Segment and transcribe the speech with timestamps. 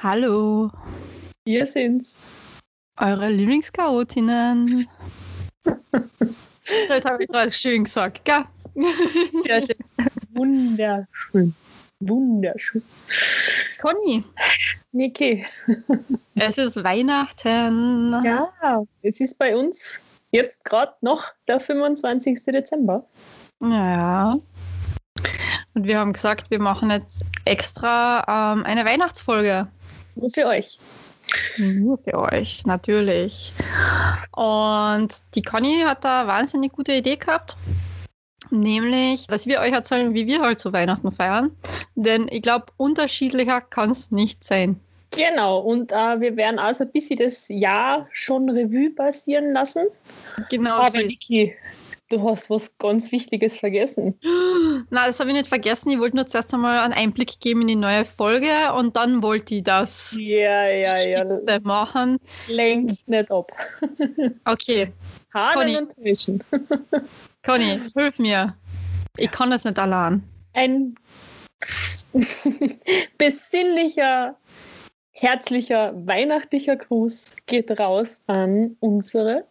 [0.00, 0.70] Hallo,
[1.44, 2.18] Wir sind's.
[2.96, 4.86] eure Lieblingschaotinnen.
[6.86, 8.44] Das habe ich gerade schön gesagt, gell?
[9.42, 9.76] Sehr schön.
[10.34, 11.54] Wunderschön.
[12.00, 12.82] Wunderschön.
[13.80, 14.22] Conny,
[14.92, 15.46] Niki.
[16.34, 18.22] es ist Weihnachten.
[18.22, 22.38] Ja, es ist bei uns jetzt gerade noch der 25.
[22.44, 23.06] Dezember.
[23.62, 24.36] Ja.
[25.72, 29.68] Und wir haben gesagt, wir machen jetzt extra ähm, eine Weihnachtsfolge.
[30.18, 30.78] Nur für euch.
[31.58, 33.52] Nur für euch, natürlich.
[34.34, 37.56] Und die Conny hat da wahnsinnig gute Idee gehabt.
[38.50, 41.50] Nämlich, dass wir euch erzählen, wie wir halt zu Weihnachten feiern.
[41.94, 44.80] Denn ich glaube, unterschiedlicher kann es nicht sein.
[45.10, 49.86] Genau, und äh, wir werden also ein bisschen das Jahr schon Revue passieren lassen.
[50.50, 50.76] Genau.
[50.76, 51.54] Aber so Niki,
[52.08, 54.18] du hast was ganz Wichtiges vergessen.
[54.90, 55.90] Na, das habe ich nicht vergessen.
[55.90, 59.56] Ich wollte nur zuerst einmal einen Einblick geben in die neue Folge und dann wollte
[59.56, 61.24] ich das Ja, ja, ja.
[61.62, 62.18] Machen.
[62.48, 63.52] Lenkt nicht ab.
[64.44, 64.92] Okay,
[65.34, 65.76] Haaren Conny.
[65.76, 66.42] und Mischen.
[67.44, 68.54] Conny, hilf mir.
[69.16, 70.22] Ich kann das nicht allein.
[70.54, 70.94] Ein
[73.18, 74.36] besinnlicher,
[75.10, 79.44] herzlicher, weihnachtlicher Gruß geht raus an unsere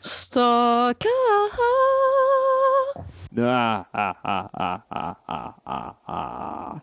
[0.00, 1.08] Stalker.
[3.36, 6.80] Ah, ah, ah, ah, ah, ah, ah.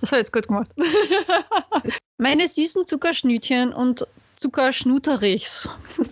[0.00, 0.70] Das war jetzt gut gemacht.
[2.18, 4.06] Meine süßen Zuckerschnütchen und
[4.36, 5.68] Zuckerschnuterichs.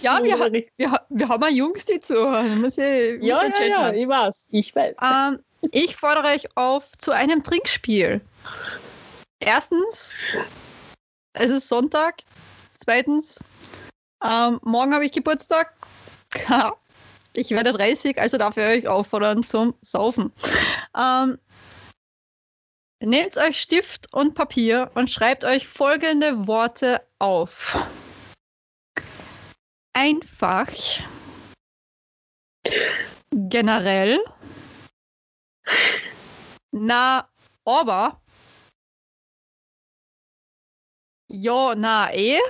[0.00, 0.38] ja, wir,
[0.76, 2.60] wir, wir haben auch Jungs, die zuhören.
[2.60, 4.96] Muss ich, Ja, ja, ja, ich weiß, ich weiß.
[5.02, 5.38] Ähm,
[5.72, 8.20] ich fordere euch auf zu einem Trinkspiel.
[9.40, 10.14] Erstens,
[11.32, 12.22] es ist Sonntag.
[12.76, 13.40] Zweitens,
[14.22, 15.74] ähm, morgen habe ich Geburtstag.
[17.32, 20.32] Ich werde 30, also darf ich euch auffordern zum Saufen.
[20.96, 21.38] Ähm,
[23.00, 27.78] nehmt euch Stift und Papier und schreibt euch folgende Worte auf.
[29.92, 30.68] Einfach.
[33.30, 34.18] Generell.
[36.72, 37.28] Na,
[37.64, 38.20] aber.
[41.28, 42.40] Ja, na, eh.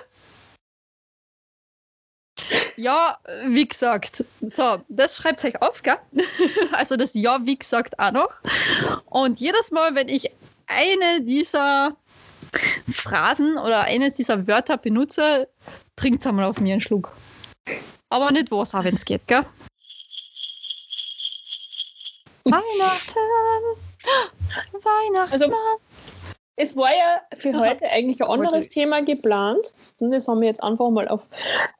[2.80, 4.24] Ja, wie gesagt.
[4.40, 5.98] So, das schreibt euch auf, gell?
[6.72, 8.40] Also das Ja, wie gesagt, auch noch.
[9.04, 10.30] Und jedes Mal, wenn ich
[10.66, 11.94] eine dieser
[12.90, 15.46] Phrasen oder eines dieser Wörter benutze,
[15.96, 17.12] trinkt einmal auf mir einen Schluck.
[18.08, 19.44] Aber nicht Wasser, wenn es geht, gell?
[22.44, 23.18] Weihnachten!
[24.72, 25.76] Weihnachtsmann!
[26.60, 29.72] Es war ja für heute eigentlich ein anderes Thema geplant.
[29.98, 31.22] Und das haben wir jetzt einfach mal auf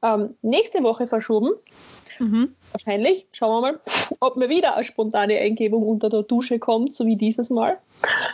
[0.03, 1.51] ähm, nächste Woche verschoben.
[2.19, 2.55] mhm.
[2.73, 3.27] Wahrscheinlich.
[3.33, 3.81] Schauen wir mal,
[4.21, 7.79] ob mir wieder eine spontane Eingebung unter der Dusche kommt, so wie dieses Mal.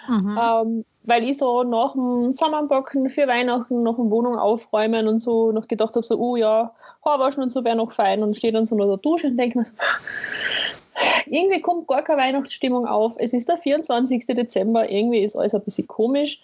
[0.08, 0.38] Mhm.
[0.40, 5.52] Ähm, weil ich so nach dem Zusammenpacken für Weihnachten, nach dem Wohnung aufräumen und so
[5.52, 6.74] noch gedacht habe, so, oh ja,
[7.04, 9.58] Haarwaschen und so wäre noch fein und stehe dann so unter der Dusche und denke
[9.58, 9.72] mir so,
[11.26, 13.16] irgendwie kommt gar keine Weihnachtsstimmung auf.
[13.18, 14.26] Es ist der 24.
[14.26, 16.42] Dezember, irgendwie ist alles ein bisschen komisch.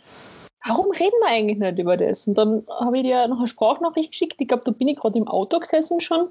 [0.65, 2.29] Warum reden wir eigentlich nicht über das?
[2.29, 4.37] Und dann habe ich dir noch eine Sprachnachricht geschickt.
[4.39, 6.29] Ich glaube, da bin ich gerade im Auto gesessen schon.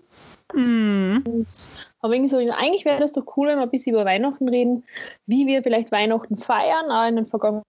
[0.54, 1.46] Mhm.
[2.00, 4.86] Aber irgendwie so, eigentlich wäre das doch cool, wenn wir ein bisschen über Weihnachten reden,
[5.26, 7.66] wie wir vielleicht Weihnachten feiern, auch in den vergangenen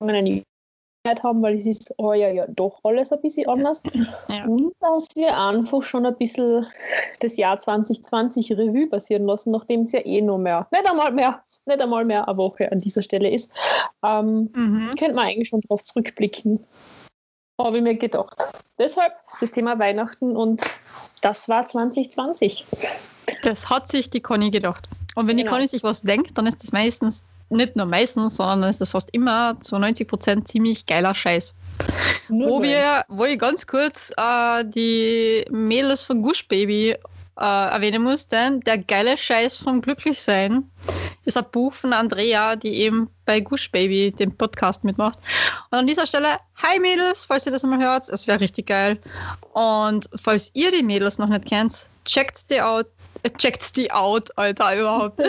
[0.00, 0.44] Jahren
[1.04, 3.82] haben, weil es ist oh ja, ja doch alles ein bisschen anders.
[4.28, 4.44] Ja.
[4.46, 6.64] Und dass wir einfach schon ein bisschen
[7.20, 11.42] das Jahr 2020 Revue passieren lassen, nachdem es ja eh noch mehr, nicht einmal mehr,
[11.66, 13.50] nicht einmal mehr eine Woche an dieser Stelle ist.
[14.04, 14.94] Ähm, Mhm.
[14.98, 16.64] könnte man eigentlich schon darauf zurückblicken.
[17.60, 18.36] Habe ich mir gedacht.
[18.78, 20.62] Deshalb das Thema Weihnachten und
[21.20, 22.64] das war 2020.
[23.42, 24.88] Das hat sich die Conny gedacht.
[25.14, 25.56] Und wenn die Genau.
[25.56, 27.24] Conny sich was denkt, dann ist das meistens,
[27.56, 31.54] nicht nur meistens, sondern ist das fast immer zu 90 Prozent ziemlich geiler Scheiß.
[32.28, 36.96] Nur Wo, wir, wo ich ganz kurz äh, die Mädels von Gush Baby
[37.38, 40.70] äh, erwähnen muss, denn der geile Scheiß vom Glücklichsein
[41.24, 45.18] ist ein Buch von Andrea, die eben bei Gush Baby den Podcast mitmacht.
[45.70, 48.98] Und an dieser Stelle, hi Mädels, falls ihr das mal hört, es wäre richtig geil.
[49.52, 52.86] Und falls ihr die Mädels noch nicht kennt, checkt die out.
[53.38, 55.18] Checkt die out, Alter, überhaupt.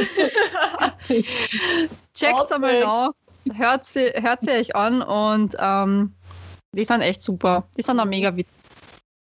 [2.14, 3.10] Checkt einmal nach.
[3.54, 6.14] Hört sie, hört sie euch an und ähm,
[6.72, 7.68] die sind echt super.
[7.78, 8.54] Die sind auch mega witzig.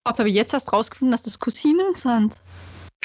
[0.07, 2.35] Habe ich jetzt erst rausgefunden, dass das Cousinen sind.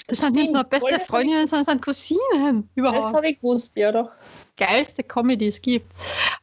[0.06, 2.68] Das sind nicht nur beste Freundinnen, sondern das sind Cousinen.
[2.74, 3.14] Das Überhaupt.
[3.14, 4.10] habe ich gewusst, ja doch.
[4.56, 5.90] Geilste Comedy, die es gibt.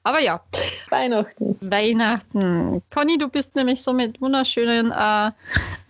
[0.04, 0.42] Aber ja,
[0.90, 1.58] Weihnachten.
[1.62, 2.82] Weihnachten.
[2.94, 5.32] Conny, du bist nämlich so mit wunderschönen, äh,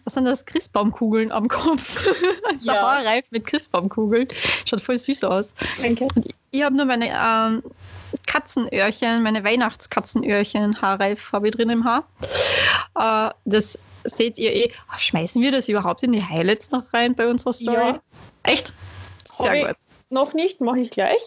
[0.04, 1.98] was sind das, Christbaumkugeln am Kopf.
[2.64, 2.74] Ja.
[2.74, 4.28] haarreif mit Christbaumkugeln.
[4.66, 5.54] Schaut voll süß aus.
[5.82, 6.08] Danke.
[6.52, 7.64] Ich habe nur meine ähm,
[8.28, 12.04] Katzenöhrchen, meine Weihnachtskatzenöhrchen, haarreif habe ich drin im Haar.
[13.00, 14.72] Äh, das seht ihr eh.
[14.98, 17.88] Schmeißen wir das überhaupt in die Highlights noch rein bei unserer Story?
[17.94, 18.02] Ja.
[18.44, 18.74] Echt?
[19.24, 19.76] Sehr ich- gut.
[20.10, 21.22] Noch nicht, mache ich gleich.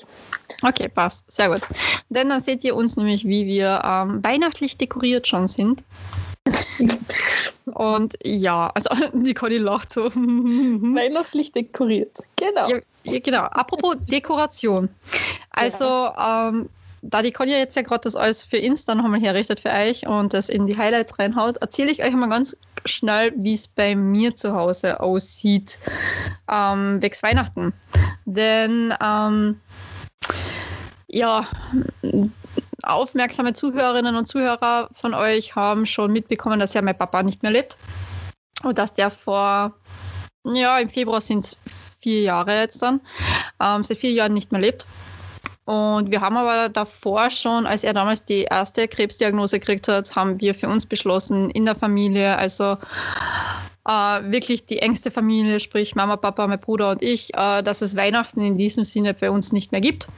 [0.62, 1.30] Okay, passt.
[1.32, 1.62] Sehr gut.
[2.10, 5.82] Denn dann seht ihr uns nämlich, wie wir ähm, weihnachtlich dekoriert schon sind.
[7.66, 10.04] Und ja, also die Conny lacht so.
[10.14, 12.18] Weihnachtlich dekoriert.
[12.36, 12.68] Genau.
[12.68, 13.42] Ja, ja, genau.
[13.44, 14.88] Apropos Dekoration.
[15.50, 16.68] Also, ähm,
[17.02, 20.32] da die Conny jetzt ja gerade das alles für Insta nochmal herrichtet für euch und
[20.32, 22.56] das in die Highlights reinhaut, erzähle ich euch mal ganz
[22.86, 25.78] schnell, wie es bei mir zu Hause aussieht,
[26.50, 27.74] ähm, wegs Weihnachten.
[28.24, 29.60] Denn, ähm,
[31.08, 31.46] ja,
[32.86, 37.52] aufmerksame Zuhörerinnen und Zuhörer von euch haben schon mitbekommen, dass ja mein Papa nicht mehr
[37.52, 37.76] lebt.
[38.62, 39.74] Und dass der vor,
[40.44, 41.56] ja, im Februar sind es
[42.00, 43.00] vier Jahre jetzt dann,
[43.62, 44.86] ähm, seit vier Jahren nicht mehr lebt.
[45.64, 50.40] Und wir haben aber davor schon, als er damals die erste Krebsdiagnose gekriegt hat, haben
[50.40, 52.76] wir für uns beschlossen, in der Familie, also
[53.86, 53.92] äh,
[54.30, 58.40] wirklich die engste Familie, sprich Mama, Papa, mein Bruder und ich, äh, dass es Weihnachten
[58.40, 60.08] in diesem Sinne bei uns nicht mehr gibt.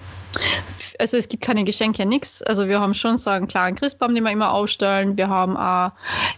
[0.99, 2.43] Also es gibt keine Geschenke, nichts.
[2.43, 5.17] Also wir haben schon so einen klaren Christbaum, den wir immer aufstellen.
[5.17, 5.93] Wir haben auch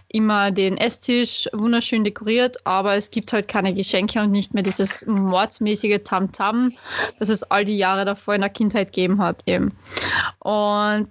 [0.09, 5.05] immer den Esstisch wunderschön dekoriert, aber es gibt halt keine Geschenke und nicht mehr dieses
[5.05, 6.73] mordsmäßige Tamtam,
[7.19, 9.71] das es all die Jahre davor in der Kindheit gegeben hat eben.
[10.39, 11.09] Und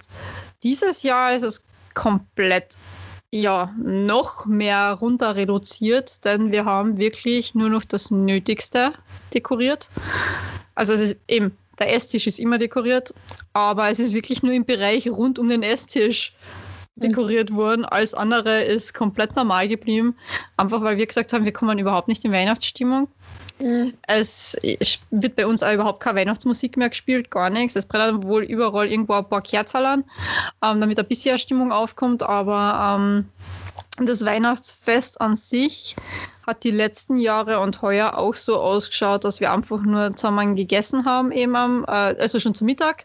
[0.62, 1.64] dieses Jahr ist es
[1.94, 2.76] komplett
[3.30, 8.92] ja, noch mehr runter reduziert, denn wir haben wirklich nur noch das Nötigste
[9.34, 9.90] dekoriert.
[10.74, 13.14] Also es ist eben, der Esstisch ist immer dekoriert,
[13.52, 16.32] aber es ist wirklich nur im Bereich rund um den Esstisch
[16.96, 17.84] dekoriert worden.
[17.84, 20.16] Alles andere ist komplett normal geblieben,
[20.56, 23.08] einfach weil wir gesagt haben, wir kommen überhaupt nicht in Weihnachtsstimmung.
[23.60, 23.94] Mhm.
[24.06, 24.56] Es
[25.10, 27.76] wird bei uns auch überhaupt keine Weihnachtsmusik mehr gespielt, gar nichts.
[27.76, 30.04] Es brennen wohl überall irgendwo ein paar Kerzen an,
[30.64, 33.28] ähm, damit ein bisschen Stimmung aufkommt, aber ähm,
[34.06, 35.96] das Weihnachtsfest an sich
[36.46, 41.04] hat die letzten Jahre und heuer auch so ausgeschaut, dass wir einfach nur zusammen gegessen
[41.04, 43.04] haben, eben am, äh, also schon zu Mittag,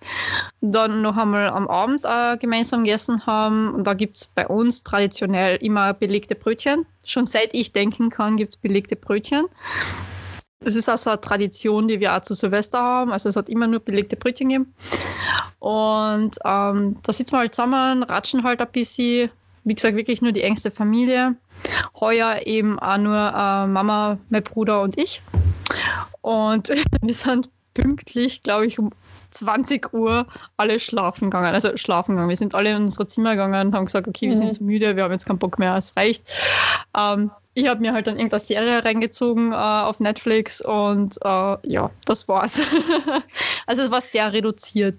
[0.62, 3.74] dann noch einmal am Abend äh, gemeinsam gegessen haben.
[3.74, 6.86] Und da gibt es bei uns traditionell immer belegte Brötchen.
[7.04, 9.46] Schon seit ich denken kann, gibt es belegte Brötchen.
[10.62, 13.12] Das ist auch so eine Tradition, die wir auch zu Silvester haben.
[13.12, 14.74] Also es hat immer nur belegte Brötchen gegeben.
[15.60, 19.30] Und ähm, da sitzen wir halt zusammen, ratschen halt ein bisschen.
[19.64, 21.36] Wie gesagt, wirklich nur die engste Familie.
[22.00, 25.22] Heuer eben auch nur äh, Mama, mein Bruder und ich.
[26.22, 26.70] Und
[27.02, 28.92] wir sind pünktlich, glaube ich, um
[29.32, 30.28] 20 Uhr
[30.58, 31.54] alle schlafen gegangen.
[31.54, 32.30] Also schlafen gegangen.
[32.30, 34.42] Wir sind alle in unsere Zimmer gegangen und haben gesagt, okay, wir Mhm.
[34.42, 36.24] sind zu müde, wir haben jetzt keinen Bock mehr, es reicht.
[36.98, 41.90] Ähm, ich habe mir halt dann irgendeine Serie reingezogen äh, auf Netflix und äh, ja,
[42.06, 42.62] das war's.
[43.68, 44.98] also es war sehr reduziert.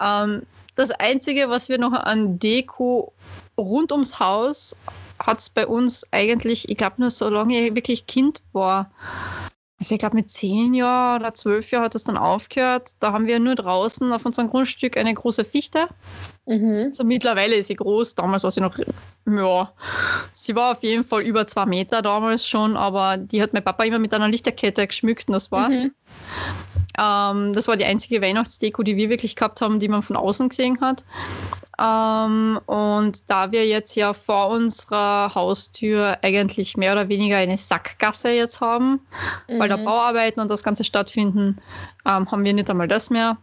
[0.00, 0.42] Ähm,
[0.74, 3.12] das Einzige, was wir noch an Deko
[3.56, 4.76] rund ums Haus
[5.18, 8.90] hat es bei uns eigentlich, ich glaube nur solange ich wirklich Kind war.
[9.78, 12.92] Also ich glaube mit zehn Jahren oder zwölf Jahren hat es dann aufgehört.
[12.98, 15.88] Da haben wir nur draußen auf unserem Grundstück eine große Fichte.
[16.46, 16.80] Mhm.
[16.84, 18.14] Also mittlerweile ist sie groß.
[18.14, 18.78] Damals war sie noch,
[19.26, 19.72] ja,
[20.32, 23.84] sie war auf jeden Fall über zwei Meter damals schon, aber die hat mein Papa
[23.84, 25.74] immer mit einer Lichterkette geschmückt und das war's.
[25.74, 25.92] Mhm.
[26.98, 30.48] Ähm, das war die einzige Weihnachtsdeko, die wir wirklich gehabt haben, die man von außen
[30.48, 31.04] gesehen hat.
[31.78, 38.30] Ähm, und da wir jetzt ja vor unserer Haustür eigentlich mehr oder weniger eine Sackgasse
[38.30, 39.00] jetzt haben,
[39.48, 39.84] weil da Mhm.
[39.84, 41.56] Bauarbeiten und das Ganze stattfinden,
[42.06, 43.36] ähm, haben wir nicht einmal das mehr.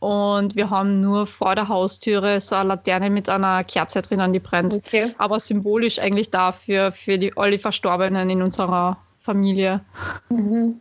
[0.00, 4.40] Und wir haben nur vor der Haustüre so eine Laterne mit einer Kerze drinnen, die
[4.40, 4.74] brennt.
[4.74, 5.14] Okay.
[5.16, 9.80] Aber symbolisch eigentlich dafür, für die alle Verstorbenen in unserer Familie.
[10.28, 10.80] Mhm.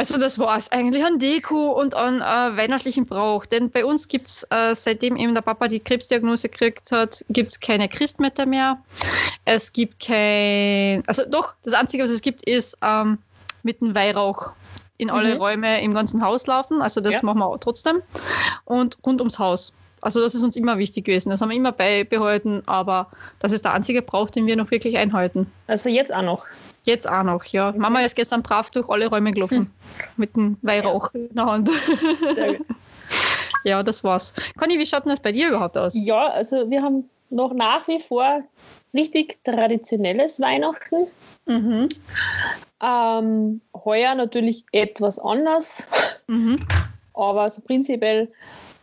[0.00, 3.44] Also das war es eigentlich an Deko und an äh, weihnachtlichen Brauch.
[3.44, 7.50] Denn bei uns gibt es, äh, seitdem eben der Papa die Krebsdiagnose gekriegt hat, gibt
[7.50, 8.78] es keine Christmette mehr.
[9.44, 11.02] Es gibt kein...
[11.06, 13.18] Also doch, das Einzige, was es gibt, ist ähm,
[13.62, 14.52] mit dem Weihrauch
[14.96, 15.40] in alle Mhm.
[15.42, 16.80] Räume im ganzen Haus laufen.
[16.80, 17.20] Also das Ja.
[17.22, 18.00] machen wir auch trotzdem.
[18.64, 19.74] Und rund ums Haus.
[20.00, 21.28] Also das ist uns immer wichtig gewesen.
[21.28, 24.96] Das haben wir immer beibehalten, aber das ist der einzige Brauch, den wir noch wirklich
[24.96, 25.52] einhalten.
[25.66, 26.46] Also jetzt auch noch.
[26.84, 27.72] Jetzt auch noch, ja.
[27.76, 29.70] Mama ist gestern brav durch alle Räume gelaufen.
[30.16, 31.70] Mit dem Weihrauch in der Hand.
[32.34, 32.66] Sehr gut.
[33.64, 34.32] ja, das war's.
[34.58, 35.92] Conny, wie schaut denn das bei dir überhaupt aus?
[35.94, 38.42] Ja, also wir haben noch nach wie vor
[38.94, 41.06] richtig traditionelles Weihnachten.
[41.46, 41.88] Mhm.
[42.82, 45.86] Ähm, heuer natürlich etwas anders,
[46.28, 46.56] Mhm.
[47.12, 48.32] aber so prinzipiell,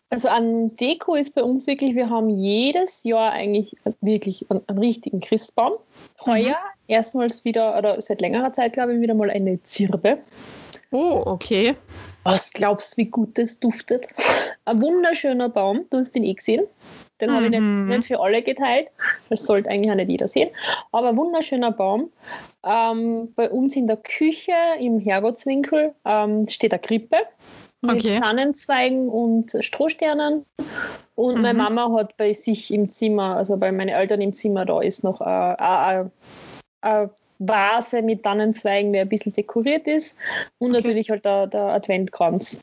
[0.10, 4.80] also an Deko ist bei uns wirklich, wir haben jedes Jahr eigentlich wirklich einen, einen
[4.80, 5.74] richtigen Christbaum.
[6.26, 10.20] Heuer erstmals wieder, oder seit längerer Zeit glaube ich, wieder mal eine Zirbe.
[10.92, 11.76] Oh, okay.
[12.24, 14.08] Was glaubst du, wie gut das duftet?
[14.66, 16.66] Ein wunderschöner Baum, du hast den eh gesehen.
[17.20, 17.88] Den habe ich nicht, Mhm.
[17.88, 18.90] nicht für alle geteilt.
[19.30, 20.50] Das sollte eigentlich auch nicht jeder sehen.
[20.92, 22.12] Aber ein wunderschöner Baum.
[22.64, 27.18] Ähm, bei uns in der Küche, im Herrgottswinkel, ähm, steht eine Krippe
[27.82, 28.20] mit Okay.
[28.20, 30.46] Tannenzweigen und Strohsternen.
[31.16, 31.64] Und meine Mhm.
[31.76, 35.20] Mama hat bei sich im Zimmer, also bei meinen Eltern im Zimmer, da ist noch
[35.22, 36.12] eine, eine,
[36.82, 40.18] eine Vase mit Tannenzweigen, der ein bisschen dekoriert ist.
[40.60, 40.82] Und Okay.
[40.82, 42.60] natürlich halt der, der Adventkranz.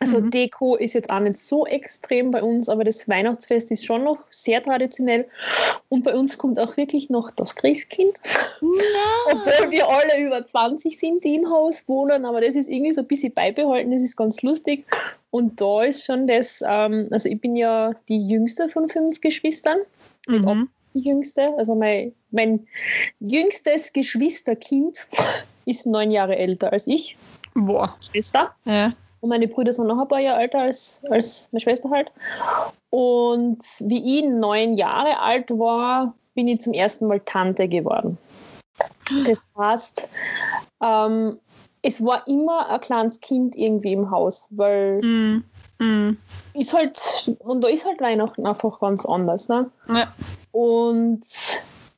[0.00, 0.30] Also Mhm.
[0.30, 4.18] Deko ist jetzt auch nicht so extrem bei uns, aber das Weihnachtsfest ist schon noch
[4.30, 5.26] sehr traditionell.
[5.88, 8.18] Und bei uns kommt auch wirklich noch das Christkind.
[8.60, 13.00] Obwohl wir alle über 20 sind, die im Haus wohnen, aber das ist irgendwie so
[13.00, 14.84] ein bisschen beibehalten, das ist ganz lustig.
[15.30, 19.78] Und da ist schon das, ähm, also ich bin ja die jüngste von fünf Geschwistern,
[20.28, 20.68] Mhm.
[20.94, 22.66] die jüngste, also mein, mein
[23.20, 25.06] jüngstes Geschwisterkind
[25.66, 27.16] ist neun Jahre älter als ich,
[27.54, 27.96] Boah.
[28.10, 28.54] Schwester.
[28.64, 28.92] Ja.
[29.20, 32.10] Und meine Brüder sind noch ein paar Jahre älter als, als meine Schwester halt.
[32.90, 38.16] Und wie ich neun Jahre alt war, bin ich zum ersten Mal Tante geworden.
[39.26, 40.08] Das heißt,
[40.82, 41.38] ähm,
[41.82, 45.44] es war immer ein kleines Kind irgendwie im Haus, weil Mhm.
[45.80, 46.18] Mhm.
[46.54, 47.00] ist halt,
[47.40, 49.48] und da ist halt Weihnachten einfach ganz anders.
[49.48, 49.70] Ne?
[49.88, 50.12] Ja.
[50.52, 51.22] Und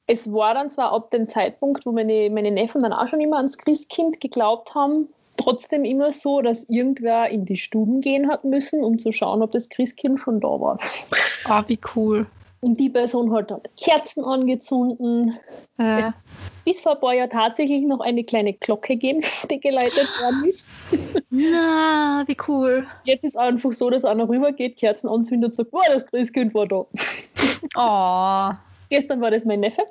[0.07, 3.39] es war dann zwar ab dem Zeitpunkt, wo meine, meine Neffen dann auch schon immer
[3.39, 5.09] ans Christkind geglaubt haben,
[5.43, 9.53] trotzdem immer so, dass irgendwer in die Stuben gehen hat müssen, um zu schauen, ob
[9.53, 10.79] das Christkind schon da war.
[11.45, 12.27] Ah, wie cool.
[12.63, 14.99] Und die Person hat dort Kerzen angezündet,
[15.79, 16.13] Ja.
[16.67, 19.21] bis vor ein paar Jahren tatsächlich noch eine kleine Glocke gegeben,
[19.51, 20.69] die geleitet worden ist.
[21.31, 22.87] Na, wie cool.
[23.05, 26.67] Jetzt ist einfach so, dass einer rübergeht, Kerzen anzündet und sagt, wow, das Christkind war
[26.67, 26.85] da.
[27.77, 28.55] Oh.
[28.91, 29.83] Gestern war das mein Neffe.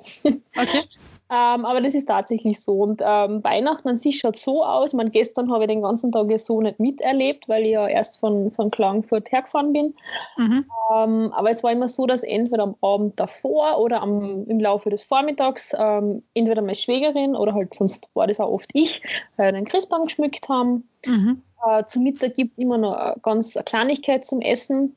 [0.56, 0.82] Okay.
[1.32, 2.72] Ähm, aber das ist tatsächlich so.
[2.72, 4.92] Und ähm, Weihnachten an sich schaut so aus.
[4.94, 8.18] Man, gestern habe ich den ganzen Tag ja so nicht miterlebt, weil ich ja erst
[8.18, 9.94] von, von Klagenfurt hergefahren bin.
[10.36, 10.64] Mhm.
[10.92, 14.90] Ähm, aber es war immer so, dass entweder am Abend davor oder am, im Laufe
[14.90, 19.00] des Vormittags ähm, entweder meine Schwägerin oder halt sonst war das auch oft ich,
[19.36, 20.88] äh, einen Christbaum geschmückt haben.
[21.06, 21.42] Mhm.
[21.64, 24.96] Äh, zum Mittag gibt es immer noch eine ganz eine Kleinigkeit zum Essen.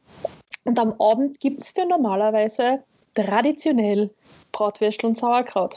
[0.66, 2.80] Und am Abend gibt es für normalerweise
[3.14, 4.10] traditionell
[4.52, 5.76] Bratwürstel und Sauerkraut.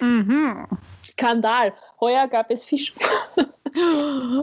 [0.00, 0.66] Mhm.
[1.04, 1.72] Skandal.
[2.00, 2.94] Heuer gab es Fisch.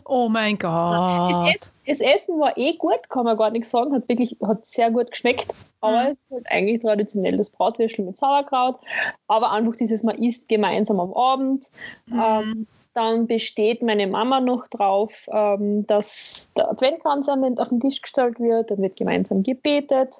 [0.06, 1.46] Oh mein Gott.
[1.88, 3.94] Das Essen war eh gut, kann man gar nicht sagen.
[3.94, 5.48] Hat wirklich hat sehr gut geschmeckt.
[5.82, 6.08] Aber Mhm.
[6.08, 8.80] es ist halt eigentlich traditionell das Bratwürstel mit Sauerkraut.
[9.28, 11.66] Aber einfach dieses, man isst gemeinsam am Abend.
[12.08, 12.22] Mhm.
[12.24, 18.40] Ähm, dann besteht meine Mama noch drauf, ähm, dass der Adventkranz auf den Tisch gestellt
[18.40, 18.72] wird.
[18.72, 20.16] Dann wird gemeinsam gebetet.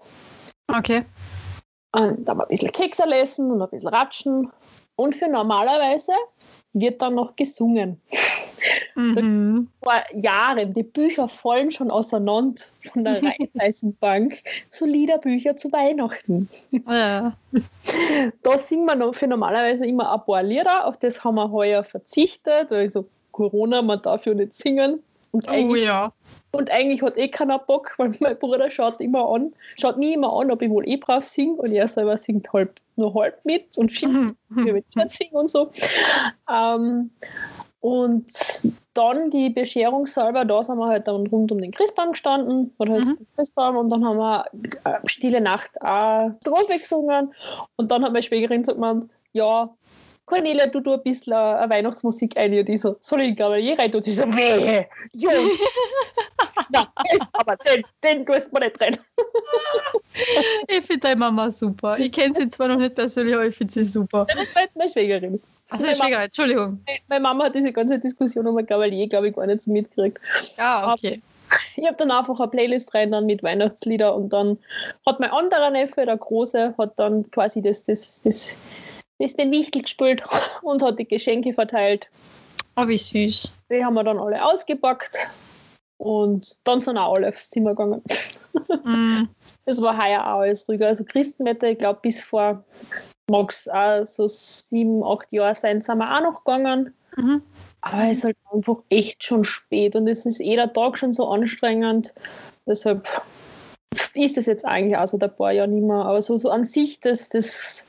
[0.68, 1.04] Okay.
[1.96, 4.52] Und dann ein bisschen Kekse essen und ein bisschen ratschen.
[4.96, 6.14] Und für normalerweise
[6.74, 8.00] wird dann noch gesungen.
[8.96, 9.68] Mhm.
[9.84, 12.62] Vor Jahren, die Bücher fallen schon auseinander
[12.92, 14.42] von der Raiffeisenbank.
[14.70, 16.50] So Liederbücher zu Weihnachten.
[16.90, 17.36] Ja.
[18.42, 21.84] Da singen wir noch für normalerweise immer ein paar Lieder, auf das haben wir heuer
[21.84, 22.72] verzichtet.
[22.72, 25.04] Also Corona, man darf ja nicht singen.
[25.32, 26.14] Und Oh eigentlich, ja.
[26.54, 30.32] und eigentlich hat eh keiner Bock, weil mein Bruder schaut immer an, schaut nie immer
[30.32, 33.78] an, ob ich wohl eh brav singe und er selber singt halb, nur halb mit
[33.78, 35.70] und schimpft mit singen und so.
[36.52, 37.12] Ähm,
[37.82, 38.26] und
[38.96, 42.94] dann die Bescherung selber, da sind wir halt dann rund um den Christbaum gestanden, oder
[42.94, 43.18] halt Mhm.
[43.36, 44.46] Christbaum, und dann haben wir
[44.86, 47.32] äh, Stille Nacht auch Strophe gesungen.
[47.76, 49.70] Und dann hat meine Schwägerin so gemeint, ja,
[50.26, 52.54] Cornelia, du tu ein bisschen äh, eine Weihnachtsmusik ein.
[52.58, 53.94] Und so, ich in Kavalier rein?
[53.94, 54.88] Und sie so, wehe.
[56.70, 58.98] Na, das- aber den, den tust du mir nicht rein.
[60.68, 61.98] Ich finde deine Mama super.
[62.00, 64.26] Ich kenne sie zwar noch nicht persönlich, aber ich finde sie super.
[64.34, 65.42] Das war jetzt meine Schwägerin.
[65.70, 66.80] Also, Schwieger, Entschuldigung.
[67.10, 70.20] Meine Mama hat diese ganze Diskussion um ein Kavalier, glaube ich, gar nicht so mitgekriegt.
[70.58, 71.22] Ja, okay.
[71.76, 74.58] Ich habe dann einfach eine Playlist rein dann mit Weihnachtslieder und dann
[75.06, 78.58] hat mein anderer Neffe, der Große, hat dann quasi das, das, das,
[79.20, 80.24] das den Wichtel gespielt
[80.62, 82.08] und hat die Geschenke verteilt.
[82.76, 83.52] Oh, wie süß.
[83.70, 85.18] Die haben wir dann alle ausgepackt
[85.98, 88.02] und dann sind auch alle aufs Zimmer gegangen.
[88.84, 89.28] Mm.
[89.66, 90.88] Das war heuer auch alles ruhiger.
[90.88, 92.64] Also Christenwetter, ich glaube, bis vor
[93.30, 96.94] mag es auch so sieben, acht Jahre sein, sind wir auch noch gegangen.
[97.18, 97.42] Mhm.
[97.82, 101.28] Aber es ist halt einfach echt schon spät und es ist jeder Tag schon so
[101.28, 102.14] anstrengend.
[102.66, 103.08] Deshalb
[104.14, 105.98] ist es jetzt eigentlich auch so ein paar Jahre nicht mehr.
[105.98, 107.86] Aber so, so an sich, das, das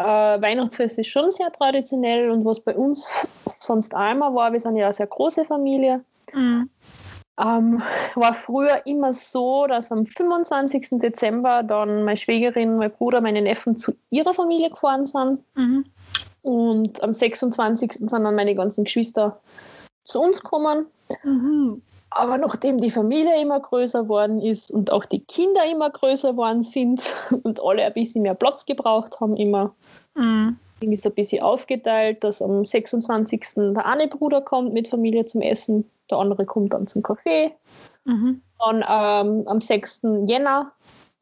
[0.00, 3.26] äh, Weihnachtsfest ist schon sehr traditionell und was bei uns
[3.58, 6.70] sonst immer war, wir sind ja eine sehr große Familie, Mhm.
[7.40, 7.82] ähm,
[8.14, 11.00] war früher immer so, dass am 25.
[11.00, 15.84] Dezember dann meine Schwägerin, mein Bruder, meine Neffen zu ihrer Familie gefahren sind Mhm.
[16.42, 17.92] und am 26.
[17.92, 19.40] sind dann meine ganzen Geschwister
[20.04, 20.86] zu uns gekommen.
[21.24, 21.82] Mhm.
[22.10, 26.62] Aber nachdem die Familie immer größer worden ist und auch die Kinder immer größer worden
[26.64, 27.02] sind
[27.44, 29.74] und alle ein bisschen mehr Platz gebraucht haben, immer
[30.16, 30.56] Mhm.
[30.80, 33.40] irgendwie so ein bisschen aufgeteilt, dass am 26.
[33.74, 37.52] der eine Bruder kommt mit Familie zum Essen, der andere kommt dann zum Kaffee.
[38.04, 38.42] Mhm.
[38.58, 40.00] Dann ähm, am 6.
[40.26, 40.72] Jänner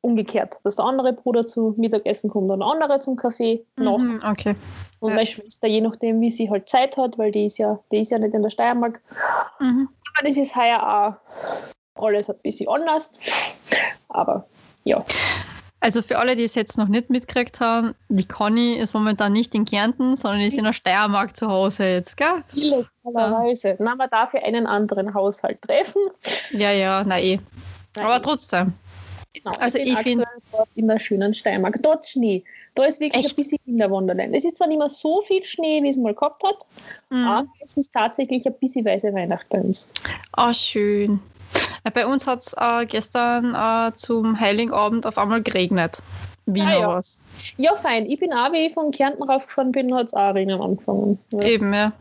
[0.00, 3.99] umgekehrt, dass der andere Bruder zum Mittagessen kommt und der andere zum Kaffee noch.
[3.99, 4.23] Mhm.
[4.25, 4.54] Okay.
[5.00, 5.16] Und Ja.
[5.16, 8.11] meine Schwester, je nachdem, wie sie halt Zeit hat, weil die ist ja, die ist
[8.11, 9.00] ja nicht in der Steiermark.
[9.61, 9.88] Mhm.
[10.23, 11.21] Das ist heuer
[11.97, 13.11] auch alles ein bisschen anders.
[14.09, 14.47] Aber
[14.85, 15.05] ja.
[15.81, 19.55] Also für alle, die es jetzt noch nicht mitgekriegt haben, die Conny ist momentan nicht
[19.55, 22.43] in Kärnten, sondern ist in der Steiermark zu Hause jetzt, gell?
[22.53, 23.77] Illegalerweise.
[23.79, 26.03] Na, man darf ja einen anderen Haushalt treffen.
[26.51, 27.39] Ja, ja, na eh.
[27.95, 28.75] Nein, Aber trotzdem.
[29.42, 29.57] Genau.
[29.59, 31.76] also ich find- aktuell dort in der schönen Steiermark.
[31.83, 32.45] Dort ist Schnee.
[32.75, 33.37] Da ist wirklich Echt?
[33.38, 34.35] ein bisschen Kinderwunderland.
[34.37, 36.66] Es ist zwar nicht mehr so viel Schnee, wie es mal gehabt hat,
[37.11, 37.25] Mhm.
[37.26, 39.90] aber es ist tatsächlich ein bisschen weiße Weihnacht bei uns.
[40.33, 41.21] Ah, schön.
[41.85, 45.99] Ja, bei uns hat es äh, gestern äh, zum Heiligen Abend auf einmal geregnet.
[46.47, 46.88] Wiener Ah, ja.
[46.88, 47.21] was.
[47.57, 48.07] Ja, fein.
[48.11, 51.18] Ich bin auch, wie ich von Kärnten raufgefahren bin, hat es auch Regnen angefangen.
[51.40, 51.92] Eben, ja.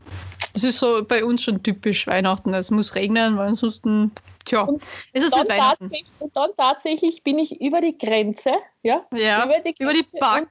[0.58, 2.52] Das ist so bei uns schon typisch Weihnachten.
[2.56, 4.12] Es muss regnen, weil ansonsten,
[4.44, 4.82] tja, Und
[5.14, 5.92] ist es Dann nicht Weihnachten.
[6.18, 10.18] und dann tatsächlich bin ich über die Grenze, ja, Ja, über die, über die Grenze
[10.18, 10.48] Back.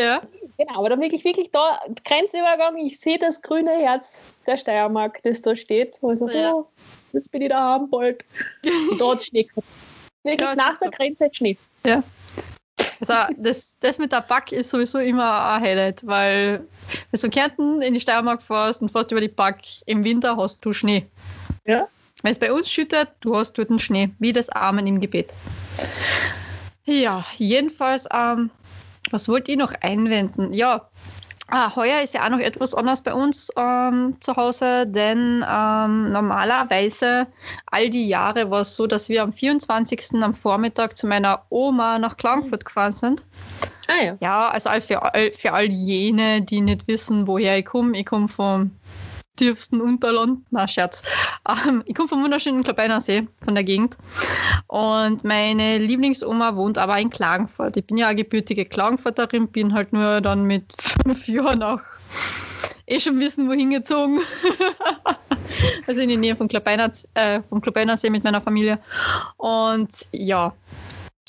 [0.00, 0.20] Ja.
[0.56, 5.42] Genau, aber dann wirklich, wirklich da, Grenzübergang, ich sehe das grüne Herz der Steiermark, das
[5.42, 5.98] da steht.
[6.00, 6.52] Also, Ja.
[6.52, 6.68] oh,
[7.12, 8.24] jetzt bin ich da haben bald.
[8.92, 9.66] Und hat Schnee gehabt.
[10.22, 10.96] Wirklich Ja, nach ist der so.
[10.96, 11.56] Grenze Schnee.
[13.00, 16.66] Also das, das mit der Back ist sowieso immer ein Highlight, weil wenn
[17.12, 20.58] du von Kärnten in die Steiermark fährst und fährst über die Back, im Winter hast
[20.60, 21.06] du Schnee.
[21.64, 21.88] Ja.
[22.22, 25.32] Wenn es bei uns schüttet, du hast dort den Schnee, wie das Amen im Gebet.
[26.84, 28.50] Ja, jedenfalls, ähm,
[29.10, 30.52] was wollte ich noch einwenden?
[30.52, 30.89] Ja,
[31.50, 36.12] ah, heuer ist ja auch noch etwas anders bei uns ähm, zu Hause, denn ähm,
[36.12, 37.26] normalerweise
[37.66, 40.22] all die Jahre war es so, dass wir am 24.
[40.22, 43.24] am Vormittag zu meiner Oma nach Klagenfurt gefahren sind.
[43.88, 44.16] Ah ja.
[44.20, 47.98] Ja, also für, all, für all jene, die nicht wissen, woher ich komme.
[47.98, 48.70] Ich komme vom
[49.40, 50.40] tiefsten Unterland.
[50.50, 51.02] Na, Scherz.
[51.48, 53.96] Ähm, ich komme vom wunderschönen Klabeiner See, von der Gegend.
[54.66, 57.76] Und meine Lieblingsoma wohnt aber in Klagenfurt.
[57.76, 61.80] Ich bin ja eine gebürtige Klagenfurterin, bin halt nur dann mit fünf Jahren auch
[62.86, 64.20] eh schon wissen, wohin gezogen.
[65.86, 67.40] also in die Nähe von Klabeiner, äh,
[67.96, 68.78] See mit meiner Familie.
[69.38, 70.52] Und ja,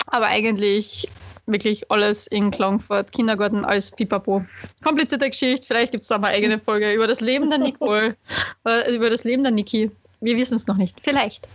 [0.07, 1.07] aber eigentlich
[1.51, 4.45] wirklich alles in Klagenfurt, Kindergarten, alles pipapo.
[4.83, 8.15] Komplizierte Geschichte, vielleicht gibt es da mal eine eigene Folge über das Leben der Nicole,
[8.67, 9.91] äh, über das Leben der Niki.
[10.23, 11.47] Wir wissen es noch nicht, vielleicht.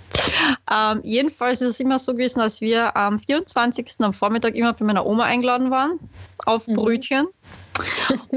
[0.72, 3.86] Ähm, jedenfalls ist es immer so gewesen, dass wir am 24.
[4.00, 6.00] am Vormittag immer bei meiner Oma eingeladen waren,
[6.46, 6.74] auf Mhm.
[6.74, 7.26] Brötchen.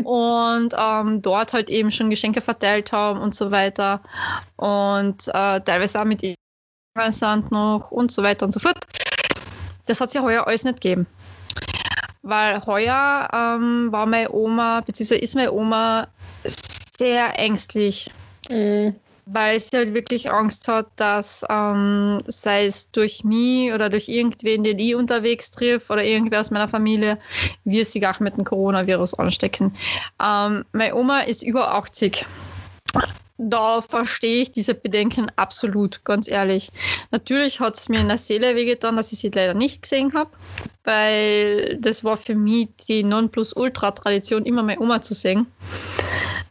[0.04, 4.02] und ähm, dort halt eben schon Geschenke verteilt haben und so weiter.
[4.58, 6.22] Und äh, teilweise auch mit
[7.10, 8.78] sind noch und so weiter und so fort.
[9.86, 11.08] Das hat es ja heuer alles nicht gegeben.
[12.22, 16.08] Weil heuer ähm, war meine Oma, beziehungsweise ist meine Oma
[16.44, 18.12] sehr ängstlich,
[18.50, 18.96] Mhm.
[19.26, 24.64] weil sie halt wirklich Angst hat, dass ähm, sei es durch mich oder durch irgendwen,
[24.64, 27.18] den ich unterwegs triff oder irgendwer aus meiner Familie,
[27.64, 29.74] wir sich auch mit dem Coronavirus anstecken.
[30.22, 32.26] Ähm, meine Oma ist über 80.
[33.42, 36.72] Da verstehe ich diese Bedenken absolut, ganz ehrlich.
[37.12, 40.32] Natürlich hat es mir in der Seele wehgetan, dass ich sie leider nicht gesehen habe,
[40.84, 45.48] weil das war für mich die Nonplusultra-Tradition, immer meine Oma zu sehen.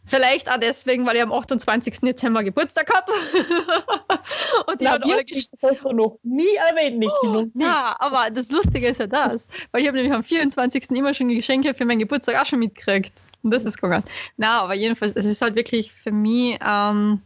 [0.07, 1.99] Vielleicht auch deswegen, weil ich am 28.
[1.99, 3.11] Dezember Geburtstag habe.
[4.65, 7.11] Und die Na, hat alle das hast du noch nie erwähnt, Niki.
[7.23, 7.63] noch nie.
[7.63, 10.89] ja, aber das Lustige ist ja das, weil ich habe nämlich am 24.
[10.89, 13.13] immer schon die Geschenke für meinen Geburtstag auch schon mitgekriegt.
[13.43, 14.03] Das ist gegangen.
[14.37, 17.21] Na, aber jedenfalls, es ist halt wirklich für mich, ähm,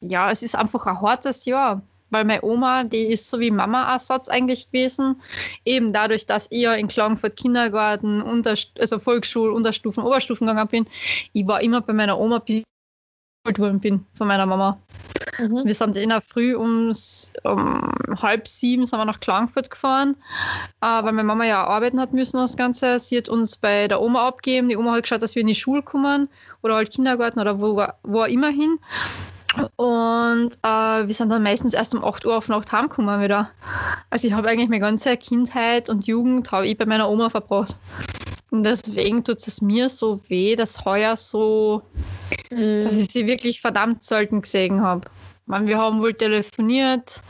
[0.00, 1.82] ja, es ist einfach ein hartes Jahr.
[2.10, 5.20] Weil meine Oma, die ist so wie Mama-Ersatz eigentlich gewesen.
[5.64, 10.86] Eben dadurch, dass ich ja in Klagenfurt Kindergarten, Unterst also Volksschul, Unterstufen, Oberstufen gegangen bin.
[11.32, 12.64] Ich war immer bei meiner Oma, bis ich
[13.44, 14.80] geholt worden bin von meiner Mama.
[15.40, 15.62] Mhm.
[15.64, 20.16] Wir sind in der Früh ums, um halb sieben sind wir nach Klagenfurt gefahren,
[20.80, 22.98] äh, weil meine Mama ja arbeiten hat müssen das Ganze.
[22.98, 24.68] Sie hat uns bei der Oma abgegeben.
[24.68, 26.28] Die Oma hat geschaut, dass wir in die Schule kommen
[26.62, 28.78] oder halt Kindergarten oder wo, wo auch immer hin.
[29.76, 33.50] Und äh, wir sind dann meistens erst um 8 Uhr auf Nacht heimgekommen wieder.
[34.08, 37.74] Also ich habe eigentlich meine ganze Kindheit und Jugend habe ich bei meiner Oma verbracht.
[38.50, 41.82] Und deswegen tut es mir so weh, dass heuer so,
[42.50, 42.84] Mhm.
[42.84, 45.08] dass ich sie wirklich verdammt selten gesehen habe.
[45.50, 47.22] Man, wir haben wohl telefoniert.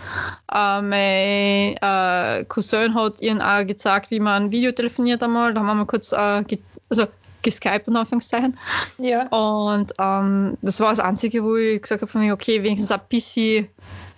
[0.52, 5.54] Äh, mein äh, Cousin hat ihnen auch gezeigt, wie man Video telefoniert einmal.
[5.54, 6.59] Da haben wir mal kurz äh, ge
[6.90, 7.06] also
[7.42, 8.59] geskypt, in Anführungszeichen.
[8.98, 9.26] Ja.
[9.28, 13.00] Und ähm, das war das Einzige, wo ich gesagt habe, von mir, okay, wenigstens ein
[13.09, 13.68] bisschen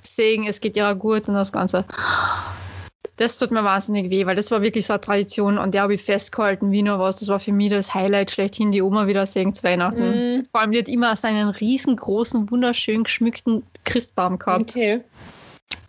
[0.01, 1.85] sehen, es geht ja gut und das Ganze.
[3.17, 5.95] Das tut mir wahnsinnig weh, weil das war wirklich so eine Tradition, an der habe
[5.95, 7.17] ich festgehalten, wie nur was.
[7.17, 10.37] Das war für mich das Highlight schlechthin, die Oma wieder sehen zu Weihnachten.
[10.37, 10.43] Mhm.
[10.51, 14.71] Vor allem, die hat immer seinen riesengroßen, wunderschön geschmückten Christbaum gehabt.
[14.71, 15.03] Okay.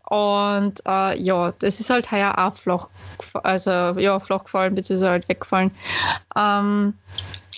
[0.09, 2.87] Und äh, ja, das ist halt heuer auch flach,
[3.41, 5.71] also ja, flach gefallen, beziehungsweise halt weggefallen.
[6.37, 6.93] Ähm,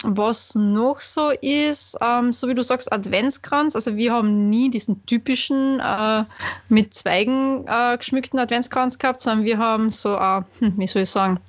[0.04, 3.76] was noch so ist, ähm, so wie du sagst, Adventskranz.
[3.76, 6.24] Also wir haben nie diesen typischen äh,
[6.70, 11.10] mit Zweigen äh, geschmückten Adventskranz gehabt, sondern wir haben so, äh, hm, wie soll ich
[11.10, 11.40] sagen,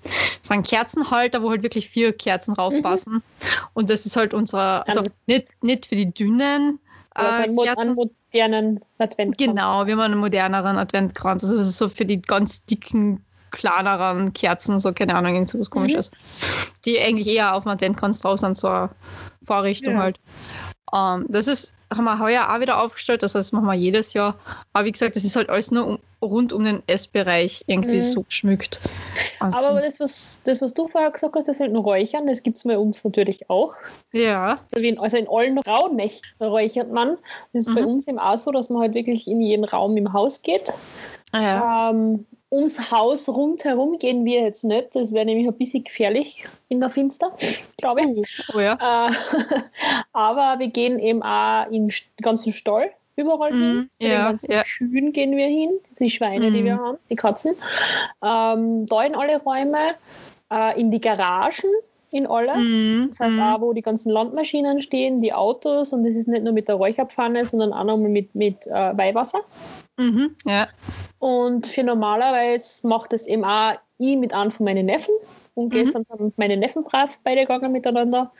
[0.42, 3.22] so einen Kerzenhalter, wo halt wirklich vier Kerzen raufpassen.
[3.74, 6.78] Und das ist halt unsere, also nicht, nicht für die dünnen
[7.14, 7.80] Also äh, einen, mo Kerzen.
[7.80, 9.38] einen modernen Advent.
[9.38, 11.42] Genau, wir haben einen moderneren Adventkranz.
[11.42, 13.24] Also das ist so für die ganz dicken,
[13.56, 16.10] kleineren Kerzen, so keine Ahnung, irgend so was komisches.
[16.84, 18.90] Die eigentlich eher auf dem Adventkranz drauf sind, so eine
[19.44, 20.00] Vorrichtung Ja.
[20.00, 20.20] halt.
[20.94, 24.36] Ähm, das ist, haben wir heuer auch wieder aufgestellt, also das machen wir jedes Jahr.
[24.72, 28.00] Aber wie gesagt, das ist halt alles nur um, rund um den Essbereich irgendwie Mhm.
[28.00, 28.80] so geschmückt.
[29.40, 32.42] Also Aber das was, das, was du vorher gesagt hast, das mit dem Räuchern, das
[32.42, 33.74] gibt es bei uns natürlich auch.
[34.12, 37.16] ja, Also, in, also in allen Rauhnächten räuchert man.
[37.52, 37.86] Das ist bei Mhm.
[37.88, 40.72] uns eben auch so, dass man halt wirklich in jeden Raum im Haus geht.
[41.34, 41.90] ja.
[41.90, 44.94] Ähm, ums Haus rundherum gehen wir jetzt nicht.
[44.94, 47.32] Das wäre nämlich ein bisschen gefährlich in der Finster,
[47.76, 48.26] glaube ich.
[48.54, 48.74] Oh ja.
[48.74, 49.12] Äh,
[50.12, 51.90] aber wir gehen eben auch im
[52.22, 53.74] ganzen Stall überall hin.
[53.76, 54.62] Mhm, Zu den ja, ganzen ja.
[54.62, 56.64] Kühen gehen wir hin, die Schweine, die Mhm.
[56.64, 57.54] wir haben, die Katzen.
[58.22, 59.94] Ähm, da in alle Räume,
[60.52, 61.70] äh, in die Garagen,
[62.10, 62.56] in alle.
[62.56, 63.42] Mhm, Das heißt mhm.
[63.42, 66.76] auch, wo die ganzen Landmaschinen stehen, die Autos und das ist nicht nur mit der
[66.76, 69.40] Räucherpfanne, sondern auch nochmal mit, mit äh, Weihwasser.
[69.98, 70.68] Mhm, ja.
[71.18, 75.14] Und für normalerweise macht das eben auch ich mit einem von meinen Neffen.
[75.54, 75.70] Und Mhm.
[75.70, 78.30] gestern sind meine Neffen brav beide gegangen miteinander.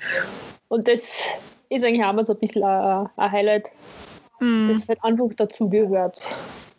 [0.68, 1.34] Und das
[1.70, 3.70] ist eigentlich auch mal so ein bisschen ein, ein Highlight,
[4.40, 4.68] Mhm.
[4.68, 6.20] das halt einfach dazugehört.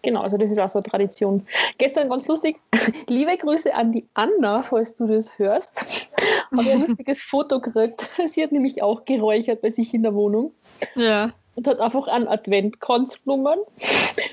[0.04, 1.46] Genau, also das ist auch so eine Tradition.
[1.80, 2.60] Gestern ganz lustig.
[3.08, 6.12] Liebe Grüße an die Anna, falls du das hörst.
[6.52, 8.08] Habe ein lustiges Foto gekriegt.
[8.26, 10.54] Sie hat nämlich auch geräuchert bei sich in der Wohnung
[10.96, 11.32] ja.
[11.58, 13.60] Und hat einfach einen Adventkranz genommen.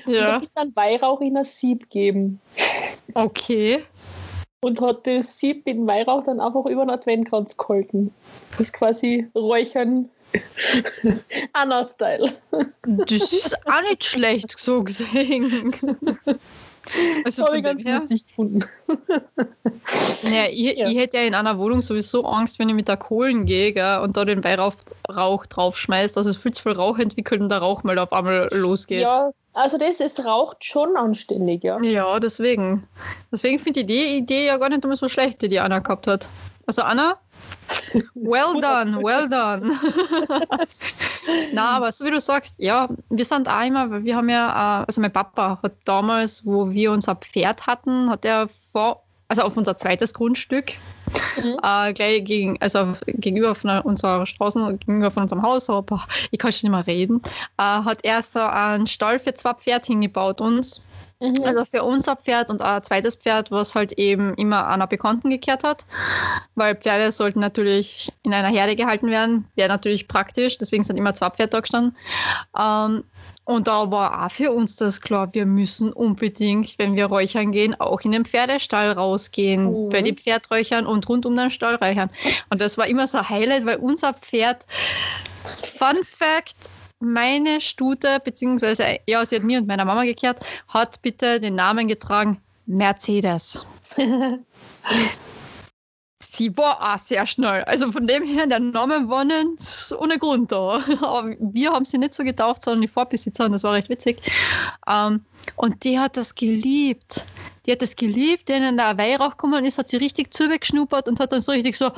[0.05, 0.39] Und Ja.
[0.41, 2.39] hat dann Weihrauch in ein Sieb gegeben.
[3.13, 3.83] Okay.
[4.61, 8.11] und hat das Sieb mit dem Weihrauch dann einfach über den Adventkranz gehalten.
[8.51, 10.09] Das ist quasi Räuchern
[11.53, 12.31] Anna-Style.
[12.83, 15.71] Das ist auch nicht schlecht so gesehen.
[17.23, 18.65] Also Habe von ich ganz lustig gefunden.
[20.23, 20.87] naja, ich, Ja.
[20.87, 23.99] ich hätte ja in einer Wohnung sowieso Angst, wenn ich mit der Kohlen gehe gell,
[23.99, 24.75] und da den Weihrauch
[25.09, 29.01] Rauch draufschmeißt, dass es viel zu viel Rauch entwickelt und der Rauchmelder auf einmal losgeht.
[29.01, 31.81] Ja, also das, es raucht schon anständig, ja.
[31.81, 32.87] Ja, deswegen.
[33.31, 36.07] Deswegen finde ich die Idee ja gar nicht immer so schlecht, die die Anna gehabt
[36.07, 36.27] hat.
[36.67, 37.15] Also Anna,
[38.13, 39.71] well done, well done.
[41.53, 44.81] Na, aber so wie du sagst, ja, wir sind auch immer, weil wir haben ja,
[44.81, 49.43] äh, also mein Papa hat damals, wo wir unser Pferd hatten, hat er vor, also
[49.43, 50.73] auf unser zweites Grundstück,
[51.37, 51.57] Mhm.
[51.63, 56.51] äh, gleich gegen, also gegenüber von unserer Straße, gegenüber von unserem Haus, aber ich kann
[56.51, 57.21] schon nicht mehr reden,
[57.57, 60.81] äh, hat er so einen Stall für zwei Pferde hingebaut uns.
[61.19, 61.43] Mhm.
[61.45, 65.63] Also für unser Pferd und ein zweites Pferd, was halt eben immer einer Bekannten gekehrt
[65.63, 65.85] hat,
[66.55, 71.15] weil Pferde sollten natürlich in einer Herde gehalten werden, wäre natürlich praktisch, deswegen sind immer
[71.15, 71.95] zwei Pferde da gestanden.
[72.59, 73.03] Ähm,
[73.45, 77.79] und da war auch für uns das klar, wir müssen unbedingt, wenn wir räuchern gehen,
[77.79, 79.89] auch in den Pferdestall rausgehen, Mhm.
[79.89, 82.09] bei den Pferdräuchern und rund um den Stall räuchern.
[82.49, 84.65] Und das war immer so ein Highlight, weil unser Pferd,
[85.77, 86.55] Fun Fact,
[86.99, 91.87] meine Stute, beziehungsweise, ja, sie hat mir und meiner Mama gekehrt, hat bitte den Namen
[91.87, 93.65] getragen Mercedes.
[96.21, 97.63] Sie war auch sehr schnell.
[97.63, 100.81] Also von dem her, der Name war nicht ohne Grund da.
[101.01, 104.21] Aber wir haben sie nicht so getauft, sondern die Vorbesitzer und das war recht witzig.
[104.87, 105.23] Ähm,
[105.55, 107.25] und die hat das geliebt.
[107.65, 111.19] Die hat das geliebt, wenn dann der Weihrauch gekommen ist, hat sie richtig zugeschnuppert und
[111.19, 111.91] hat dann so richtig so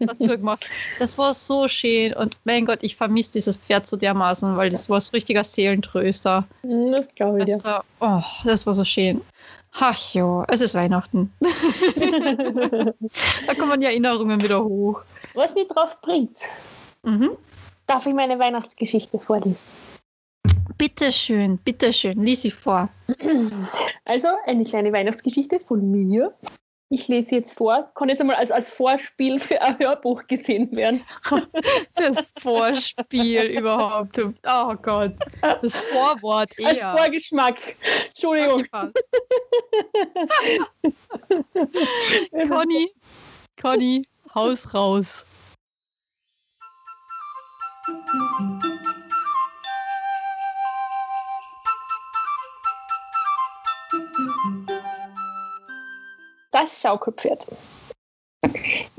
[0.00, 0.66] dazu gemacht.
[0.98, 4.88] Das war so schön und mein Gott, ich vermisse dieses Pferd so dermaßen, weil das
[4.88, 6.46] war so ein richtiger Seelentröster.
[6.62, 9.20] Hm, Das glaube ich Das war, oh, das war so schön.
[9.78, 11.32] Ach ja, es ist Weihnachten.
[13.46, 15.02] da kommen die Erinnerungen wieder hoch.
[15.34, 16.38] Was mich drauf bringt,
[17.02, 17.30] Mhm.
[17.86, 19.66] darf ich meine Weihnachtsgeschichte vorlesen.
[20.78, 22.88] Bitteschön, bitteschön, lies sie vor.
[24.04, 26.34] Also eine kleine Weihnachtsgeschichte von mir.
[26.88, 31.04] Ich lese jetzt vor, kann jetzt einmal als, als Vorspiel für ein Hörbuch gesehen werden.
[31.96, 34.18] Das Vorspiel überhaupt.
[34.18, 35.14] Oh Gott.
[35.40, 36.96] Das Vorwort Als eher.
[36.96, 37.58] Vorgeschmack.
[38.08, 38.64] Entschuldigung.
[38.70, 38.92] Okay.
[42.48, 42.92] Conny,
[43.60, 44.02] Conny,
[44.34, 45.24] Haus raus.
[56.58, 57.48] Das Schaukelpferd.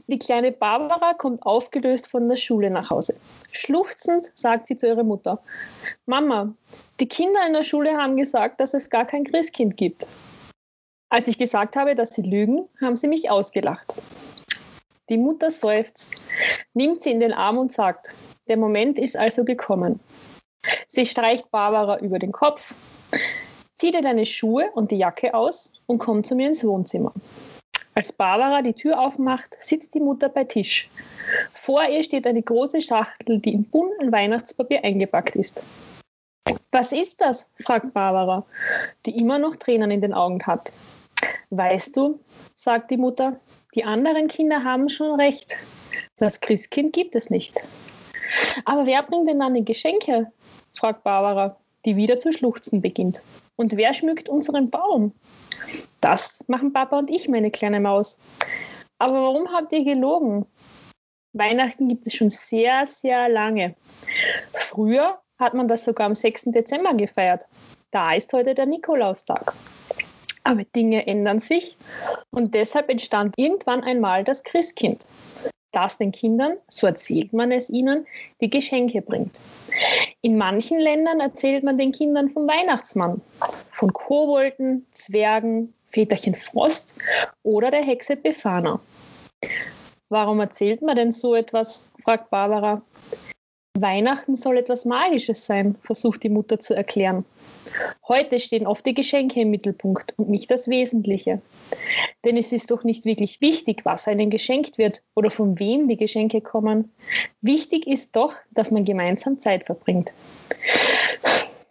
[0.06, 3.16] Die kleine Barbara kommt aufgelöst von der Schule nach Hause.
[3.52, 5.42] Schluchzend sagt sie zu ihrer Mutter:
[6.06, 6.54] Mama,
[7.00, 10.06] die Kinder in der Schule haben gesagt, dass es gar kein Christkind gibt.
[11.10, 13.96] Als ich gesagt habe, dass sie lügen, haben sie mich ausgelacht.
[15.10, 16.14] Die Mutter seufzt,
[16.76, 18.12] nimmt sie in den Arm und sagt:
[18.48, 20.00] Der Moment ist also gekommen.
[20.90, 22.76] Sie streicht Barbara über den Kopf,
[23.78, 27.14] zieht ihr deine Schuhe und die Jacke aus und kommt zu mir ins Wohnzimmer.
[27.98, 30.88] Als Barbara die Tür aufmacht, sitzt die Mutter bei Tisch.
[31.52, 35.64] Vor ihr steht eine große Schachtel, die in bunten Weihnachtspapier eingepackt ist.
[36.70, 37.50] Was ist das?
[37.60, 38.46] fragt Barbara,
[39.08, 40.72] die immer noch Tränen in den Augen hat.
[41.50, 42.20] Weißt du,
[42.54, 43.40] sagt die Mutter,
[43.74, 45.56] die anderen Kinder haben schon recht.
[46.18, 47.60] Das Christkind gibt es nicht.
[48.64, 50.32] Aber wer bringt denn dann die Geschenke?
[50.78, 53.24] fragt Barbara, die wieder zu schluchzen beginnt.
[53.56, 55.14] Und wer schmückt unseren Baum?
[56.02, 58.18] Das machen Papa und ich, meine kleine Maus.
[59.00, 60.46] Aber warum habt ihr gelogen?
[61.34, 63.76] Weihnachten gibt es schon sehr, sehr lange.
[64.54, 66.46] Früher hat man das sogar am 6.
[66.46, 67.46] Dezember gefeiert.
[67.92, 69.54] Da ist heute der Nikolaustag.
[70.44, 71.76] Aber Dinge ändern sich
[72.32, 75.06] und deshalb entstand irgendwann einmal das Christkind,
[75.72, 78.08] das den Kindern, so erzählt man es ihnen,
[78.42, 79.42] die Geschenke bringt.
[80.22, 83.22] In manchen Ländern erzählt man den Kindern vom Weihnachtsmann,
[83.72, 86.96] von Kobolden, Zwergen, Väterchen Frost
[87.44, 88.80] oder der Hexe Befana.
[90.10, 91.88] Warum erzählt man denn so etwas?
[92.04, 92.82] fragt Barbara.
[93.82, 97.26] Weihnachten soll etwas Magisches sein, versucht die Mutter zu erklären.
[98.08, 101.42] Heute stehen oft die Geschenke im Mittelpunkt und nicht das Wesentliche.
[102.24, 105.98] Denn es ist doch nicht wirklich wichtig, was einem geschenkt wird oder von wem die
[105.98, 106.92] Geschenke kommen.
[107.42, 110.14] Wichtig ist doch, dass man gemeinsam Zeit verbringt.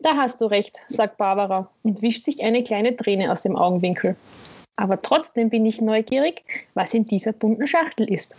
[0.00, 4.16] Da hast du recht, sagt Barbara und wischt sich eine kleine Träne aus dem Augenwinkel.
[4.76, 8.36] Aber trotzdem bin ich neugierig, was in dieser bunten Schachtel ist.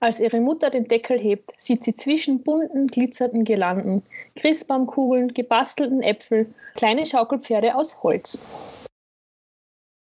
[0.00, 4.02] Als ihre Mutter den Deckel hebt, sieht sie zwischen bunten, glitzernden Girlanden,
[4.36, 8.42] Christbaumkugeln, gebastelten Äpfel, kleine Schaukelpferde aus Holz.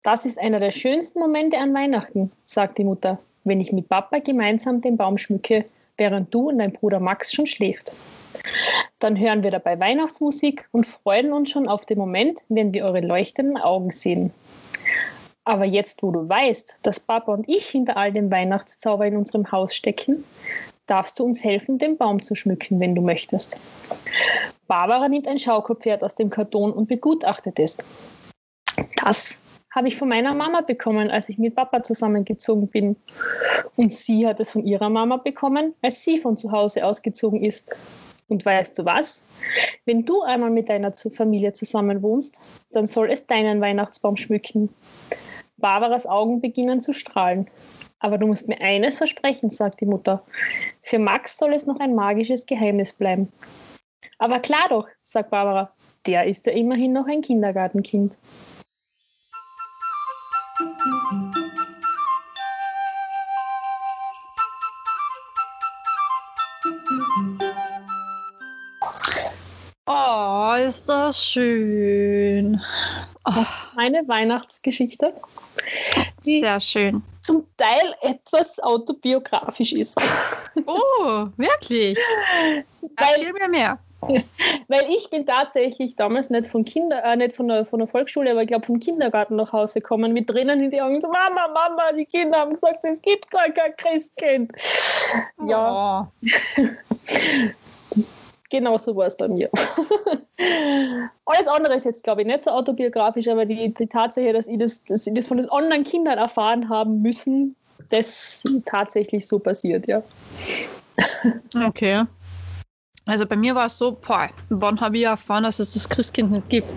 [0.02, 4.18] Das ist einer der schönsten Momente an Weihnachten, sagt die Mutter, wenn ich mit Papa
[4.18, 5.64] gemeinsam den Baum schmücke,
[5.96, 7.92] während du und dein Bruder Max schon schläft.
[8.98, 13.00] Dann hören wir dabei Weihnachtsmusik und freuen uns schon auf den Moment, wenn wir eure
[13.00, 14.32] leuchtenden Augen sehen.
[15.44, 19.50] Aber jetzt, wo du weißt, dass Papa und ich hinter all dem Weihnachtszauber in unserem
[19.50, 20.24] Haus stecken,
[20.86, 23.58] darfst du uns helfen, den Baum zu schmücken, wenn du möchtest.
[24.68, 27.78] Barbara nimmt ein Schaukelpferd aus dem Karton und begutachtet es.
[29.02, 29.38] Das
[29.74, 32.96] habe ich von meiner Mama bekommen, als ich mit Papa zusammengezogen bin.
[33.76, 37.74] Und sie hat es von ihrer Mama bekommen, als sie von zu Hause ausgezogen ist.
[38.28, 39.24] Und weißt du was?
[39.84, 44.68] Wenn du einmal mit deiner Familie zusammen wohnst, dann soll es deinen Weihnachtsbaum schmücken.
[45.62, 47.48] Barbaras Augen beginnen zu strahlen.
[48.00, 50.22] Aber du musst mir eines versprechen, sagt die Mutter.
[50.82, 53.32] Für Max soll es noch ein magisches Geheimnis bleiben.
[54.18, 55.72] Aber klar doch, sagt Barbara.
[56.06, 58.18] Der ist ja immerhin noch ein Kindergartenkind.
[69.86, 72.60] Oh, ist das schön.
[73.24, 73.44] Oh,
[73.76, 75.12] Meine Weihnachtsgeschichte,
[76.26, 77.02] die sehr schön.
[77.20, 79.96] zum Teil etwas autobiografisch ist.
[80.66, 81.96] Oh, wirklich?
[82.40, 82.64] Weil,
[82.96, 83.78] Erzähl mir mehr.
[84.68, 88.32] weil ich bin tatsächlich damals nicht von Kinder, äh, nicht von der, von der Volksschule,
[88.32, 91.46] aber ich glaube vom Kindergarten nach Hause gekommen, mit Tränen in die Augen, so Mama,
[91.46, 94.50] Mama, die Kinder haben gesagt, es gibt gar kein Christkind.
[95.46, 96.28] Ja, Oh.
[98.52, 99.50] genau so war es bei mir.
[101.24, 104.58] Alles andere ist jetzt, glaube ich, nicht so autobiografisch, aber die, die Tatsache, dass ich,
[104.58, 107.56] das, dass ich das von den anderen Kindern erfahren haben müssen,
[107.88, 110.02] das tatsächlich so passiert, ja.
[111.66, 112.04] Okay.
[113.06, 116.30] Also bei mir war es so, boah, wann habe ich erfahren, dass es das Christkind
[116.30, 116.70] nicht gibt?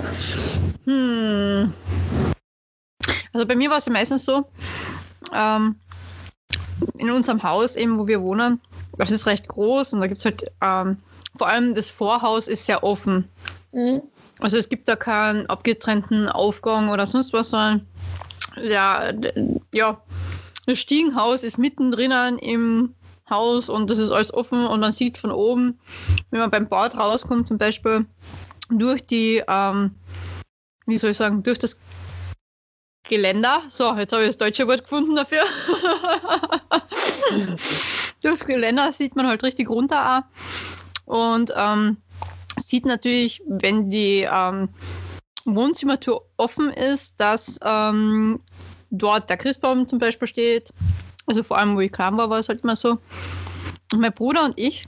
[0.85, 1.71] Hm.
[3.33, 4.45] Also bei mir war es meistens so,
[5.33, 5.75] ähm,
[6.97, 8.59] in unserem Haus eben, wo wir wohnen,
[8.97, 10.97] das ist recht groß und da gibt es halt, ähm,
[11.38, 13.30] vor allem das Vorhaus ist sehr offen.
[13.71, 14.02] Mhm.
[14.39, 17.88] Also es gibt da keinen abgetrennten Aufgang oder sonst was, sondern
[18.62, 19.12] ja,
[19.74, 20.02] ja,
[20.65, 22.95] das Stiegenhaus ist mittendrin im
[23.30, 25.80] Haus und das ist alles offen und man sieht von oben,
[26.32, 28.06] wenn man beim Bad rauskommt, zum Beispiel
[28.69, 29.95] durch die, ähm,
[30.86, 31.80] wie soll ich sagen, durch das
[33.08, 33.63] Geländer.
[33.69, 35.43] So, jetzt habe ich das deutsche Wort gefunden dafür.
[38.21, 40.24] Durchs Geländer sieht man halt richtig runter auch.
[41.05, 41.97] Und ähm,
[42.57, 44.69] sieht natürlich, wenn die ähm,
[45.45, 48.39] Wohnzimmertür offen ist, dass ähm,
[48.89, 50.73] dort der Christbaum zum Beispiel steht.
[51.27, 52.97] Also vor allem, wo ich klein war, war es halt immer so.
[53.95, 54.87] Mein Bruder und ich,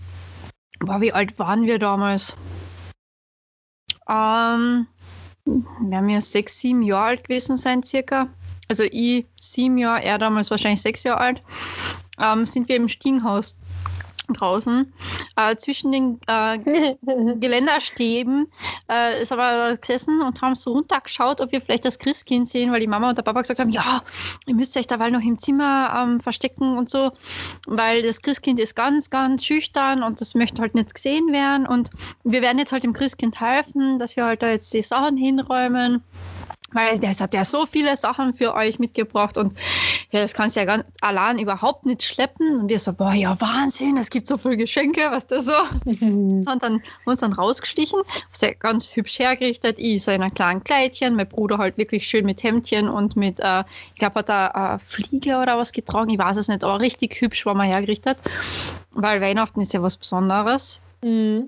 [0.79, 2.33] boah, wie alt waren wir damals?
[4.09, 4.87] Ähm,
[5.45, 8.29] wir sechs, sieben Jahre alt gewesen sein, circa.
[8.67, 11.43] Also ich sieben Jahre, er damals wahrscheinlich sechs Jahre alt.
[12.19, 13.57] Ähm, sind wir im Stiegenhaus
[14.33, 14.93] draußen.
[15.35, 16.57] Äh, zwischen den äh,
[17.39, 18.47] Geländerstäben
[18.91, 22.79] äh, ist aber gesessen und haben so runtergeschaut, ob wir vielleicht das Christkind sehen, weil
[22.79, 24.01] die Mama und der Papa gesagt haben, ja,
[24.45, 27.11] ihr müsst euch dabei noch im Zimmer ähm, verstecken und so,
[27.65, 31.89] weil das Christkind ist ganz, ganz schüchtern und das möchte halt nicht gesehen werden und
[32.23, 36.03] wir werden jetzt halt dem Christkind helfen, dass wir halt da jetzt die Sachen hinräumen.
[36.73, 39.57] Weil der hat ja so viele Sachen für euch mitgebracht und
[40.11, 42.59] ja, das kannst du ja ganz allein überhaupt nicht schleppen.
[42.59, 45.51] Und wir so, boah, ja, Wahnsinn, es gibt so viele Geschenke, was da so.
[45.85, 50.63] Und dann uns dann rausgeschlichen, was er ganz hübsch hergerichtet, ich so in einem kleinen
[50.63, 54.75] Kleidchen, mein Bruder halt wirklich schön mit Hemdchen und mit, äh, ich glaube, hat er
[54.75, 58.17] äh, Fliege oder was getragen, ich weiß es nicht, aber richtig hübsch war man hergerichtet,
[58.91, 60.81] weil Weihnachten ist ja was Besonderes.
[61.01, 61.45] Mhm.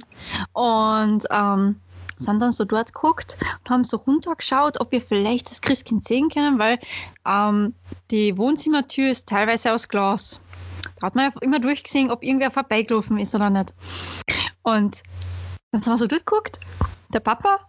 [0.53, 1.75] Und ähm,
[2.19, 6.29] sind dann so dort geguckt und haben so runtergeschaut, ob wir vielleicht das Christkind sehen
[6.29, 6.79] können, weil
[7.27, 7.73] ähm,
[8.11, 10.41] die Wohnzimmertür ist teilweise aus Glas.
[10.99, 13.73] Da hat man einfach immer durchgesehen, ob irgendwer vorbeigelaufen ist oder nicht.
[14.63, 15.01] Und
[15.71, 16.59] dann sind wir so durchgeguckt.
[17.13, 17.59] Der Papa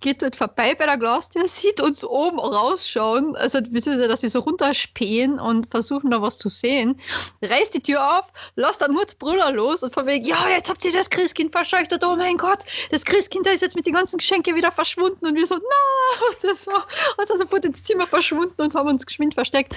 [0.00, 4.40] geht dort vorbei bei der Glastür, sieht uns oben rausschauen, also beziehungsweise, dass wir so
[4.40, 6.98] runterspähen und versuchen da was zu sehen,
[7.42, 10.84] reißt die Tür auf, lasst dann Muts Bruder los und von wegen, ja, jetzt habt
[10.84, 14.18] ihr das Christkind verscheucht, oh mein Gott, das Christkind da ist jetzt mit den ganzen
[14.18, 16.72] Geschenken wieder verschwunden und wir so, na, was ist das so?
[16.72, 19.74] Und dann sofort ins Zimmer verschwunden und haben uns geschwind versteckt.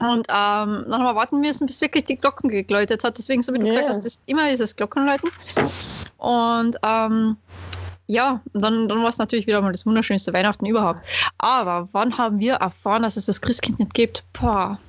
[0.00, 3.18] Und ähm, dann haben wir warten müssen, bis wirklich die Glocken geläutet hat.
[3.18, 3.72] Deswegen, so wie du Ja.
[3.72, 5.28] gesagt hast, das immer dieses Glockenläuten.
[6.18, 7.36] Und ähm,
[8.08, 11.06] ja, und dann, dann war es natürlich wieder mal das wunderschönste Weihnachten überhaupt.
[11.36, 14.24] Aber wann haben wir erfahren, dass es das Christkind nicht gibt?
[14.32, 14.80] Boah.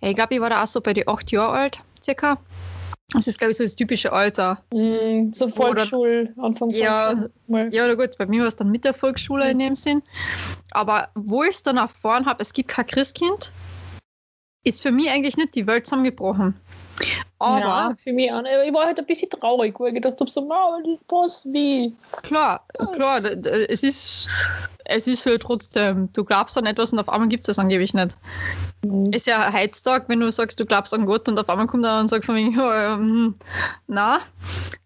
[0.00, 2.38] Ich glaube, ich war da auch so bei die acht Jahre alt, circa.
[3.12, 4.62] Das ist, glaube ich, so das typische Alter.
[4.72, 5.32] Mhm.
[5.32, 7.28] So Volksschul, Anfang Ja.
[7.70, 10.02] Ja, oder gut, bei mir war es dann mit der Volksschule in dem Sinn.
[10.72, 13.52] Aber wo ich es dann erfahren habe, es gibt kein Christkind,
[14.64, 16.54] ist für mich eigentlich nicht die Welt zusammengebrochen.
[17.38, 18.42] Aber ja, für mich auch.
[18.42, 18.52] nicht.
[18.66, 20.78] Ich war halt ein bisschen traurig, weil ich gedacht habe, so, na,
[21.08, 21.92] was, wie?
[22.22, 24.28] klar, klar, d- es ist,
[24.86, 27.92] es ist halt trotzdem, du glaubst an etwas und auf einmal gibt es das angeblich
[27.92, 28.16] nicht.
[28.84, 29.10] Mhm.
[29.12, 32.00] Ist ja Heiztag, wenn du sagst, du glaubst an Gott und auf einmal kommt einer
[32.00, 33.34] und sagt von mir, ähm,
[33.88, 34.20] na,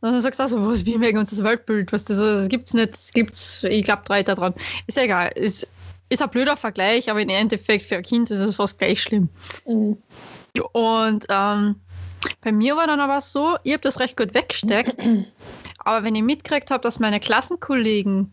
[0.01, 2.75] dann sagst du auch so, was, wie wegen uns das Weltbild, was das, das gibt's
[2.75, 4.55] nicht, das gibt's, ich glaube drei da dran.
[4.87, 5.69] Ist ja egal, ist,
[6.09, 9.29] ist ein blöder Vergleich, aber im Endeffekt für ein Kind ist es fast gleich schlimm.
[9.67, 9.99] Mhm.
[10.73, 11.77] Und ähm,
[12.41, 14.97] bei mir war dann aber so, ich habe das recht gut weggesteckt,
[15.79, 18.33] aber wenn ich mitgekriegt habe, dass meine Klassenkollegen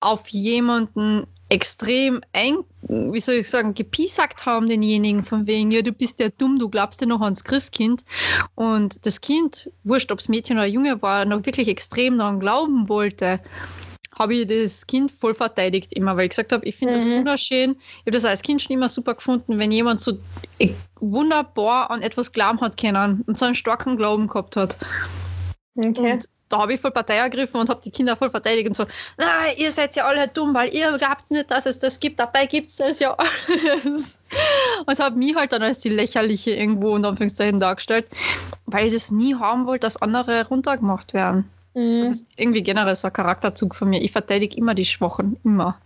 [0.00, 5.92] auf jemanden extrem ein, wie soll ich sagen, gepiesackt haben, denjenigen von wegen, ja, du
[5.92, 8.04] bist ja dumm, du glaubst ja noch ans Christkind.
[8.54, 12.88] Und das Kind, wurscht, ob es Mädchen oder Junge war, noch wirklich extrem daran glauben
[12.88, 13.40] wollte,
[14.18, 17.18] habe ich das Kind voll verteidigt immer, weil ich gesagt habe, ich finde das Mhm.
[17.18, 17.70] wunderschön.
[17.72, 20.18] Ich habe das als Kind schon immer super gefunden, wenn jemand so
[20.58, 24.76] äh, wunderbar an etwas glauben hat können und so einen starken Glauben gehabt hat.
[25.76, 26.12] Okay.
[26.14, 28.84] Und da habe ich voll Partei ergriffen und habe die Kinder voll verteidigt und so,
[29.16, 32.46] na, ihr seid ja alle dumm, weil ihr glaubt nicht, dass es das gibt, dabei
[32.46, 34.18] gibt es das ja alles.
[34.86, 38.06] Und habe mich halt dann als die Lächerliche irgendwo in Anführungszeichen dargestellt,
[38.66, 41.48] weil ich das nie haben wollte, dass andere runtergemacht werden.
[41.72, 42.02] Das Mhm.
[42.02, 44.00] ist irgendwie generell so ein Charakterzug von mir.
[44.02, 45.78] Ich verteidige immer die Schwachen, immer.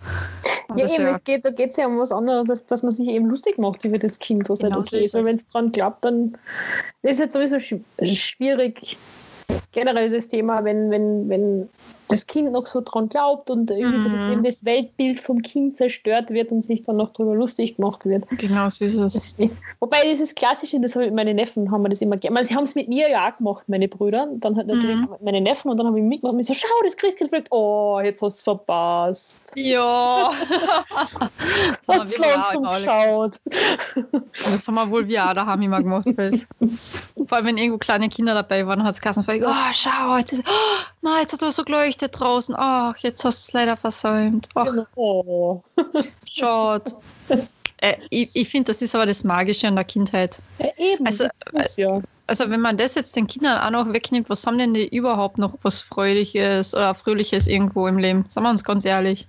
[0.69, 2.83] Und Ja, eben, ja- es geht, da geht es ja um was anderes, dass, dass
[2.83, 5.15] man sich eben lustig macht über das Kind, was Genau nicht so okay ist.
[5.15, 6.39] Weil wenn es dran klappt, dann
[7.03, 8.97] das ist jetzt sowieso schw- schwierig.
[9.73, 11.69] Generell das Thema, wenn, wenn, wenn
[12.09, 14.33] das Kind noch so dran glaubt und irgendwie so, dass Mhm.
[14.33, 18.25] eben das Weltbild vom Kind zerstört wird und sich dann noch darüber lustig gemacht wird.
[18.39, 19.35] Genau so ist es.
[19.37, 19.49] Das,
[19.81, 22.45] wobei dieses Klassische, das habe ich mit meinen Neffen, haben wir das immer gerne.
[22.45, 24.25] Sie haben es mit mir ja auch gemacht, meine Brüder.
[24.25, 25.09] Und dann halt natürlich Mhm.
[25.23, 27.49] meine Neffen und dann habe ich mitgemacht und ich so, schau, das Christkind fliegt.
[27.51, 29.41] Oh, jetzt hast du es verpasst.
[29.57, 30.31] Ja.
[31.87, 33.33] Das haben wir umgeschaut.
[34.33, 36.07] Das haben wir wohl wir auch daheim immer gemacht.
[36.15, 40.43] Vor allem, wenn irgendwo kleine Kinder dabei waren, hat es Kassen oh, schau, jetzt, ist,
[40.47, 42.55] oh, Ma, jetzt hat es so geleuchtet draußen.
[42.57, 44.49] Ach, jetzt hast du es leider versäumt.
[44.55, 44.67] Ach,
[44.97, 45.63] Oh.
[46.27, 46.91] schade.
[47.81, 50.41] Äh, ich ich finde, das ist aber das Magische an der Kindheit.
[50.59, 51.07] Ja, eben.
[51.07, 52.01] Also, ist ja.
[52.27, 55.37] Also wenn man das jetzt den Kindern auch noch wegnimmt, was haben denn die überhaupt
[55.37, 58.25] noch was Freudiges oder Fröhliches irgendwo im Leben?
[58.29, 59.27] Sagen wir uns ganz ehrlich.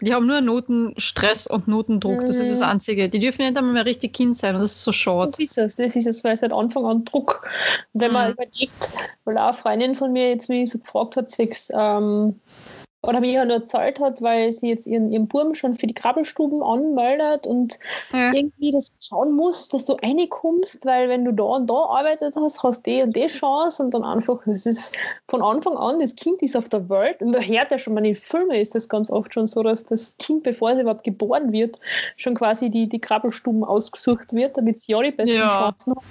[0.00, 2.20] Die haben nur Notenstress und Notendruck.
[2.26, 2.66] Das ist das Mhm.
[2.72, 3.08] Einzige.
[3.08, 5.30] Die dürfen nicht einmal mehr richtig Kind sein und das ist so schade.
[5.32, 7.48] Das ist es, das ist es, weil es seit Anfang an Druck.
[7.92, 8.32] Und wenn man Mhm.
[8.34, 8.90] überlegt,
[9.24, 12.40] weil auch eine Freundin von mir jetzt mich so gefragt hat, zwecks, ähm,
[13.02, 15.94] oder mir ja nur erzählt hat, weil sie jetzt ihren, ihren Burm schon für die
[15.94, 17.78] Krabbelstuben anmeldet und
[18.12, 18.32] Ja.
[18.32, 22.62] irgendwie das schauen muss, dass du reinkommst, weil wenn du da und da arbeitet hast,
[22.62, 24.96] hast du die und die Chance und dann einfach, das ist
[25.28, 28.04] von Anfang an, das Kind ist auf der Welt und da hört ja schon, man
[28.04, 31.52] in Filmen ist das ganz oft schon so, dass das Kind, bevor es überhaupt geboren
[31.52, 31.78] wird,
[32.16, 35.48] schon quasi die, die Krabbelstuben ausgesucht wird, damit es ja die besten Ja.
[35.48, 36.04] Chancen hat.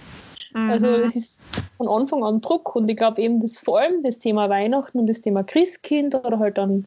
[0.53, 1.03] Also Mhm.
[1.05, 1.41] es ist
[1.77, 5.07] von Anfang an Druck und ich glaube eben, das vor allem das Thema Weihnachten und
[5.07, 6.85] das Thema Christkind oder halt dann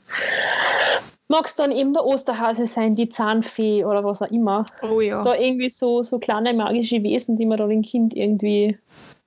[1.29, 4.67] mag es dann eben der Osterhase sein, die Zahnfee oder was auch immer.
[4.83, 5.23] oh ja.
[5.23, 8.77] Da irgendwie so, so kleine magische Wesen, die man da dem Kind irgendwie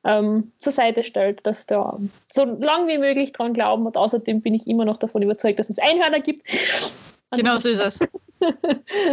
[0.03, 1.97] ähm, zur Seite stellt, dass da
[2.31, 5.69] so lang wie möglich dran glauben und außerdem bin ich immer noch davon überzeugt, dass
[5.69, 6.41] es Einhörner gibt.
[7.29, 7.99] Also Genau so ist es.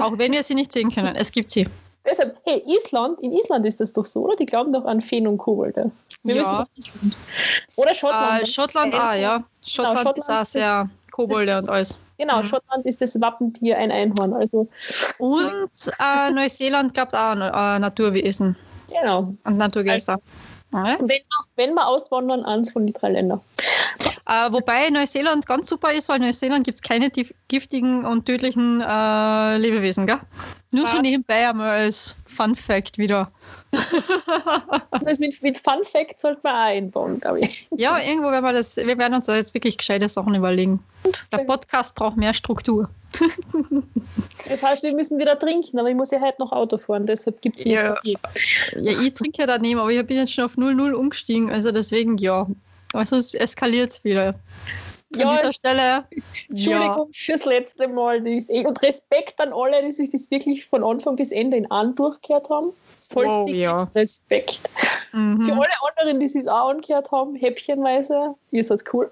[0.01, 1.69] Auch wenn wir sie nicht sehen können, es gibt sie.
[2.05, 4.37] Deshalb, hey, Island, in Island ist das doch so, oder?
[4.37, 5.91] Die glauben doch an Feen und Kobolde.
[6.23, 6.67] Wir Ja.
[7.77, 8.43] Oder Schottland.
[8.43, 9.45] Äh, Schottland auch, ja.
[9.67, 11.99] Schottland, ist Schottland auch ist- sehr Kobolde und alles.
[12.19, 12.45] Genau, Mhm.
[12.47, 14.33] Schottland ist das Wappentier ein Einhorn.
[14.35, 14.69] Also,
[15.19, 18.57] Und äh, Neuseeland glaubt auch an äh, Naturwesen
[18.89, 19.35] genau.
[19.45, 20.19] und Naturgeister.
[20.73, 20.97] Ja.
[21.01, 21.21] Wenn,
[21.57, 23.41] wenn wir auswandern, eins von den drei Ländern.
[24.27, 27.11] Äh, wobei Neuseeland ganz super ist, weil in Neuseeland gibt es keine
[27.49, 30.21] giftigen und tödlichen äh, Lebewesen, gell?
[30.71, 31.03] Nur so Ah.
[31.03, 33.31] nebenbei einmal als Fun Fact wieder.
[35.05, 37.67] Das mit, mit Fun Fact sollte man auch einbauen, glaube ich.
[37.77, 40.81] Ja, irgendwo werden wir das, wir werden uns da jetzt wirklich gescheite Sachen überlegen.
[41.33, 42.89] Der Podcast braucht mehr Struktur.
[44.49, 47.41] Das heißt, wir müssen wieder trinken, aber ich muss ja heute noch Auto fahren, deshalb
[47.43, 47.97] gibt es Ja.
[48.03, 48.19] Ja,
[48.75, 52.47] ich trinke ja daneben, aber ich bin jetzt schon auf 0-0 umgestiegen, also deswegen ja.
[52.93, 54.35] Aber sonst eskaliert es wieder.
[55.15, 56.05] An Ja, dieser Stelle.
[56.49, 58.25] Entschuldigung fürs letzte Mal.
[58.27, 61.95] Eh, und Respekt an alle, die sich das wirklich von Anfang bis Ende in einen
[61.97, 62.73] durchgehört haben.
[63.15, 63.91] Wow, ja.
[63.95, 64.71] Respekt.
[64.81, 64.89] Ja.
[65.11, 65.51] Für Mhm.
[65.51, 69.11] alle anderen, die es auch angehört haben, häppchenweise, ihr seid cool.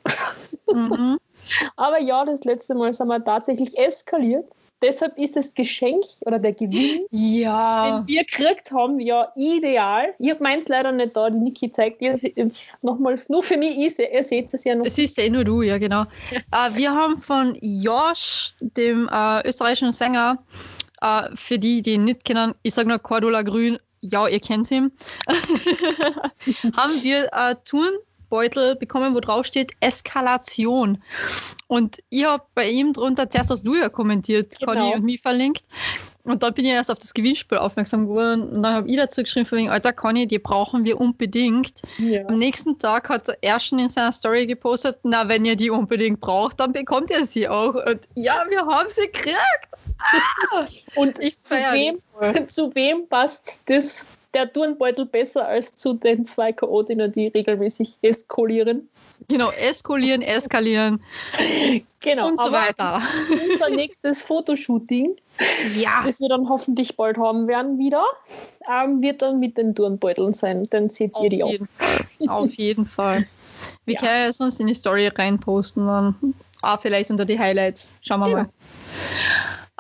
[0.73, 1.19] Mhm.
[1.77, 4.45] Aber ja, das letzte Mal sind wir tatsächlich eskaliert.
[4.81, 8.01] Deshalb ist das Geschenk oder der Gewinn, Ja.
[8.01, 10.15] den wir gekriegt haben, ja ideal.
[10.19, 13.57] Ich habe meins leider nicht da, die Niki zeigt ihr es jetzt nochmal, nur für
[13.57, 14.87] mich, ich ihr seht es ja noch.
[14.87, 16.05] Es ist ja eh nur du, ja genau.
[16.33, 20.39] Äh, wir haben von Josh, dem äh, österreichischen Sänger,
[21.03, 24.71] äh, für die, die ihn nicht kennen, ich sage nur Cordula Grün, ja, ihr kennt
[24.71, 24.93] ihn,
[26.77, 27.55] haben wir äh,
[28.29, 31.03] Turnbeutel bekommen, wo drauf steht Eskalation.
[31.67, 34.73] Und ich habe bei ihm drunter zuerst hast du ja kommentiert, Genau.
[34.73, 35.65] Conny und mich verlinkt.
[36.25, 39.23] Und dann bin ich erst auf das Gewinnspiel aufmerksam geworden und dann habe ich dazu
[39.23, 41.81] geschrieben, von wegen, Alter Conny, die brauchen wir unbedingt.
[41.99, 42.27] Ja.
[42.27, 46.21] Am nächsten Tag hat er schon in seiner Story gepostet, na, wenn ihr die unbedingt
[46.21, 47.75] braucht, dann bekommt ihr sie auch.
[47.75, 49.39] Und ja, wir haben sie gekriegt.
[50.95, 51.99] Und Ich zu wem,
[52.49, 54.05] zu wem passt das,
[54.35, 58.89] der Turnbeutel besser als zu den zwei Chaotinnen, die regelmäßig eskalieren?
[59.29, 61.03] Genau, eskalieren, eskalieren
[62.01, 62.29] Genau.
[62.29, 63.03] und so weiter.
[63.51, 65.17] Unser nächstes Fotoshooting,
[65.75, 66.03] Ja.
[66.05, 68.05] das wir dann hoffentlich bald haben werden wieder,
[68.73, 70.67] ähm, wird dann mit den Turnbeuteln sein.
[70.71, 71.51] Dann seht ihr Auf die auch.
[71.51, 71.69] jeden,
[72.29, 73.27] auf jeden Fall.
[73.85, 74.01] Wir Ja.
[74.01, 76.15] können ja sonst in die Story reinposten, dann
[76.63, 77.91] ah, vielleicht unter die Highlights.
[78.03, 78.37] Schauen wir Genau.
[78.43, 78.49] mal.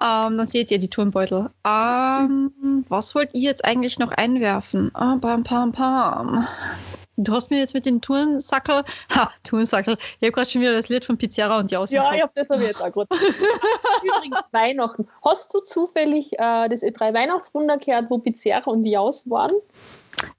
[0.01, 1.51] Ähm, dann seht ihr die Turnbeutel.
[1.67, 4.91] Ähm, was wollt ihr jetzt eigentlich noch einwerfen?
[4.95, 6.47] Ah, pam, pam, pam.
[7.21, 10.89] Du hast mir jetzt mit den Turnsackel, ha, Turnsackel, ich habe gerade schon wieder das
[10.89, 13.09] Lied von Pizarra und Jaus im Ja, ich hab das hab ich jetzt auch gerade.
[14.05, 15.09] Übrigens Weihnachten.
[15.25, 19.53] Hast du zufällig äh, das Ö3 Weihnachtswunder gehört, wo Pizarra und Jaus waren?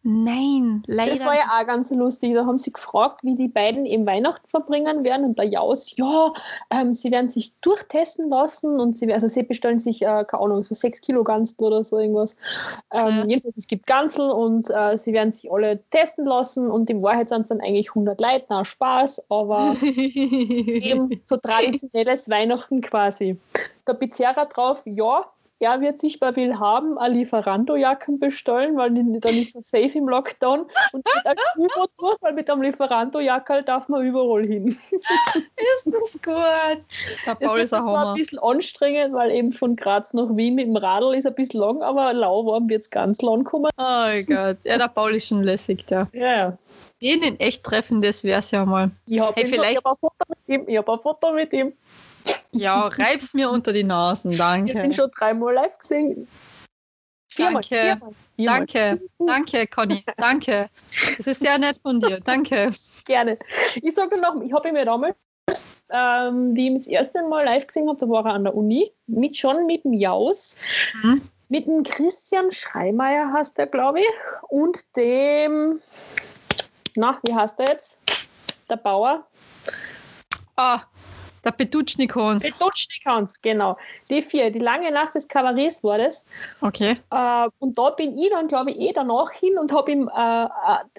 [0.03, 1.11] Nein, leider.
[1.11, 2.33] Das war ja auch ganz lustig.
[2.33, 5.25] Da haben sie gefragt, wie die beiden eben Weihnachten verbringen werden.
[5.25, 6.33] Und der Jaus, ja,
[6.69, 10.63] ähm, sie werden sich durchtesten lassen und sie, also sie bestellen sich, äh, keine Ahnung,
[10.63, 12.35] so sechs Kilo Gansel oder so irgendwas.
[12.91, 13.25] Ähm, Ja.
[13.25, 17.29] Jedenfalls, es gibt Gansel und äh, sie werden sich alle testen lassen und in Wahrheit
[17.29, 23.37] sind es dann eigentlich 100 Leute, na Spaß, aber eben so traditionelles Weihnachten quasi.
[23.87, 25.25] Der Pizzeria drauf, ja,
[25.59, 30.61] er wird sich bei Willhaben eine Lieferando-Jacken bestellen, weil dann ist er safe im Lockdown
[30.93, 34.67] und geht ein Kubo durch, weil mit einem Lieferando-Jackerl darf man überall hin.
[34.91, 36.83] ist das gut.
[37.25, 38.11] Der Paul ist ein Hammer.
[38.11, 41.59] ein bisschen anstrengend, weil eben von Graz nach Wien mit dem Radl ist ein bisschen
[41.59, 43.69] lang, aber lauwarm wird es ganz lang kommen.
[43.77, 44.57] Oh mein Gott.
[44.63, 46.07] Ja, der Paul ist schon lässig, ja.
[46.13, 46.57] Ja, ja.
[47.01, 48.91] Den in echt treffen, das wär's ja mal.
[49.07, 50.63] Ich habe Hey, vielleicht- hab ein Foto mit ihm.
[50.67, 51.73] Ich habe ein Foto mit ihm.
[52.51, 54.93] Ja, reib's mir unter die Nasen, Ich habe ihn danke.
[54.93, 56.27] schon dreimal live gesehen.
[57.31, 57.75] Viermal, Danke.
[57.75, 58.57] viermal, viermal.
[58.65, 60.69] Danke, danke, Conny, danke.
[61.17, 62.71] Das ist sehr nett von dir, danke.
[63.05, 63.37] Gerne.
[63.75, 65.15] Ich sage noch, ich habe ja damals,
[65.89, 68.55] ähm, wie ich ihn das erste Mal live gesehen habe, da war er an der
[68.55, 70.57] Uni, mit, schon mit dem Jaus,
[71.03, 71.21] Mhm.
[71.49, 74.07] mit dem Christian Schreimeier heißt er, glaube ich,
[74.49, 75.79] und dem,
[76.95, 77.97] na, wie heißt er jetzt?
[78.69, 79.25] Der Bauer.
[80.55, 80.81] Ah,
[81.43, 82.43] der Petutschnikons.
[82.43, 83.77] Petutschnikans, genau.
[84.09, 86.25] Die vier, die lange Nacht des Kabarets war das.
[86.61, 86.97] Okay.
[87.11, 90.43] Äh, und da bin ich dann, glaube ich, eh danach hin und habe ihm äh,
[90.45, 90.47] äh,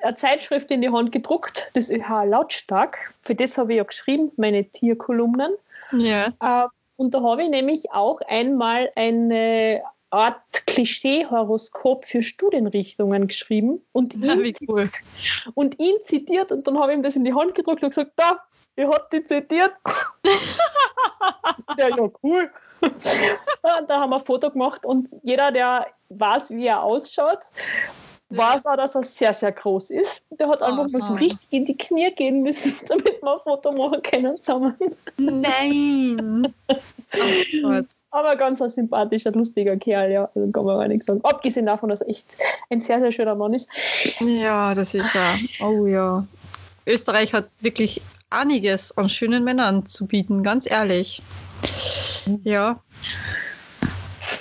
[0.02, 3.14] eine Zeitschrift in die Hand gedruckt, das ÖH Lautstark.
[3.22, 5.52] Für das habe ich ja geschrieben, meine Tierkolumnen.
[5.92, 6.28] Ja.
[6.40, 14.14] Äh, und da habe ich nämlich auch einmal eine Art Klischee-Horoskop für Studienrichtungen geschrieben und
[14.22, 14.88] Ja, ihn, wie cool.
[15.54, 18.12] und ihn zitiert und dann habe ich ihm das in die Hand gedruckt und gesagt,
[18.16, 18.40] da,
[18.80, 19.72] ich habe die zitiert.
[21.78, 22.50] ja, ja, cool.
[23.62, 27.40] Da haben wir ein Foto gemacht und jeder, der weiß, wie er ausschaut,
[28.30, 30.22] weiß auch, dass er sehr, sehr groß ist.
[30.30, 33.72] Der hat einfach mal so richtig in die Knie gehen müssen, damit wir ein Foto
[33.72, 34.74] machen können zusammen.
[35.16, 36.54] Nein.
[37.12, 37.86] Oh Gott.
[38.12, 40.30] Aber ganz ein sympathischer, lustiger Kerl, ja.
[40.32, 41.18] Also kann man gar nichts sagen.
[41.24, 42.24] Abgesehen davon, dass er echt
[42.70, 43.68] ein sehr, sehr schöner Mann ist.
[44.20, 45.34] Ja, das ist ja.
[45.60, 46.24] Oh ja.
[46.86, 48.00] Österreich hat wirklich
[48.30, 51.22] einiges an schönen Männern zu bieten, ganz ehrlich.
[52.44, 52.80] Ja.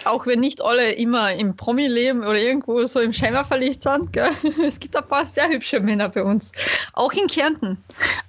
[0.06, 4.14] Auch wenn nicht alle immer im Promi leben oder irgendwo so im Scheinbar verlegt sind,
[4.14, 4.30] gell?
[4.64, 6.52] es gibt ein paar sehr hübsche Männer bei uns.
[6.94, 7.84] Auch in Kärnten.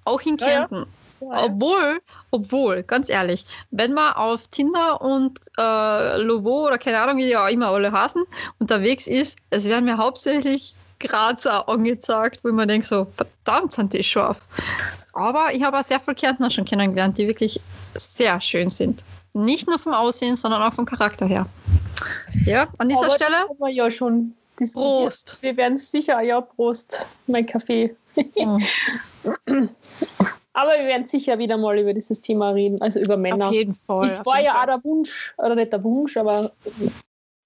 [0.04, 0.52] Auch in Ja, ja.
[0.66, 0.86] Kärnten.
[1.20, 2.00] Obwohl,
[2.30, 7.36] obwohl, ganz ehrlich, wenn man auf Tinder und äh, Lovo oder keine Ahnung, wie die
[7.36, 8.24] auch immer alle heißen,
[8.58, 14.02] unterwegs ist, es werden mir hauptsächlich Grazer angezeigt, wo man denkt so, verdammt sind die
[14.02, 14.40] scharf.
[15.12, 17.60] Aber ich habe auch sehr viele Kärntner schon kennengelernt, die wirklich
[17.96, 19.04] sehr schön sind.
[19.32, 21.46] Nicht nur vom Aussehen, sondern auch vom Charakter her.
[22.46, 24.34] Ja, an dieser Aber Stelle, Das haben wir ja schon.
[24.74, 25.38] Prost.
[25.40, 27.96] Wir werden sicher, ja, Prost, mein Kaffee.
[28.14, 28.58] Mm,
[30.52, 33.48] Aber wir werden sicher wieder mal über dieses Thema reden, also über Männer.
[33.48, 34.08] auf jeden Fall.
[34.08, 34.60] Es war ja Fall.
[34.62, 36.52] auch der Wunsch, oder nicht der Wunsch, aber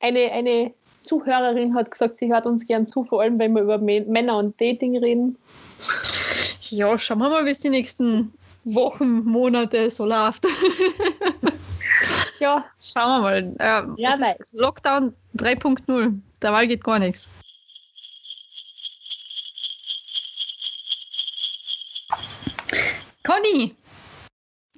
[0.00, 0.74] eine, eine
[1.04, 4.38] Zuhörerin hat gesagt, sie hört uns gern zu, vor allem wenn wir über Mä- Männer
[4.38, 5.36] und Dating reden.
[6.70, 8.32] Ja, schauen wir mal, wie es die nächsten
[8.64, 10.46] Wochen, Monate so läuft.
[12.40, 13.54] Ja, Schauen wir mal.
[13.60, 14.16] Ähm, Ja,
[14.52, 16.14] Lockdown 3.0.
[16.42, 17.28] Derweil geht gar nichts.
[23.22, 23.74] Conny!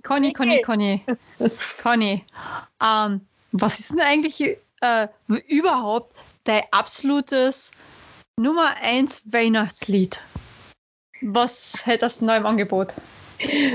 [0.03, 0.61] Conny, Conny.
[0.63, 1.03] Conny.
[1.83, 2.25] Conny.
[2.83, 3.21] Ähm,
[3.53, 5.09] was ist denn eigentlich äh,
[5.49, 6.15] überhaupt
[6.45, 7.71] dein absolutes
[8.39, 10.21] Nummer 1 Weihnachtslied?
[11.23, 12.95] Was hättest du noch im Angebot?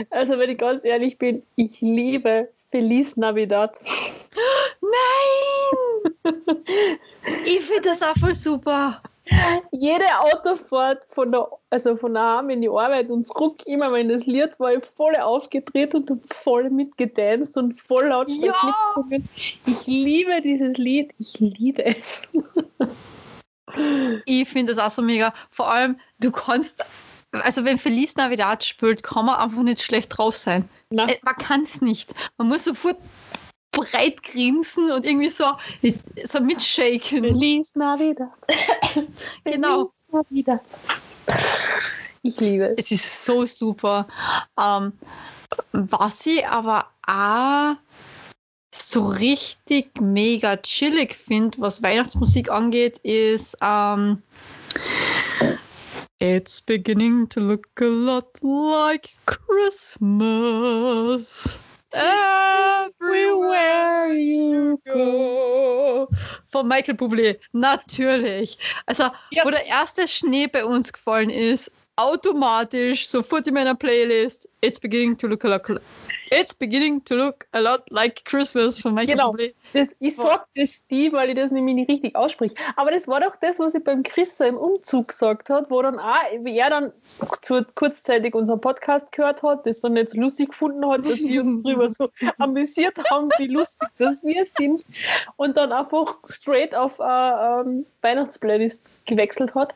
[0.09, 3.75] also wenn ich ganz ehrlich bin, ich liebe Feliz Navidad.
[4.81, 6.13] Nein!
[7.45, 9.01] ich finde das auch voll super.
[9.71, 14.25] Jede Autofahrt von der, also von daheim in die Arbeit und zurück, immer wenn das
[14.25, 18.53] Lied war, ich voll aufgedreht und voll mitgetanzt und voll laut Ja!
[18.95, 19.29] mitgesungen.
[19.65, 22.21] Ich liebe dieses Lied, ich liebe es.
[24.25, 25.33] Ich finde das auch so mega.
[25.49, 26.83] Vor allem, du kannst,
[27.31, 30.67] also wenn Feliz Navidad spielt, kann man einfach nicht schlecht drauf sein.
[30.89, 32.13] Na, Äh, Man kann es nicht.
[32.37, 32.97] Man muss sofort
[33.71, 35.45] breit grinsen und irgendwie so,
[36.23, 37.19] so mitshaken.
[37.19, 38.29] Feliz Navidad.
[39.45, 39.91] Genau.
[40.09, 40.61] Feliz Navidad.
[42.23, 42.85] Ich liebe es.
[42.85, 44.07] Es ist so super.
[44.59, 44.93] Ähm,
[45.71, 47.75] was ich aber auch
[48.73, 54.21] so richtig mega chillig finde, was Weihnachtsmusik angeht, ist ähm,
[56.19, 60.19] It's beginning to look a lot like Christmas.
[61.93, 62.93] Everywhere
[64.13, 66.07] you go,
[66.49, 67.37] von Michael Bublé.
[67.51, 68.57] Natürlich.
[68.85, 69.43] Also, Ja.
[69.45, 74.47] wo der erste Schnee bei uns gefallen ist, automatisch sofort in meiner Playlist.
[74.61, 75.61] It's beginning to look a lot.
[76.33, 79.31] It's beginning to look a lot like Christmas von Michael Genau.
[79.33, 79.53] Bublé.
[79.73, 82.55] Das, ich sag das die, weil ich das nämlich nicht richtig ausspreche.
[82.77, 85.99] Aber das war doch das, was ich beim Chris im Umzug gesagt hat, wo dann
[85.99, 90.49] auch, wie er dann zu, kurzzeitig unseren Podcast gehört hat, das dann nicht so lustig
[90.51, 94.85] gefunden hat, dass wir uns drüber so amüsiert haben, wie lustig das wir sind.
[95.35, 99.75] Und dann einfach straight auf eine ähm, Weihnachtsplaylist gewechselt hat.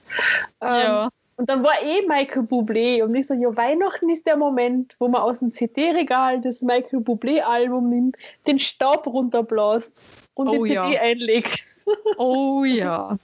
[0.62, 1.10] Ähm, Ja.
[1.38, 5.10] Und dann war eh Michael Bublé und ich so, ja, Weihnachten ist der Moment, wo
[5.10, 8.16] man aus dem CD-Regal das Michael Bublé-Album nimmt,
[8.48, 10.02] den Staub runterbläst
[10.36, 10.86] und Oh die ja.
[10.86, 11.62] CD einlegt.
[12.18, 13.16] Oh ja.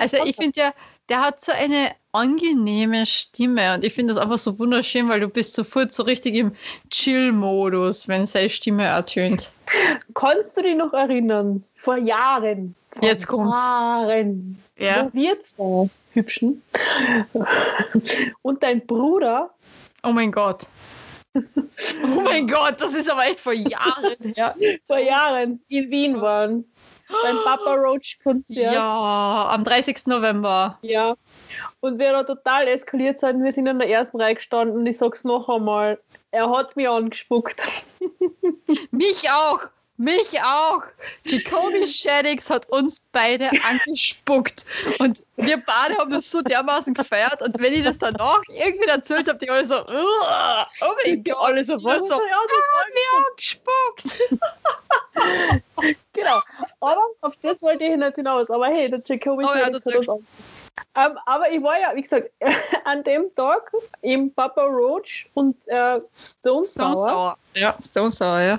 [0.00, 0.74] Also ich finde ja,
[1.08, 5.28] der hat so eine angenehme Stimme und ich finde das einfach so wunderschön, weil du
[5.28, 6.52] bist sofort so richtig im
[6.90, 9.52] Chill-Modus, wenn seine Stimme ertönt.
[10.14, 11.62] Kannst du dich noch erinnern?
[11.76, 12.74] Vor Jahren.
[12.90, 13.60] Vor Jetzt kommt's.
[13.64, 14.60] Jahren.
[14.78, 15.04] Ja.
[15.04, 16.62] Wo wir zwei Hübschen
[18.42, 19.54] und dein Bruder
[20.04, 20.66] Oh mein Gott.
[21.34, 24.54] Oh mein Gott, das ist aber echt vor Jahren her.
[24.86, 26.64] vor Jahren in Wien waren.
[27.22, 28.74] Beim Papa Roach Konzert.
[28.74, 30.06] Ja, am 30.
[30.06, 30.78] November.
[30.82, 31.14] Ja.
[31.80, 34.98] Und wir da total eskaliert sind, wir sind in der ersten Reihe gestanden und ich
[34.98, 35.98] sag's noch einmal,
[36.30, 37.60] er hat mich angespuckt.
[38.90, 39.60] Mich auch.
[40.02, 40.82] Mich auch.
[41.24, 44.66] Jacoby Shaddix hat uns beide angespuckt.
[44.98, 47.40] Und wir beide haben das so dermaßen gefeiert.
[47.40, 51.36] Und wenn ich das danach irgendwie erzählt habe, die alle so, "Uah, oh mein Gott,
[51.40, 52.00] alle so, was?
[52.00, 54.18] so, Ja, ah, mir angespuckt.
[56.14, 56.40] Genau.
[56.80, 58.50] Aber auf das wollte ich nicht hinaus.
[58.50, 60.26] Aber hey, der Jacoby Oh ja, Shaddix das hat uns an.
[60.94, 62.30] Ähm, aber ich war ja, wie gesagt,
[62.84, 66.96] an dem Tag im Papa Roach und äh, Stone Stone Sour.
[66.96, 67.38] Sour.
[67.54, 68.58] Ja, Stone Sour, ja.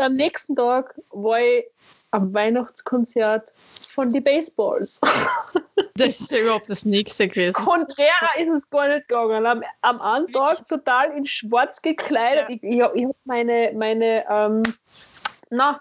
[0.00, 1.64] Am nächsten Tag war ich
[2.12, 3.52] am Weihnachtskonzert
[3.88, 5.00] von die Baseballs.
[5.96, 7.52] Das ist ja überhaupt das nächste gewesen.
[7.52, 9.44] Konträrer ist es gar nicht gegangen.
[9.44, 12.48] Am, am einen Tag total in schwarz gekleidet.
[12.48, 14.62] Ich, ich, hab- ich habe meine, meine ähm,
[15.50, 15.78] na,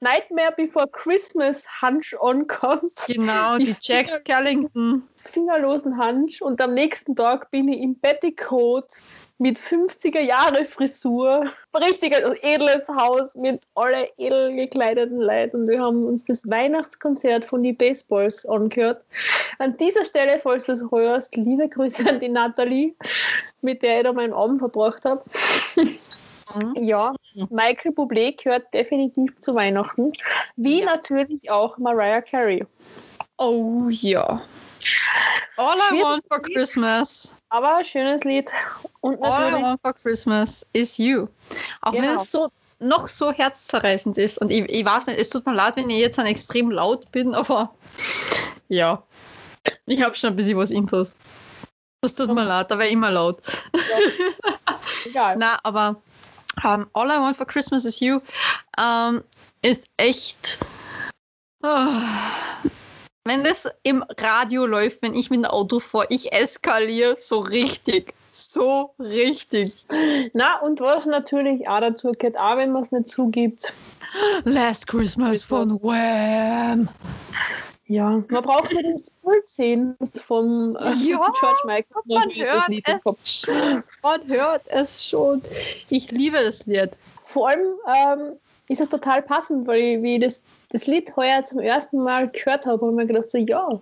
[0.00, 3.06] Nightmare Before Christmas Hansch angehabt.
[3.06, 5.06] Genau, die Jack Skellington.
[5.18, 6.42] Fingerlosen Hansch.
[6.42, 8.88] Und am nächsten Tag bin ich im Petticoat
[9.38, 11.44] mit 50er Jahre Frisur.
[11.74, 15.62] Richtig ein edles Haus mit alle edel gekleideten Leuten.
[15.62, 19.04] Und wir haben uns das Weihnachtskonzert von die Baseballs angehört.
[19.58, 22.94] An dieser Stelle, falls du es hörst, liebe Grüße an die Nathalie,
[23.62, 25.22] mit der ich da meinen Abend verbracht habe.
[26.76, 27.12] Ja,
[27.50, 30.12] Michael Bublé gehört definitiv zu Weihnachten.
[30.56, 32.64] Wie natürlich auch Mariah Carey.
[33.38, 34.40] Oh ja.
[35.56, 37.34] All I want for Christmas.
[37.48, 38.50] Aber schönes Lied.
[39.00, 41.28] Und All I want for Christmas is you.
[41.80, 42.22] Auch wenn Genau.
[42.22, 44.38] es so noch so herzzerreißend ist.
[44.38, 47.10] Und ich, ich weiß nicht, es tut mir leid, wenn ich jetzt dann extrem laut
[47.12, 47.72] bin, aber
[48.68, 49.02] ja.
[49.86, 51.14] Ich habe schon ein bisschen was Infos.
[52.02, 53.40] Das tut mir leid, da wäre immer laut.
[55.06, 55.36] egal.
[55.38, 55.96] Na, aber
[56.62, 58.20] ähm, All I Want for Christmas is You
[58.78, 59.22] ähm,
[59.62, 60.58] ist echt.
[61.62, 62.02] ah,
[63.24, 68.14] wenn das im Radio läuft, wenn ich mit dem Auto fahre, ich eskaliere so richtig.
[68.32, 69.84] So richtig.
[70.32, 73.72] Na, und was natürlich auch dazu gehört, auch wenn man es nicht zugibt,
[74.44, 76.88] Last Christmas von Wham!
[77.86, 82.02] ja, man braucht ins Bild sehen vom äh, Ja, George Michael.
[82.06, 83.84] Man hört es schon.
[84.02, 85.42] Man hört es schon.
[85.90, 86.96] Ich liebe das Lied.
[87.24, 88.36] Vor allem ähm,
[88.68, 92.28] ist es total passend, weil ich, wie ich das, das Lied heuer zum ersten Mal
[92.30, 93.80] gehört habe, und mir gedacht so, ja,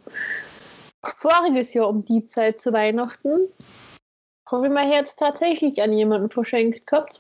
[1.03, 3.49] voriges Jahr um die Zeit zu Weihnachten
[4.51, 7.19] habe ich mein Herz tatsächlich an jemanden verschenkt gehabt.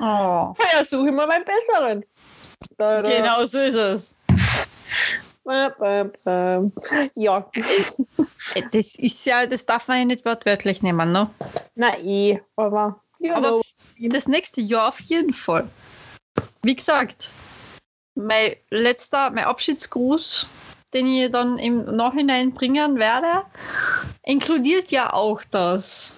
[0.00, 0.54] Oh.
[0.72, 2.04] Ja, suche ich mal meinen besseren.
[2.78, 3.08] Da, da.
[3.08, 4.16] Genau so ist es.
[5.48, 6.70] Äh, äh.
[7.14, 7.50] Ja,
[8.72, 11.30] Das ist ja, das darf man ja nicht wortwörtlich nehmen, ne?
[11.74, 13.60] na eh, aber, ja, Aber
[13.98, 15.68] das nächste Jahr auf jeden Fall.
[16.66, 17.30] Wie gesagt,
[18.16, 20.48] mein letzter, mein Abschiedsgruß,
[20.92, 23.44] den ich dann im Nachhinein bringen werde,
[24.24, 26.16] inkludiert ja auch das.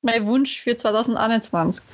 [0.00, 1.84] Mein Wunsch für 2021.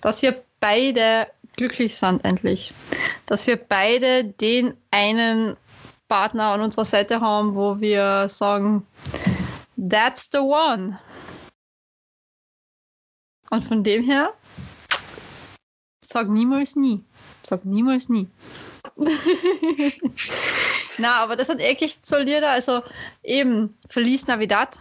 [0.00, 2.72] Dass wir beide glücklich sind, endlich.
[3.26, 5.56] Dass wir beide den einen
[6.06, 8.86] Partner an unserer Seite haben, wo wir sagen,
[9.76, 11.00] that's the one.
[13.50, 14.32] Und von dem her,
[16.08, 17.04] sag niemals nie.
[17.42, 18.28] Sag niemals nie.
[20.98, 22.82] Na, aber das hat wirklich so Lieder, also
[23.22, 24.78] eben Feliz Navidad.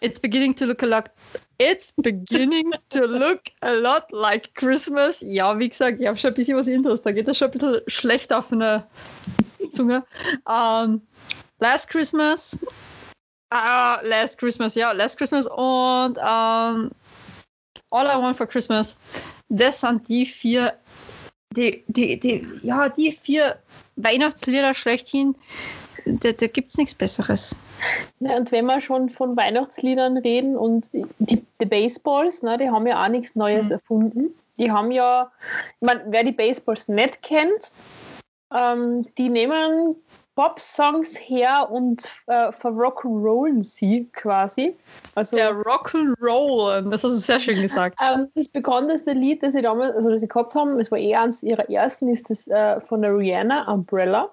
[0.00, 1.10] It's beginning to look a lot.
[1.58, 5.18] It's beginning to look a lot like Christmas.
[5.20, 7.02] Ja, wie gesagt, ich habe schon ein bisschen was Intros.
[7.02, 8.86] Da geht das schon ein bisschen schlecht auf der
[9.70, 10.04] Zunge.
[10.44, 11.00] Um,
[11.60, 12.58] Last Christmas.
[13.50, 16.90] Ah, Last Christmas, ja, Last Christmas und um,
[17.90, 18.98] All I Want for Christmas.
[19.48, 20.74] Das sind die vier,
[21.56, 23.58] die, die, die, ja, die vier
[23.96, 25.34] Weihnachtslieder schlechthin.
[26.06, 27.56] Da, da gibt es nichts Besseres.
[28.20, 32.86] Ja, und wenn wir schon von Weihnachtsliedern reden und die, die Baseballs, ne, die haben
[32.86, 33.72] ja auch nichts Neues Mhm.
[33.72, 34.34] erfunden.
[34.58, 35.32] Die haben ja,
[35.80, 37.72] ich meine, wer die Baseballs nicht kennt,
[38.54, 39.96] ähm, die nehmen
[40.34, 44.74] Pop-Songs her und äh, verrock'n'rollen sie quasi.
[45.14, 47.96] Also Ja, Rock'n'Roll, das hast du sehr schön gesagt.
[48.00, 51.14] ähm, das bekannteste Lied, das sie damals, also das sie gehabt haben, es war eh
[51.14, 54.28] eins ihrer ersten, ist das äh, von der Rihanna, Umbrella.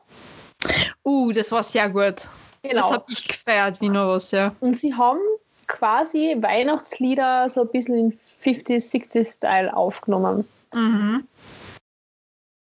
[1.04, 2.28] Uh, das war sehr gut.
[2.64, 2.76] Genau.
[2.76, 4.56] Das habe ich gefeiert wie nur was, ja.
[4.60, 5.20] Und sie haben
[5.68, 10.48] quasi Weihnachtslieder so ein bisschen in 50s, 60s Style aufgenommen.
[10.74, 11.28] Mhm.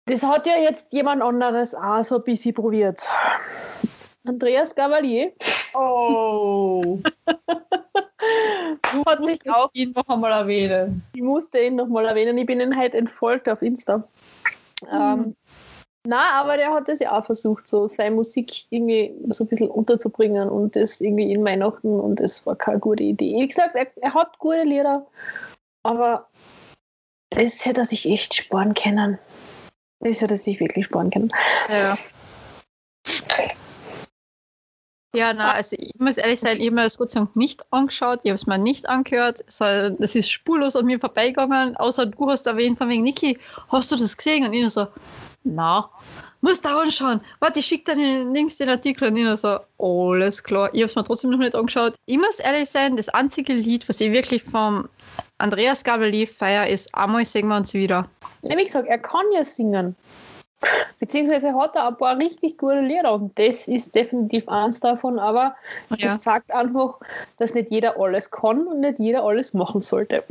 [0.09, 3.01] Das hat ja jetzt jemand anderes auch so ein bisschen probiert.
[4.25, 5.33] Andreas Gavalier
[5.75, 6.99] Oh.
[9.07, 11.03] hat sich auch, ihn noch einmal erwähnen.
[11.15, 14.03] ich musste ihn nochmal erwähnen, ich bin ihn heute entfolgt auf Insta.
[14.91, 15.37] Ähm,
[16.07, 19.69] na, aber der hat das ja auch versucht, so seine Musik irgendwie so ein bisschen
[19.69, 23.37] unterzubringen und das irgendwie in Weihnachten und das war keine gute Idee.
[23.41, 25.07] Wie gesagt, er, er hat gute Lieder,
[25.83, 26.29] aber
[27.31, 29.19] das hätte er sich echt sparen können.
[30.01, 31.29] Das hätte er sich wirklich sparen können.
[31.69, 31.97] Ja.
[35.15, 37.65] Ja, na, also ich muss ehrlich sein, ich habe mir das Gott sei Dank nicht
[37.73, 39.43] angeschaut, ich habe es mir nicht angehört.
[39.49, 43.39] Das ist spurlos an mir vorbeigegangen, außer du hast erwähnt von wegen, Niki,
[43.69, 44.47] hast du das gesehen?
[44.47, 44.87] Und ich so,
[45.45, 45.91] na,
[46.41, 47.21] musst du anschauen.
[47.41, 50.71] Warte, ich schicke dir links den Artikel und nur so, alles klar.
[50.73, 51.95] Ich habe es mir trotzdem noch nicht angeschaut.
[52.07, 54.89] Ich muss ehrlich sein, das einzige Lied, was ich wirklich vom
[55.39, 58.09] Andreas Gabel feier, ist Einmal singen wir uns wieder.
[58.43, 59.97] Wie gesagt, er kann ja singen.
[61.01, 65.55] Beziehungsweise hat er ein paar richtig gute Lieder und das ist definitiv eins davon, aber
[65.97, 66.95] Ja, das sagt einfach,
[67.37, 70.25] dass nicht jeder alles kann und nicht jeder alles machen sollte.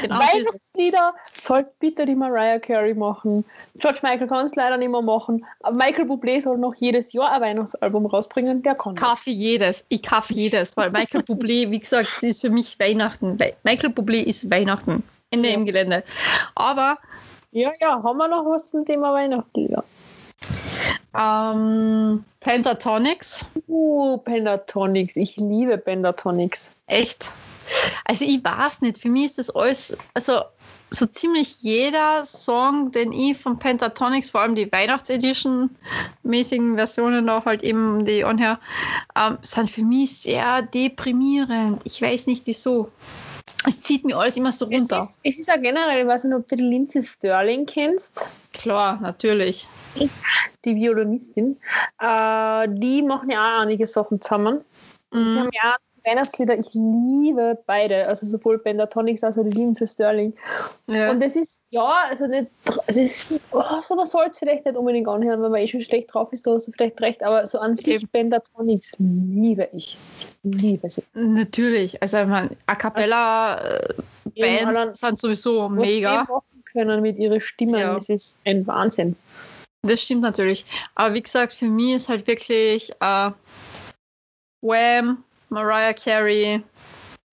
[0.00, 0.20] genau.
[0.20, 3.44] Weihnachtslieder sollte bitte die Mariah Carey machen.
[3.76, 5.44] George Michael kann es leider nicht mehr machen.
[5.72, 9.84] Michael Bublé soll noch jedes Jahr ein Weihnachtsalbum rausbringen, der kann Ich kaufe jedes.
[9.88, 13.38] Ich kaufe jedes, weil Michael Bublé, wie gesagt, es ist für mich Weihnachten.
[13.40, 15.02] Wei- Michael Bublé ist Weihnachten.
[15.32, 15.54] Ende Ja.
[15.56, 16.04] im Gelände.
[16.54, 16.98] Aber
[17.54, 19.84] Ja, ja, haben wir noch was zum Thema Weihnachtslieder?
[21.16, 25.14] ähm, Pentatonics, Uh, Pentatonics.
[25.14, 26.72] Ich liebe Pentatonics.
[26.88, 27.30] echt.
[28.06, 30.40] Also ich weiß nicht, für mich ist das alles, also
[30.90, 37.62] so ziemlich jeder Song, den ich von Pentatonics, vor allem die Weihnachtsedition-mäßigen Versionen auch halt
[37.62, 38.58] eben die anher,
[39.16, 41.82] ähm, sind für mich sehr deprimierend.
[41.84, 42.90] Ich weiß nicht wieso.
[43.66, 44.98] Es zieht mir alles immer so Es runter.
[45.00, 48.20] ist, es ist auch generell, ich weiß nicht, ob du die Lindsay Sterling kennst.
[48.52, 49.66] Klar, natürlich.
[50.64, 51.56] die Violinistin,
[52.00, 54.64] äh, die machen ja auch einige Sachen zusammen.
[55.10, 55.42] Und sie Mhm.
[55.42, 60.34] haben ja Weihnachtslieder, ich liebe beide, also sowohl Pentatonics als auch die Lindsay Sterling.
[60.86, 61.10] Ja.
[61.10, 62.50] Und das ist, ja, also nicht,
[62.86, 65.80] es ist, oh, so man soll es vielleicht nicht unbedingt anhören, wenn man eh schon
[65.80, 68.08] schlecht drauf ist, da hast du vielleicht recht, aber so an sich Eben.
[68.08, 69.96] Pentatonics liebe ich.
[70.42, 71.02] Liebe sie.
[71.14, 72.00] Natürlich.
[72.02, 73.94] Also, ich meine, A Cappella äh,
[74.34, 76.24] Eben allein, Bands sind sowieso mega.
[76.24, 77.94] machen können mit ihren Stimmen, Ja.
[77.94, 79.16] das ist ein Wahnsinn.
[79.82, 80.64] Das stimmt natürlich.
[80.94, 83.30] Aber wie gesagt, für mich ist halt wirklich äh,
[84.62, 86.62] Wham, Mariah Carey,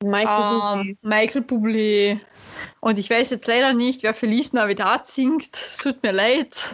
[0.04, 2.20] Michael ähm, Michael Bublé.
[2.80, 5.56] Und ich weiß jetzt leider nicht, wer Feliz Navidad singt.
[5.56, 6.74] Es tut mir leid.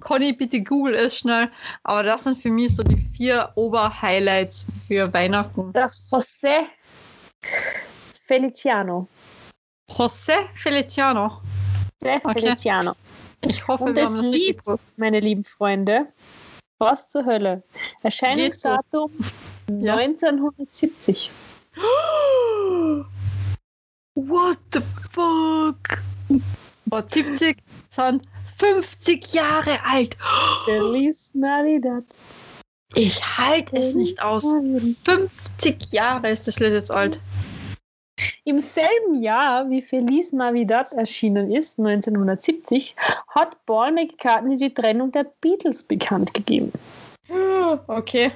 [0.00, 1.50] Conny, bitte google es schnell.
[1.84, 5.72] Aber das sind für mich so die vier Ober-Highlights für Weihnachten.
[5.72, 6.64] Der José
[8.26, 9.06] Feliciano.
[9.88, 11.40] José Feliciano.
[12.02, 12.40] José Okay.
[12.40, 12.94] Feliciano.
[13.44, 14.60] Ich hoffe, Und wir das haben das Lied,
[14.96, 16.06] meine lieben Freunde,
[16.78, 17.62] was zur Hölle?
[18.02, 19.10] Erscheinungsdatum
[19.80, 19.96] Ja.
[19.96, 21.30] 1970.
[24.14, 24.80] What the
[25.12, 26.02] fuck?
[26.90, 27.58] Oh, 70
[27.90, 28.22] sind
[28.58, 30.16] 50 Jahre alt.
[30.64, 32.04] Feliz Navidad.
[32.94, 34.44] Ich halte es nicht aus.
[35.04, 37.20] 50 Jahre ist das Lied jetzt alt.
[38.46, 42.94] Im selben Jahr, wie Feliz Navidad erschienen ist, 1970,
[43.26, 46.70] hat Paul McCartney die Trennung der Beatles bekannt gegeben.
[47.88, 48.30] Okay.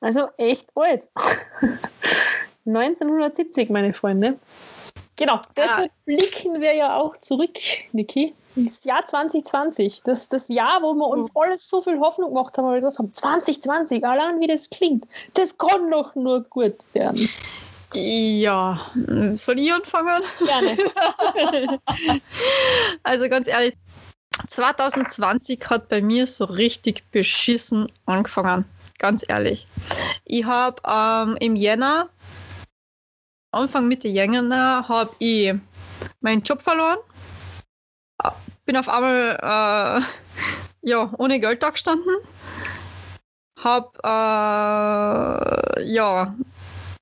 [0.00, 1.10] Also echt alt.
[2.64, 4.38] 1970, meine Freunde.
[5.16, 7.58] Genau, deshalb blicken wir ja auch zurück,
[7.92, 10.00] Niki, ins Jahr 2020.
[10.04, 12.98] Das, das Jahr, wo wir uns alles so viel Hoffnung gemacht haben, weil wir gedacht
[12.98, 17.28] haben, 2020, allein wie das klingt, das kann doch nur gut werden.
[17.96, 18.78] Ja,
[19.36, 20.22] soll ich anfangen?
[20.44, 20.76] Gerne.
[23.02, 23.74] Also ganz ehrlich,
[24.48, 28.66] 2020 hat bei mir so richtig beschissen angefangen.
[28.98, 29.66] Ganz ehrlich.
[30.24, 32.10] Ich habe ähm, im Jänner,
[33.52, 35.54] Anfang Mitte Jänner, habe ich
[36.20, 36.98] meinen Job verloren.
[38.66, 42.16] Bin auf einmal äh, ja, ohne Geld da gestanden.
[43.62, 46.34] Hab äh, ja,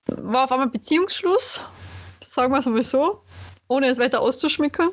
[0.07, 1.65] war auf einmal Beziehungsschluss,
[2.23, 3.23] sagen wir es mal so,
[3.69, 4.91] ohne es weiter auszuschmücken.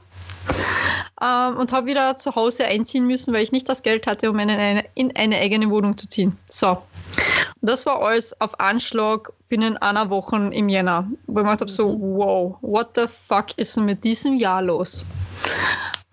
[1.21, 4.39] Ähm, und habe wieder zu Hause einziehen müssen, weil ich nicht das Geld hatte, um
[4.39, 6.37] in eine, in eine eigene Wohnung zu ziehen.
[6.47, 6.69] So.
[6.71, 11.07] Und das war alles auf Anschlag binnen einer Woche im Jänner.
[11.27, 15.05] Wo ich gedacht habe, so, wow, what the fuck ist denn mit diesem Jahr los?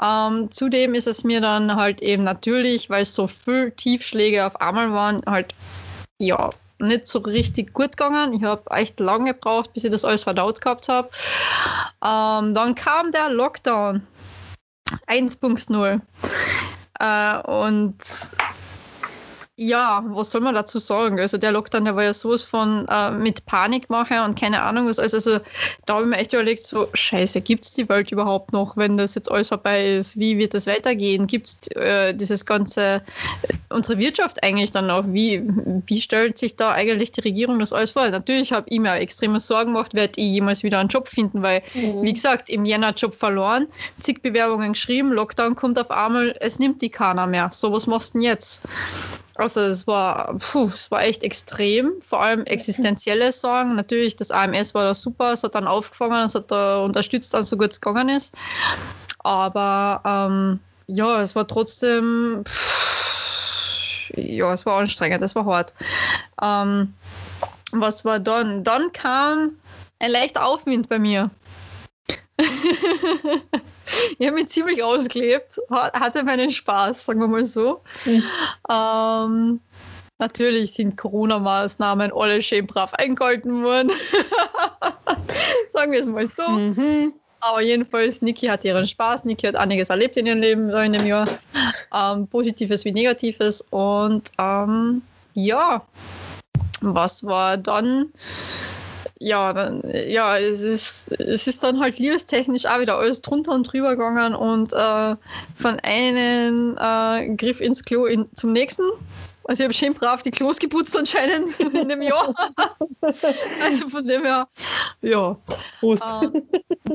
[0.02, 4.92] Ähm, zudem ist es mir dann halt eben natürlich, weil so viel Tiefschläge auf einmal
[4.92, 5.54] waren, halt,
[6.18, 8.32] ja, nicht so richtig gut gegangen.
[8.32, 11.08] Ich habe echt lange gebraucht, bis ich das alles verdaut gehabt habe.
[12.04, 14.06] Ähm, dann kam der Lockdown
[15.06, 16.00] 1.0.
[17.00, 17.96] Äh, und
[19.60, 21.18] ja, was soll man dazu sagen?
[21.18, 25.00] Also der Lockdown, der war ja sowas von äh, mit Panikmache und keine Ahnung was.
[25.00, 25.40] Also, also
[25.84, 28.96] da habe ich mir echt überlegt, so scheiße, gibt es die Welt überhaupt noch, wenn
[28.96, 30.16] das jetzt alles vorbei ist?
[30.16, 31.26] Wie wird das weitergehen?
[31.26, 33.02] Gibt es äh, dieses ganze,
[33.68, 35.02] unsere Wirtschaft eigentlich dann noch?
[35.08, 35.42] Wie,
[35.86, 38.08] wie stellt sich da eigentlich die Regierung das alles vor?
[38.08, 41.62] Natürlich habe ich mir extreme Sorgen gemacht, werde ich jemals wieder einen Job finden, weil,
[41.74, 42.02] Mhm.
[42.02, 43.66] wie gesagt, im Jänner Job verloren,
[43.98, 47.50] zig Bewerbungen geschrieben, Lockdown kommt auf einmal, es nimmt die keiner mehr.
[47.52, 48.62] So, was machst du denn jetzt?
[49.38, 53.76] Also es war, puh, es war echt extrem, vor allem existenzielle Sorgen.
[53.76, 57.44] Natürlich, das AMS war da super, es hat dann aufgefangen, es hat da unterstützt, dann
[57.44, 58.34] so gut es gegangen ist.
[59.20, 60.58] Aber ähm,
[60.88, 65.72] ja, es war trotzdem, pff, ja, es war anstrengend, es war hart.
[66.42, 66.94] Ähm,
[67.70, 68.64] was war dann?
[68.64, 69.52] Dann kam
[70.00, 71.30] ein leichter Aufwind bei mir.
[74.18, 77.80] ich habe mich ziemlich ausgelebt, ha- hatte meinen Spaß, sagen wir mal so.
[78.04, 78.22] Mhm.
[78.70, 79.60] Ähm,
[80.18, 83.90] natürlich sind Corona-Maßnahmen alle schön brav eingehalten worden.
[85.72, 86.48] sagen wir es mal so.
[86.48, 87.12] Mhm.
[87.40, 89.24] Aber jedenfalls, Niki hat ihren Spaß.
[89.24, 91.28] Niki hat einiges erlebt in ihrem Leben in dem Jahr.
[91.94, 93.60] Ähm, Positives wie Negatives.
[93.70, 95.02] Und ähm,
[95.34, 95.82] ja,
[96.80, 98.12] was war dann?
[99.20, 103.64] Ja, dann, ja es, ist, es ist dann halt liebestechnisch auch wieder alles drunter und
[103.64, 105.16] drüber gegangen und äh,
[105.56, 108.84] von einem äh, Griff ins Klo in, zum nächsten.
[109.44, 112.34] Also ich habe schön brav die Klos geputzt anscheinend in dem Jahr.
[113.00, 114.46] Also von dem her,
[115.00, 115.36] ja.
[115.80, 116.04] Prost.
[116.04, 116.42] Ähm,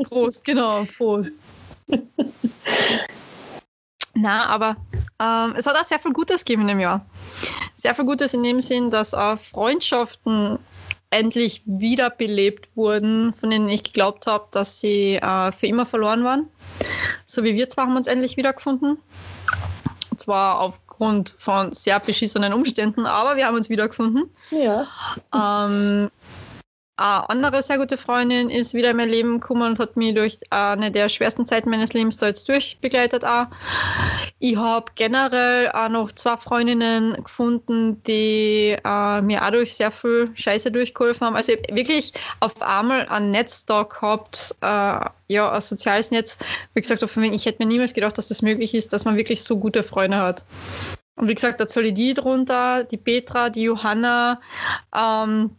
[0.03, 1.31] Prost, genau, Prost.
[4.13, 4.75] Na, aber
[5.19, 7.03] ähm, es hat auch sehr viel Gutes gegeben in dem Jahr.
[7.75, 10.59] Sehr viel Gutes in dem Sinn, dass auch Freundschaften
[11.13, 16.47] endlich wiederbelebt wurden, von denen ich geglaubt habe, dass sie äh, für immer verloren waren.
[17.25, 18.97] So wie wir zwei haben uns endlich wiedergefunden.
[20.17, 24.29] Zwar aufgrund von sehr beschissenen Umständen, aber wir haben uns wiedergefunden.
[24.51, 24.87] Ja.
[25.33, 26.09] Ähm,
[26.95, 30.37] eine andere sehr gute Freundin ist wieder in mein Leben gekommen und hat mich durch
[30.51, 33.23] eine der schwersten Zeiten meines Lebens da jetzt durchbegleitet.
[34.37, 40.29] Ich habe generell auch noch zwei Freundinnen gefunden, die äh, mir auch durch sehr viel
[40.35, 41.35] Scheiße durchgeholfen haben.
[41.35, 46.37] Also ich hab wirklich auf einmal ein Netz da gehabt, äh, ja, ein soziales Netz,
[46.75, 49.57] wie gesagt, ich hätte mir niemals gedacht, dass das möglich ist, dass man wirklich so
[49.57, 50.45] gute Freunde hat.
[51.15, 54.41] Und wie gesagt, da zahle ich die drunter, die Petra, die Johanna,
[54.95, 55.51] ähm,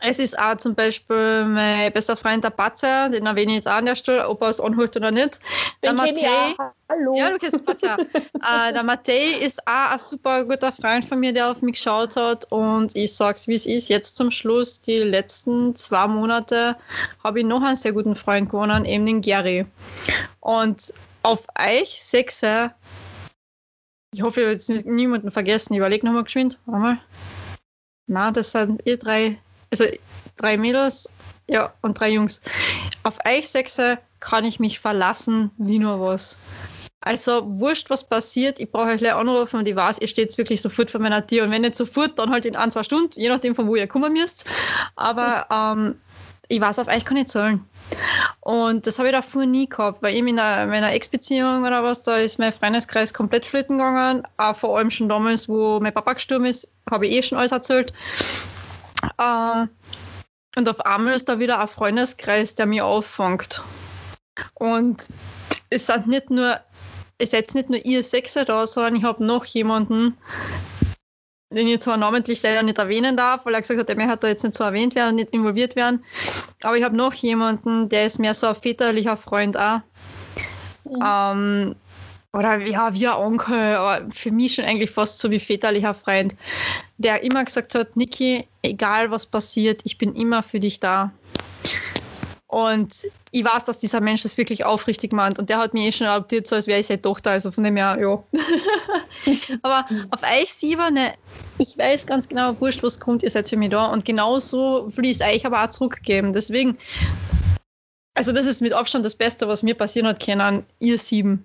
[0.00, 3.76] es ist auch zum Beispiel mein bester Freund der Batzer, den erwähne ich jetzt auch
[3.76, 5.40] an der Stelle, ob er es anhört oder nicht.
[5.82, 6.56] Der Den Matej.
[6.88, 7.14] Hallo.
[7.16, 7.98] ja, du kennst Batzer.
[8.14, 12.16] äh, der Matej ist auch ein super guter Freund von mir, der auf mich geschaut
[12.16, 12.50] hat.
[12.50, 13.88] Und ich sag's, wie es ist.
[13.88, 16.76] Jetzt zum Schluss, die letzten zwei Monate,
[17.22, 19.66] habe ich noch einen sehr guten Freund gewonnen, eben den Gary.
[20.40, 20.92] Und
[21.22, 22.72] auf euch Sechse,
[24.14, 25.74] ich hoffe, ich habe jetzt niemanden vergessen.
[25.74, 26.58] Ich überlege nochmal geschwind.
[26.64, 26.98] Warte mal.
[28.06, 29.38] Na, das sind ihr drei,
[29.70, 29.84] also
[30.36, 31.12] drei Mädels,
[31.48, 32.42] ja, und drei Jungs.
[33.02, 36.36] Auf euch Sechse kann ich mich verlassen, wie nur was.
[37.00, 40.60] Also, wurscht, was passiert, ich brauche euch gleich anrufen und ich weiß, ihr steht wirklich
[40.60, 41.44] sofort vor meiner Tür.
[41.44, 43.86] Und wenn nicht sofort, dann halt in ein, zwei Stunden, je nachdem, von wo ihr
[43.86, 44.44] kommen müsst.
[44.96, 45.94] Aber ähm,
[46.48, 47.64] ich weiß, auf euch kann ich zahlen.
[48.40, 52.02] Und das habe ich davor nie gehabt, weil eben in einer, meiner Ex-Beziehung oder was,
[52.02, 54.26] da ist mein Freundeskreis komplett flöten gegangen.
[54.36, 57.52] Auch vor allem schon damals, wo mein Papa gestorben ist, habe ich eh schon alles
[57.52, 57.92] erzählt.
[59.18, 59.66] Äh,
[60.56, 63.62] und auf einmal ist da wieder ein Freundeskreis, der mich auffängt.
[64.54, 65.06] Und
[65.70, 66.60] es sind nicht nur,
[67.18, 70.16] es ist jetzt nicht nur ihr Sechser da, sondern ich habe noch jemanden,
[71.50, 74.28] den ich zwar namentlich leider nicht erwähnen darf, weil er gesagt hat, er möchte da
[74.28, 76.04] jetzt nicht so erwähnt werden, nicht involviert werden.
[76.62, 79.80] Aber ich habe noch jemanden, der ist mehr so ein väterlicher Freund auch.
[80.84, 81.04] Mhm.
[81.04, 81.76] Ähm,
[82.32, 86.34] oder ja, wie ein Onkel, aber für mich schon eigentlich fast so wie väterlicher Freund,
[86.98, 91.12] der immer gesagt hat, Niki, egal was passiert, ich bin immer für dich da.
[92.50, 95.38] Und ich weiß, dass dieser Mensch das wirklich aufrichtig meint.
[95.38, 97.32] Und der hat mich eh schon adoptiert, so als wäre ich seine Tochter.
[97.32, 98.22] Also von dem her, ja.
[99.62, 101.12] Aber auf euch sieben, ne,
[101.58, 103.86] ich weiß ganz genau, wurscht, was kommt, ihr seid für mich da.
[103.86, 106.32] Und genauso will ich es euch aber auch zurückgeben.
[106.32, 106.78] Deswegen,
[108.14, 111.44] also das ist mit Abstand das Beste, was mir passieren hat können, ihr sieben.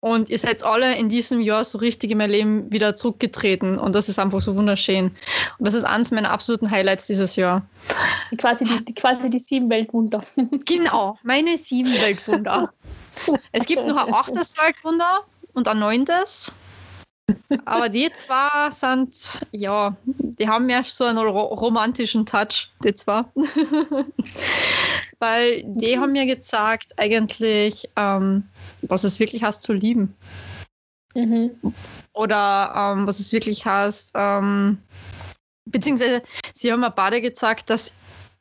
[0.00, 3.78] Und ihr seid alle in diesem Jahr so richtig in mein Leben wieder zurückgetreten.
[3.78, 5.06] Und das ist einfach so wunderschön.
[5.58, 7.62] Und das ist eines meiner absoluten Highlights dieses Jahr.
[8.38, 10.22] Quasi die, die, quasi die sieben Weltwunder.
[10.64, 12.72] Genau, meine sieben Weltwunder.
[13.52, 16.54] Es gibt noch ein achtes Weltwunder und ein neuntes.
[17.64, 23.24] Aber die zwei sind, ja, die haben mehr so einen ro romantischen Touch, die zwei.
[25.18, 28.44] Weil die haben mir gezeigt, eigentlich, ähm,
[28.82, 30.14] was es wirklich heißt zu lieben.
[31.14, 31.50] Mhm.
[32.12, 34.78] Oder ähm, was es wirklich heißt, ähm,
[35.64, 36.22] beziehungsweise
[36.54, 37.92] sie haben mir beide gezeigt, dass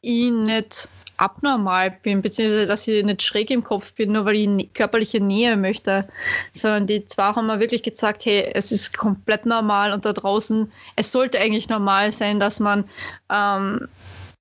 [0.02, 4.74] ich nicht abnormal bin, beziehungsweise dass ich nicht schräg im Kopf bin, nur weil ich
[4.74, 6.08] körperliche Nähe möchte,
[6.54, 10.72] sondern die zwei haben mir wirklich gesagt, hey, es ist komplett normal und da draußen,
[10.96, 12.86] es sollte eigentlich normal sein, dass man
[13.32, 13.88] ähm,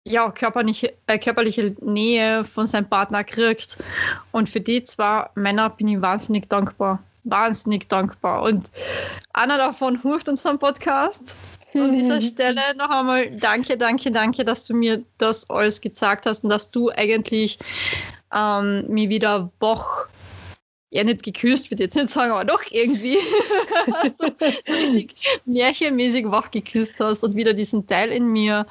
[0.09, 3.79] ja, körperliche, äh, körperliche Nähe von seinem Partner kriegt.
[4.33, 7.03] Und für die zwei Männer bin ich wahnsinnig dankbar.
[7.25, 8.43] Wahnsinnig dankbar.
[8.43, 8.71] Und
[9.33, 11.37] einer davon hört unseren Podcast.
[11.75, 16.45] An dieser Stelle noch einmal danke, danke, danke, dass du mir das alles gezeigt hast
[16.45, 17.59] und dass du eigentlich
[18.35, 20.09] ähm, mich wieder wach,
[20.91, 23.19] ja nicht geküsst, ich jetzt nicht sagen, aber doch irgendwie
[23.87, 24.33] so, so
[24.67, 28.67] richtig märchenmäßig wach geküsst hast und wieder diesen Teil in mir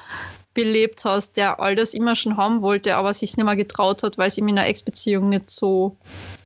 [0.58, 4.18] belebt hast, der all das immer schon haben wollte, aber sich nicht mehr getraut hat,
[4.18, 5.96] weil es ihm in einer Ex-Beziehung nicht so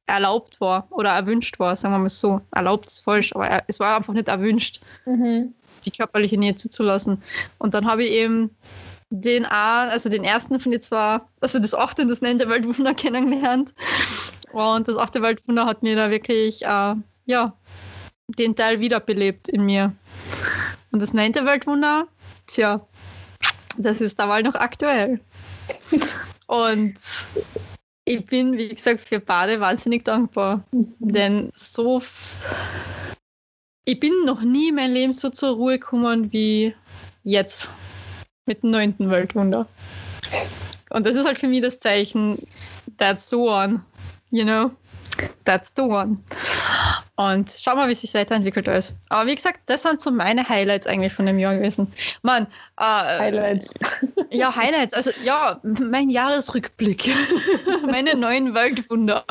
[0.07, 2.43] erlaubt war oder erwünscht war, sagen wir mal so.
[2.51, 5.55] Erlaubt ist falsch, aber er, es war einfach nicht erwünscht Mhm.
[5.87, 7.23] die körperliche Nähe zuzulassen.
[7.57, 8.51] Und dann habe ich eben
[9.09, 12.93] den A, also den ersten von den zwei, also das achte und das neunte Weltwunder
[13.03, 13.73] kennengelernt.
[14.53, 16.95] Und das achte Weltwunder hat mir da wirklich, äh,
[17.25, 17.57] ja,
[18.29, 19.95] den Teil wiederbelebt in mir.
[20.91, 22.09] Und das neunte Weltwunder,
[22.47, 22.87] tja,
[23.79, 25.21] das ist dabei noch aktuell.
[26.47, 26.95] Und
[28.05, 30.65] ich bin, wie gesagt, für beide wahnsinnig dankbar.
[30.99, 32.03] Denn so
[33.85, 36.75] ich bin noch nie in meinem Leben so zur Ruhe gekommen wie
[37.25, 37.71] jetzt
[38.47, 39.67] mit dem neunten Weltwunder.
[40.91, 42.39] Und das ist halt für mich das Zeichen,
[42.99, 43.83] that's the one,
[44.31, 44.71] you know,
[45.45, 46.19] that's the one.
[47.17, 48.95] Und schau mal, wie sich weiterentwickelt alles.
[49.11, 51.93] Aber wie gesagt, das sind so meine Highlights eigentlich von dem Jahr gewesen.
[52.23, 52.47] Mann,
[52.79, 53.75] äh, Highlights.
[54.31, 54.95] ja, Highlights.
[54.95, 57.11] Also ja, mein Jahresrückblick.
[57.87, 59.25] Meine neuen Weltwunder.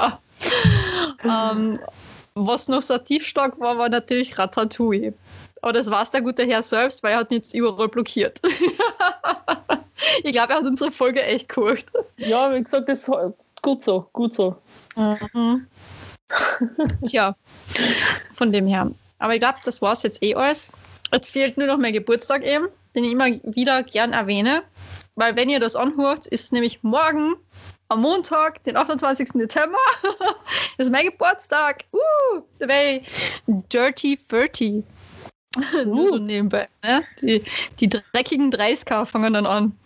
[1.23, 1.79] ähm,
[2.35, 5.13] was noch so tiefstark war, war natürlich Ratatouille.
[5.61, 8.39] Aber das war es der gute Herr selbst, weil er hat jetzt überall blockiert.
[10.23, 11.85] ich glaube, er hat unsere Folge echt geguckt.
[12.17, 13.11] Ja, wie gesagt, das ist
[13.61, 14.55] gut so, gut so.
[14.95, 15.67] Mhm.
[17.05, 17.35] Tja,
[18.33, 18.91] von dem her.
[19.19, 20.71] Aber ich glaube, das war es jetzt eh alles.
[21.11, 24.63] Jetzt fehlt nur noch mein Geburtstag eben, den ich immer wieder gern erwähne.
[25.15, 27.35] Weil wenn ihr das anhört, ist es nämlich morgen
[27.89, 29.33] am Montag, den 28.
[29.33, 29.77] Dezember.
[30.77, 31.83] das ist mein Geburtstag.
[31.91, 33.01] Uh, da wäre
[33.47, 34.83] Dirty 30.
[35.85, 36.69] Nur so nebenbei.
[36.83, 37.03] Ne?
[37.21, 37.43] Die,
[37.79, 39.77] die dreckigen 30k fangen dann an.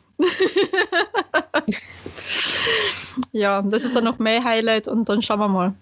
[3.31, 5.73] ja, das ist dann noch mein Highlight und dann schauen wir mal.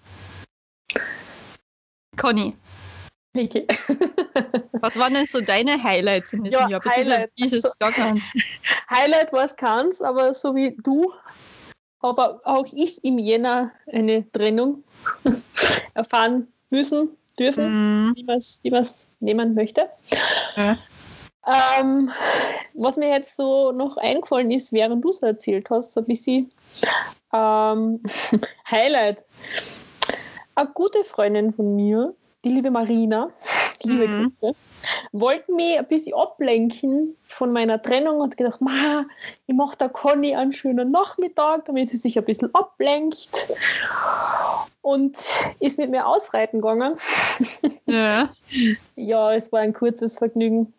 [2.16, 2.56] Conny,
[3.36, 3.66] Okay.
[4.80, 6.80] was waren denn so deine Highlights in diesem Ja, Jahr?
[6.84, 7.30] Highlight.
[7.36, 8.20] Wie ist es Also-?
[8.90, 11.12] Highlight war es keins, aber so wie du,
[12.00, 14.84] habe auch ich im Jänner eine Trennung
[15.94, 17.72] erfahren müssen, dürfen,
[18.10, 18.12] Mhm.
[18.14, 18.36] wie man
[18.82, 19.88] es nehmen möchte.
[20.54, 20.78] Ja.
[21.46, 22.10] Ähm,
[22.74, 26.52] was mir jetzt so noch eingefallen ist, während du es erzählt hast, so ein bisschen
[27.32, 28.00] ähm,
[28.70, 29.24] Highlight.
[30.54, 33.30] Eine gute Freundin von mir, die liebe Marina,
[33.82, 34.24] liebe Mhm.
[34.24, 34.52] Grüße,
[35.12, 39.04] wollte mich ein bisschen ablenken von meiner Trennung und gedacht, Ma,
[39.46, 43.48] ich mache der Conny einen schönen Nachmittag, damit sie sich ein bisschen ablenkt.
[44.82, 45.16] Und
[45.60, 46.96] ist mit mir ausreiten gegangen.
[47.86, 48.30] Ja.
[48.96, 50.72] Ja, es war ein kurzes Vergnügen.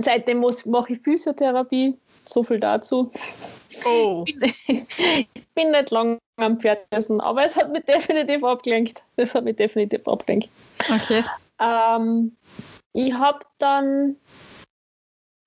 [0.00, 3.10] Seitdem mache ich Physiotherapie So viel dazu.
[3.84, 4.24] Oh.
[4.26, 9.02] Ich bin nicht lang am Pferdessen, aber es hat mich definitiv abgelenkt.
[9.16, 10.48] Es hat mich definitiv abgelenkt.
[10.92, 11.24] Okay.
[11.60, 12.36] Ähm,
[12.92, 14.16] ich habe dann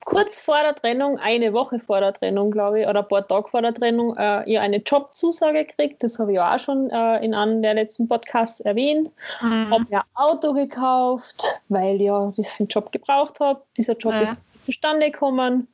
[0.07, 3.49] kurz vor der Trennung, eine Woche vor der Trennung, glaube ich, oder ein paar Tage
[3.49, 6.01] vor der Trennung, äh, ihr eine Jobzusage gekriegt.
[6.01, 9.11] Das habe ich auch schon äh, in einem der letzten Podcasts erwähnt.
[9.41, 9.69] Mhm.
[9.69, 13.61] Habe mir ein Auto gekauft, weil ich ja das für den Job gebraucht habe.
[13.75, 14.21] Dieser Job Ja.
[14.21, 14.33] ist
[14.67, 15.67] zustande gekommen.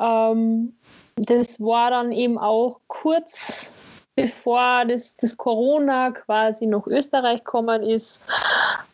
[0.00, 0.74] Ähm,
[1.16, 3.72] das war dann eben auch kurz
[4.16, 8.24] bevor das, das Corona quasi nach Österreich gekommen ist.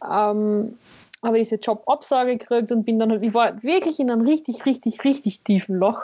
[0.03, 0.79] Ähm,
[1.23, 4.67] habe ich diese Jobabsage gekriegt und bin dann, halt- ich war wirklich in einem richtig,
[4.67, 5.99] richtig, richtig tiefen Loch,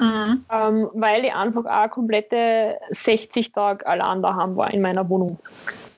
[0.00, 0.44] Mhm.
[0.50, 5.38] ähm, weil ich einfach auch komplette 60 Tage allein daheim war in meiner Wohnung.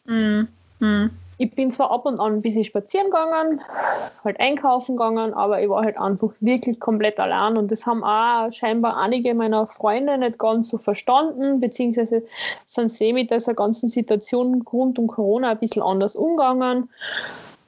[0.04, 0.48] Mhm.
[0.80, 1.10] Mhm.
[1.40, 3.62] Ich bin zwar ab und an ein bisschen spazieren gegangen,
[4.24, 8.50] halt einkaufen gegangen, aber ich war halt einfach wirklich komplett allein und das haben auch
[8.50, 12.24] scheinbar einige meiner Freunde nicht ganz so verstanden, beziehungsweise
[12.66, 16.90] sind sie mit dieser ganzen Situation rund um Corona ein bisschen anders umgegangen,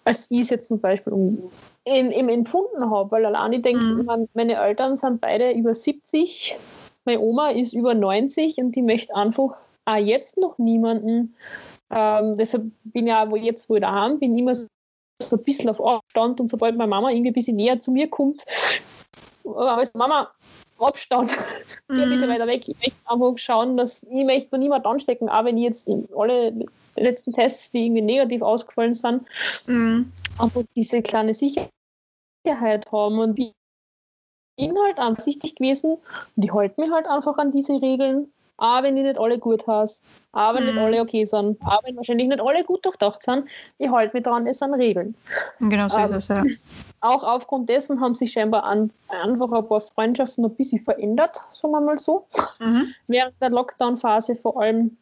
[0.04, 1.38] als ich es jetzt zum Beispiel um,
[1.84, 4.28] in, eben empfunden habe, weil allein ich denke, Mhm.
[4.34, 6.56] meine Eltern sind beide über 70,
[7.04, 9.54] meine Oma ist über 90 und die möchte einfach
[9.84, 11.36] auch jetzt noch niemanden
[11.90, 14.68] ähm, deshalb bin ich auch, wo jetzt, wo ich daheim bin, immer so
[15.32, 18.44] ein bisschen auf Abstand und sobald meine Mama irgendwie ein bisschen näher zu mir kommt,
[19.44, 20.32] aber so, Mama,
[20.78, 21.30] Abstand,
[21.88, 22.30] geh bitte Mhm.
[22.30, 22.66] weiter weg.
[22.68, 26.08] Ich möchte einfach schauen, dass ich möchte noch niemand anstecken, auch wenn ich jetzt in
[26.16, 26.54] alle
[26.96, 29.24] letzten Tests, die irgendwie negativ ausgefallen sind,
[29.66, 30.12] Mhm.
[30.38, 31.70] einfach diese kleine Sicherheit
[32.92, 33.52] haben und ich
[34.56, 35.96] bin halt ansichtig gewesen
[36.36, 39.66] und ich halte mich halt einfach an diese Regeln, auch wenn die nicht alle gut
[39.66, 40.70] heißen, auch wenn Mhm.
[40.70, 43.48] nicht alle okay sind, auch wenn wahrscheinlich nicht alle gut durchdacht sind,
[43.78, 45.14] ich halte mich daran, es sind Regeln.
[45.58, 46.44] Genau so ist Ähm, es, ja.
[47.02, 51.72] Auch aufgrund dessen haben sich scheinbar an, einfach ein paar Freundschaften ein bisschen verändert, sagen
[51.72, 52.26] wir mal so
[52.60, 52.94] Mhm.
[53.08, 54.96] während der Lockdown-Phase vor allem.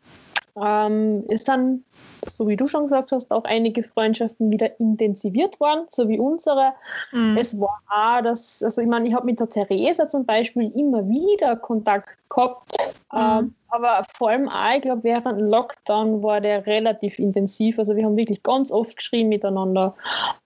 [0.61, 1.85] Ähm, es sind,
[2.27, 6.73] so wie du schon gesagt hast, auch einige Freundschaften wieder intensiviert worden, so wie unsere.
[7.13, 7.37] Mhm.
[7.37, 11.09] Es war auch das, also ich meine, ich habe mit der Theresa zum Beispiel immer
[11.09, 12.77] wieder Kontakt gehabt,
[13.13, 13.19] Mhm.
[13.19, 17.79] ähm, aber vor allem auch, ich glaube, während dem Lockdown war der relativ intensiv.
[17.79, 19.95] Also wir haben wirklich ganz oft geschrieben miteinander.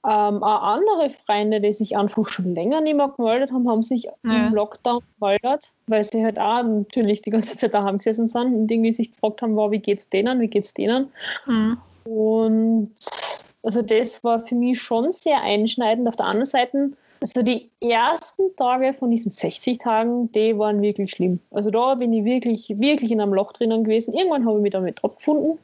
[0.04, 4.04] Ähm, auch andere Freunde, die sich einfach schon länger nicht mehr gemeldet haben, haben sich
[4.04, 4.48] Ja.
[4.48, 8.70] im Lockdown gemeldet, weil sie halt auch natürlich die ganze Zeit daheim gesessen sind und
[8.70, 11.12] irgendwie sich gefragt haben, wow, wie geht's denen, wie geht's denen?
[11.46, 11.78] Mhm.
[12.04, 12.90] Und
[13.62, 16.08] also das war für mich schon sehr einschneidend.
[16.08, 16.90] Auf der anderen Seite,
[17.22, 21.38] also die ersten Tage von diesen 60 Tagen, die waren wirklich schlimm.
[21.52, 24.12] Also da bin ich wirklich, wirklich in einem Loch drinnen gewesen.
[24.12, 25.58] Irgendwann habe ich mich damit abgefunden.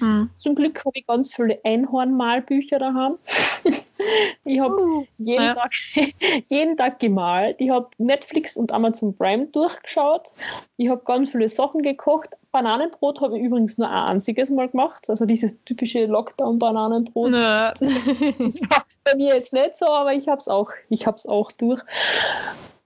[0.00, 0.30] Mhm.
[0.38, 3.18] Zum Glück habe ich ganz viele Einhornmalbücher daheim.
[4.44, 5.54] ich habe jeden, Ja.
[5.54, 5.72] Tag,
[6.48, 7.60] jeden Tag gemalt.
[7.60, 10.32] Ich habe Netflix und Amazon Prime durchgeschaut.
[10.78, 12.30] Ich habe ganz viele Sachen gekocht.
[12.50, 15.10] Bananenbrot habe ich übrigens nur ein einziges Mal gemacht.
[15.10, 17.32] Also dieses typische Lockdown-Bananenbrot.
[17.32, 21.52] Das war bei mir jetzt nicht so, aber ich habe es auch, ich hab's auch
[21.52, 21.80] durch.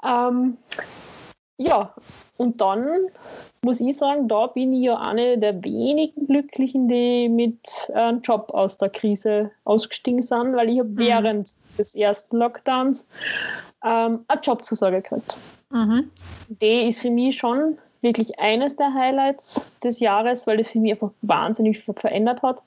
[0.05, 0.57] Ähm,
[1.57, 1.95] ja,
[2.37, 3.09] und dann
[3.63, 7.59] muss ich sagen, da bin ich ja eine der wenigen Glücklichen, die mit
[7.89, 10.99] äh, einem Job aus der Krise ausgestiegen sind, weil ich habe Mhm.
[10.99, 13.09] während des ersten Lockdowns
[13.85, 15.37] ähm, eine Jobzusage gekriegt.
[15.71, 16.11] Mhm.
[16.49, 20.93] Die ist für mich schon wirklich eines der Highlights des Jahres, weil das für mich
[20.93, 22.63] einfach wahnsinnig ver- verändert hat.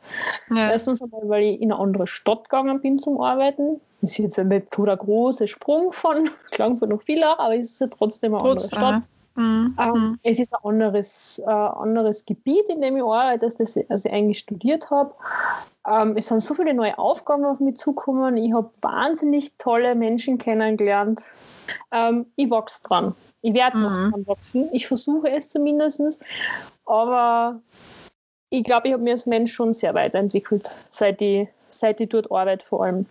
[0.50, 0.72] Ja.
[0.72, 3.80] Erstens einmal, weil ich in eine andere Stadt gegangen bin zum Arbeiten.
[4.02, 7.82] Das ist jetzt nicht so der große Sprung von Klagenfurt nach Villach, aber es ist
[7.82, 8.78] ja trotzdem eine Trotzdem.
[8.80, 9.04] andere Stadt.
[9.36, 9.78] Mhm.
[9.80, 10.20] Ähm, Mhm.
[10.24, 14.12] Es ist ein anderes, äh, anderes Gebiet, in dem ich arbeite, als das als ich
[14.12, 15.14] eigentlich studiert habe.
[15.88, 18.36] Ähm, es sind so viele neue Aufgaben auf mich zukommen.
[18.36, 21.22] Ich habe wahnsinnig tolle Menschen kennengelernt.
[21.94, 23.16] Ähm, ich wachse dran.
[23.42, 24.12] Ich werde noch Mhm.
[24.12, 24.70] dran wachsen.
[24.72, 26.02] Ich versuche es zumindest.
[26.86, 27.60] Aber
[28.50, 32.32] ich glaube, ich habe mich als Mensch schon sehr weiterentwickelt, seit ich, seit ich dort
[32.32, 33.06] arbeite vor allem.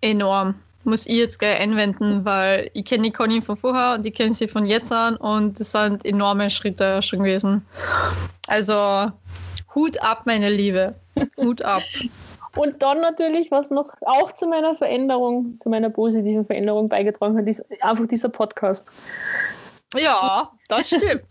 [0.00, 0.54] Enorm.
[0.84, 4.34] Muss ich jetzt gleich einwenden, weil ich kenne die Conny von vorher und ich kenne
[4.34, 7.64] sie von jetzt an und das sind enorme Schritte schon gewesen.
[8.48, 9.12] Also
[9.76, 10.94] Hut ab, meine Liebe.
[11.36, 11.82] Hut ab.
[12.56, 17.46] Und dann natürlich, was noch auch zu meiner Veränderung, zu meiner positiven Veränderung beigetragen hat,
[17.46, 18.88] ist einfach dieser Podcast.
[19.96, 21.22] Ja, das stimmt.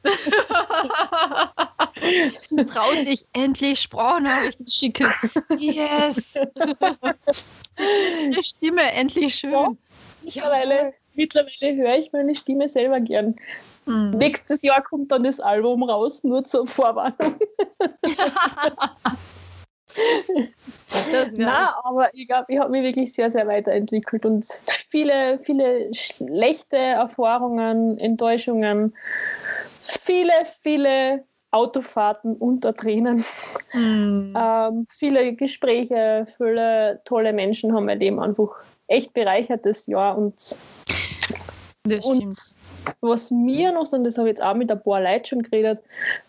[2.41, 5.11] Sie traut sich endlich Sprachnachrichten schicken.
[5.57, 6.33] Yes!
[8.35, 9.51] Die Stimme endlich schön.
[9.51, 9.71] Ja.
[10.23, 13.35] Mittlerweile, mittlerweile höre ich meine Stimme selber gern.
[13.85, 14.11] Mhm.
[14.11, 17.39] Nächstes Jahr kommt dann das Album raus, nur zur Vorwarnung.
[21.11, 24.45] Das Na, aber ich glaube, ich habe mich wirklich sehr, sehr weiterentwickelt und
[24.89, 28.93] viele, viele schlechte Erfahrungen, Enttäuschungen,
[29.81, 33.23] viele, viele Autofahrten unter Tränen,
[33.71, 34.33] Hm.
[34.37, 38.49] ähm, viele Gespräche, viele tolle Menschen haben mein Leben einfach
[38.87, 40.33] echt bereichert das Jahr und
[41.83, 42.55] Das und stimmt.
[42.99, 45.81] was mir noch, und das habe ich jetzt auch mit ein paar Leuten schon geredet,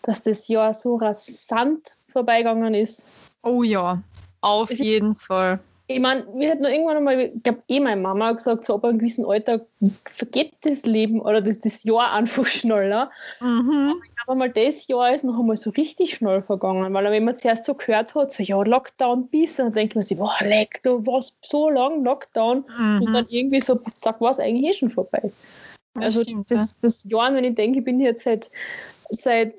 [0.03, 3.03] dass das Jahr so rasant vorbeigegangen ist.
[3.43, 4.01] Oh ja,
[4.41, 5.59] auf Es ist- jeden Fall.
[5.87, 8.75] Ich meine, wir hätten noch irgendwann einmal, ich glaube eh meine Mama hat gesagt, so
[8.75, 9.65] ab einem gewissen Alter
[10.05, 13.11] vergeht das Leben oder das, das Jahr einfach schneller.
[13.41, 14.01] Mhm.
[14.25, 17.65] Aber mal das Jahr ist noch einmal so richtig schnell vergangen, weil wenn man zuerst
[17.65, 21.35] so gehört hat, so ja, Lockdown bis, dann denkt man sich, boah, leck, du warst
[21.41, 23.13] so lang Lockdown und Mhm.
[23.13, 25.33] dann irgendwie so, zack, war es eigentlich eh schon vorbei.
[25.95, 28.49] Das Also stimmt, das, das Jahr, wenn ich denke, ich bin jetzt seit,
[29.09, 29.55] seit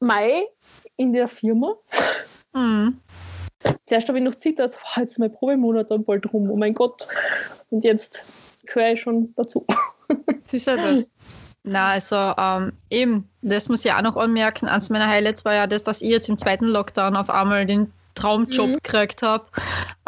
[0.00, 0.46] Mai
[0.96, 1.74] in der Firma.
[2.54, 2.60] ja.
[2.62, 2.98] Mhm.
[3.86, 6.74] Zuerst habe ich noch zittert, wow, jetzt ist mein Probemonat dann bald rum, oh mein
[6.74, 7.06] Gott.
[7.70, 8.24] Und jetzt
[8.66, 9.66] gehöre ich schon dazu.
[10.52, 11.10] Ist ja das.
[11.64, 14.68] Na, also ähm, eben, das muss ich auch noch anmerken.
[14.68, 17.92] Eins meiner Highlights war ja das, dass ich jetzt im zweiten Lockdown auf einmal den
[18.14, 18.74] Traumjob Mhm.
[18.82, 19.46] gekriegt habe,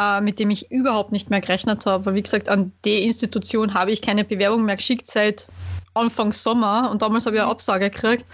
[0.01, 2.07] äh, mit dem ich überhaupt nicht mehr gerechnet habe.
[2.07, 5.49] Weil wie gesagt, an die Institution habe ich keine Bewerbung mehr geschickt seit
[5.95, 8.25] Anfang Sommer und damals habe ich eine Absage gekriegt.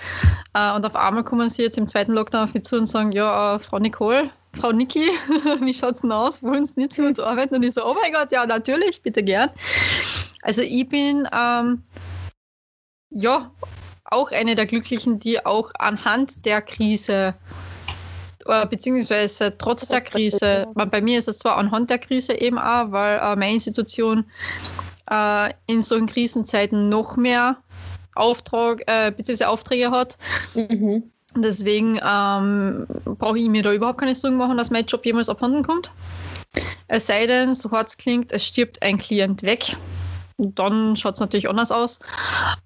[0.53, 3.13] Äh, und auf einmal kommen sie jetzt im zweiten Lockdown auf mich zu und sagen,
[3.13, 5.11] ja, äh, Frau Nicole, Frau Niki,
[5.61, 6.43] wie schaut's denn aus?
[6.43, 7.55] Wollen Sie nicht für uns arbeiten?
[7.55, 9.51] Und ich so, oh mein Gott, ja, natürlich, bitte gern.
[10.43, 11.83] Also ich bin ähm,
[13.11, 13.51] ja
[14.05, 17.35] auch eine der Glücklichen, die auch anhand der Krise
[18.47, 22.93] äh, beziehungsweise trotz der Krise, bei mir ist es zwar anhand der Krise eben auch,
[22.93, 24.25] weil äh, meine Institution
[25.11, 27.57] äh, in solchen Krisenzeiten noch mehr
[28.15, 30.19] Auftrag, äh, beziehungsweise Aufträge hat.
[30.55, 31.11] Mhm.
[31.37, 32.87] Deswegen ähm,
[33.19, 35.91] brauche ich mir da überhaupt keine Sorgen machen, dass mein Job jemals abhanden kommt.
[36.87, 39.77] Es sei denn, so hart es klingt, es stirbt ein Klient weg.
[40.37, 42.01] Dann schaut es natürlich anders aus.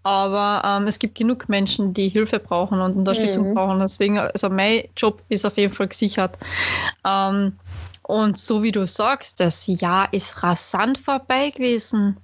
[0.03, 3.55] Aber ähm, es gibt genug Menschen, die Hilfe brauchen und Unterstützung Mhm.
[3.55, 3.81] brauchen.
[3.81, 6.39] Deswegen, also mein Job ist auf jeden Fall gesichert.
[7.07, 7.53] Ähm,
[8.09, 12.17] und so wie du sagst, das Jahr ist rasant vorbei gewesen.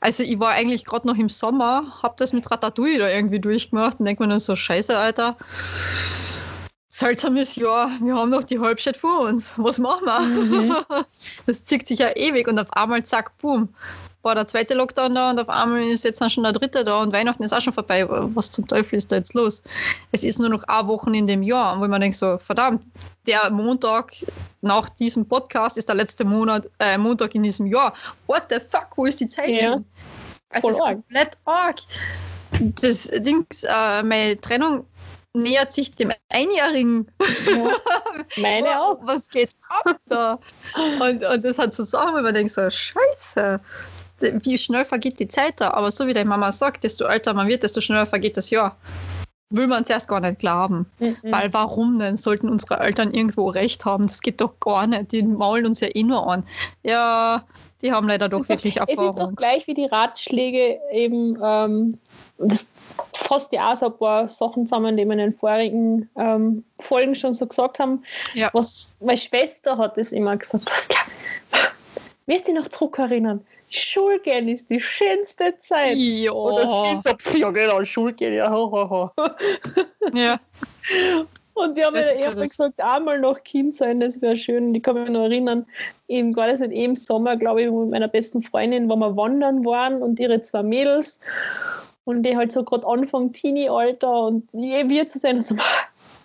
[0.00, 4.00] Also ich war eigentlich gerade noch im Sommer, hab das mit Ratatouille da irgendwie durchgemacht
[4.00, 5.36] und denk mir nur so, scheiße, Alter.
[6.88, 9.52] Seltsames Jahr, wir haben noch die Halbzeit vor uns.
[9.56, 10.20] Was machen wir?
[10.20, 10.76] Mhm.
[11.46, 13.68] Das zieht sich ja ewig und auf einmal zack, boom.
[14.22, 17.00] War der zweite Lockdown da und auf einmal ist jetzt dann schon der dritte da
[17.00, 18.04] und Weihnachten ist auch schon vorbei.
[18.08, 19.62] Was zum Teufel ist da jetzt los?
[20.10, 22.82] Es ist nur noch eine Woche in dem Jahr, wo man denkt so, verdammt,
[23.28, 24.12] der Montag
[24.62, 27.92] nach diesem Podcast ist der letzte Monat, äh, Montag in diesem Jahr.
[28.26, 29.74] What the fuck, wo ist die Zeit Ja.
[29.74, 29.84] hin?
[30.50, 30.94] Es Voll ist arg.
[30.94, 31.76] komplett arg.
[32.80, 34.86] Das Dings, äh, meine Trennung
[35.34, 37.06] nähert sich dem Einjährigen.
[37.46, 37.68] Ja.
[38.42, 38.98] Meine auch.
[39.02, 39.50] Was geht
[39.84, 40.38] ab da?
[41.00, 43.60] Und, und das hat so Sachen, wo man denkt so, scheiße,
[44.20, 45.70] wie schnell vergeht die Zeit da?
[45.72, 48.76] Aber so wie deine Mama sagt, desto älter man wird, desto schneller vergeht das Jahr.
[49.50, 50.84] Will man zuerst gar nicht glauben.
[50.98, 51.16] Mhm.
[51.22, 52.16] Weil warum denn?
[52.18, 54.06] Sollten unsere Eltern irgendwo recht haben?
[54.06, 55.12] Das geht doch gar nicht.
[55.12, 56.44] Die maulen uns ja eh nur an.
[56.82, 57.44] Ja,
[57.80, 59.36] die haben leider doch ist doch- wirklich Es ist doch Erfahrung.
[59.36, 61.98] gleich wie die Ratschläge eben, ähm,
[62.36, 62.68] das
[63.14, 67.14] fasst ja auch so ein paar Sachen zusammen, die wir in den vorigen ähm, Folgen
[67.14, 68.02] schon so gesagt haben.
[68.34, 68.50] Ja.
[68.52, 70.88] Was meine Schwester hat das immer gesagt, was
[72.26, 73.40] Wirst du noch zurückerinnern?
[73.68, 75.96] Schulgehen ist die schönste Zeit.
[75.96, 76.32] Ja.
[76.32, 79.10] Und das Kind so, pf, ja genau, Schulgehen, ja, ho, ho, ho.
[80.14, 80.38] ja.
[81.58, 84.74] Und die haben Das mir ja gesagt, einmal noch Kind sein, das wäre schön.
[84.74, 85.66] Ich kann mich noch erinnern,
[86.06, 90.00] eben nicht eh im Sommer, glaube ich, mit meiner besten Freundin, wo wir wandern waren
[90.00, 91.18] und ihre zwei Mädels.
[92.04, 95.56] Und die halt so gerade Anfang Teenie-Alter und je wir zu sein, und so,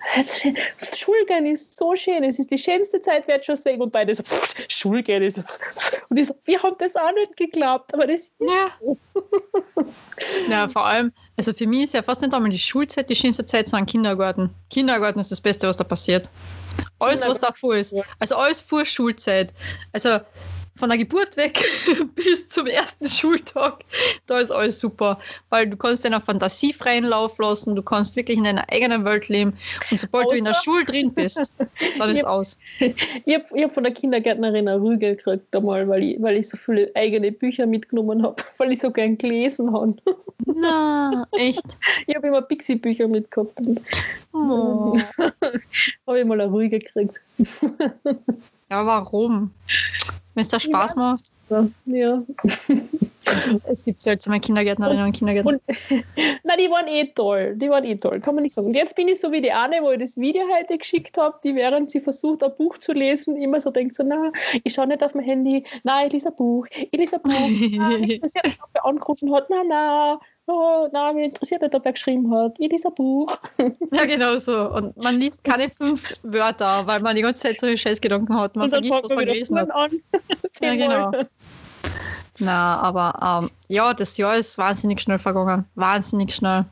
[0.04, 0.58] "Ma, das ist schön.
[0.96, 3.82] Schulgehen ist so schön, es ist die schönste Zeit, wird schon sehen.
[3.82, 5.42] Und beide so, "Pff, Schulgehen ist.
[6.10, 8.70] Und ich so, wir haben das auch nicht geglaubt, aber das ist Ja.
[8.80, 8.98] so.
[10.50, 13.46] Ja, vor allem, also für mich ist ja fast nicht einmal die Schulzeit die schönste
[13.46, 14.50] Zeit, sondern Kindergarten.
[14.70, 16.30] Kindergarten ist das Beste, was da passiert.
[17.00, 17.94] Alles, was davor ist.
[18.20, 19.54] Also alles vor Schulzeit.
[19.92, 20.20] Also
[20.76, 21.60] von der Geburt weg
[22.16, 23.84] bis zum ersten Schultag,
[24.26, 25.20] da ist alles super.
[25.50, 29.30] Weil du kannst deiner Fantasie freien Lauf lassen, du kannst wirklich in deiner eigenen Welt
[29.30, 29.54] leben.
[29.92, 31.50] Und sobald du in der Außer- Schule drin bist,
[32.00, 32.28] dann ist Ja.
[32.28, 32.58] aus.
[33.26, 36.58] Ich habe hab von der Kindergärtnerin eine Rüge gekriegt einmal, weil ich, weil ich so
[36.58, 39.96] viele eigene Bücher mitgenommen habe, weil ich so gern gelesen habe.
[40.46, 41.78] Na, echt.
[42.08, 43.60] Ich habe immer Pixie-Bücher mitgehabt.
[44.34, 44.98] Oh.
[46.08, 47.22] habe ich mal eine Rüge gekriegt.
[48.74, 49.52] Ja, warum?
[50.34, 51.32] Wenn es da Spaß macht.
[51.52, 51.68] Ja.
[51.86, 52.24] ja.
[53.66, 55.54] Es gibt seltsame Kindergärtnerinnen und Kindergärtner.
[55.54, 55.62] Und
[56.44, 57.56] na, die waren eh toll.
[57.56, 58.68] Die waren eh toll, kann man nicht sagen.
[58.68, 61.38] Und jetzt bin ich so wie die eine, wo ich das Video heute geschickt habe,
[61.44, 64.32] die während sie versucht, ein Buch zu lesen, immer so denkt so, na,
[64.64, 68.00] ich schaue nicht auf mein Handy, na, ich lese ein Buch, ich lese ein Buch,
[68.00, 72.34] nicht, ob wer angerufen hat, na, na, oh, na, mich interessiert nicht, ob wer geschrieben
[72.34, 73.38] hat, ich lese ein Buch.
[73.92, 74.72] Ja, genau so.
[74.72, 78.56] Und man liest keine fünf Wörter, weil man die ganze Zeit so Scheißgedanken hat.
[78.56, 79.72] Man vergisst, was man gelesen hat.
[79.72, 79.92] an.
[80.62, 81.12] Ja, genau.
[82.40, 85.66] Na, aber ähm, ja, das Jahr ist wahnsinnig schnell vergangen.
[85.76, 86.66] Wahnsinnig schnell.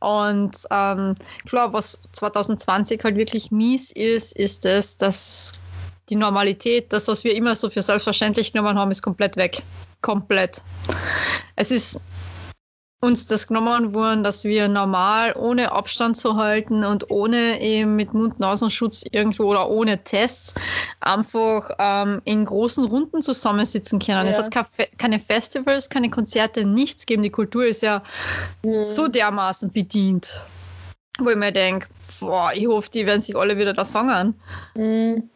[0.00, 1.14] Und ähm,
[1.46, 5.62] klar, was 2020 halt wirklich mies ist, ist es, dass
[6.08, 9.62] die Normalität, das, was wir immer so für selbstverständlich genommen haben, ist komplett weg.
[10.00, 10.60] Komplett.
[11.54, 12.00] Es ist
[13.04, 18.14] uns das genommen worden, dass wir normal ohne Abstand zu halten und ohne eben mit
[18.14, 20.54] Mund-Nasenschutz irgendwo oder ohne Tests
[21.00, 24.28] einfach ähm, in großen Runden zusammensitzen können.
[24.28, 24.44] Es Ja.
[24.44, 27.24] hat keine Fe- keine Festivals, keine Konzerte, nichts gegeben.
[27.24, 28.02] Die Kultur ist ja
[28.62, 28.84] Mhm.
[28.84, 30.40] so dermaßen bedient,
[31.18, 31.88] wo ich mir denke,
[32.20, 34.34] boah, ich hoffe, die werden sich alle wieder da fangen.
[34.76, 35.28] Mhm.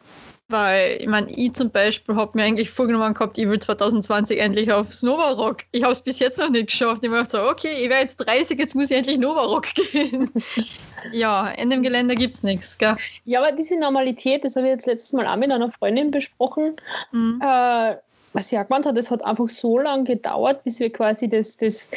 [0.49, 4.71] Weil, ich meine, ich zum Beispiel habe mir eigentlich vorgenommen gehabt, ich will 2020 endlich
[4.71, 5.63] auf Nova Rock.
[5.71, 7.03] Ich habe es bis jetzt noch nicht geschafft.
[7.03, 10.31] Ich habe so, okay, ich werde jetzt 30, jetzt muss ich endlich Nova Rock gehen.
[11.11, 12.95] ja, in dem Gelände gibt es nichts, gell?
[13.25, 16.77] Ja, aber diese Normalität, das habe ich jetzt letztes Mal auch mit einer Freundin besprochen,
[17.11, 17.41] Mhm.
[17.43, 17.95] äh,
[18.33, 21.57] was sie auch gemeint hat, es hat einfach so lange gedauert, bis wir quasi das,
[21.57, 21.89] das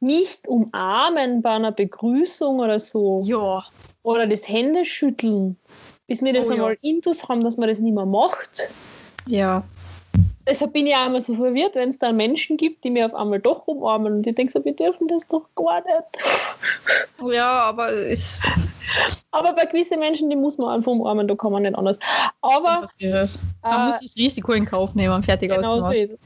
[0.00, 3.64] nicht umarmen bei einer Begrüßung oder so Ja,
[4.02, 5.56] oder das Händeschütteln,
[6.06, 6.54] bis wir das Oh ja.
[6.56, 8.68] einmal intus haben, dass man das nicht mehr macht.
[9.26, 9.64] ja.
[10.48, 13.14] Deshalb bin ich auch immer so verwirrt, wenn es dann Menschen gibt, die mir auf
[13.14, 17.34] einmal doch umarmen und ich denke so, wir dürfen das doch gar nicht.
[17.34, 18.42] Ja, aber es
[19.32, 21.98] Aber bei gewissen Menschen, die muss man einfach umarmen, da kann man nicht anders.
[22.40, 23.40] Aber was ist?
[23.62, 25.62] Man äh, muss das Risiko in Kauf nehmen, fertig aus.
[25.62, 26.20] Genau dem so ist es.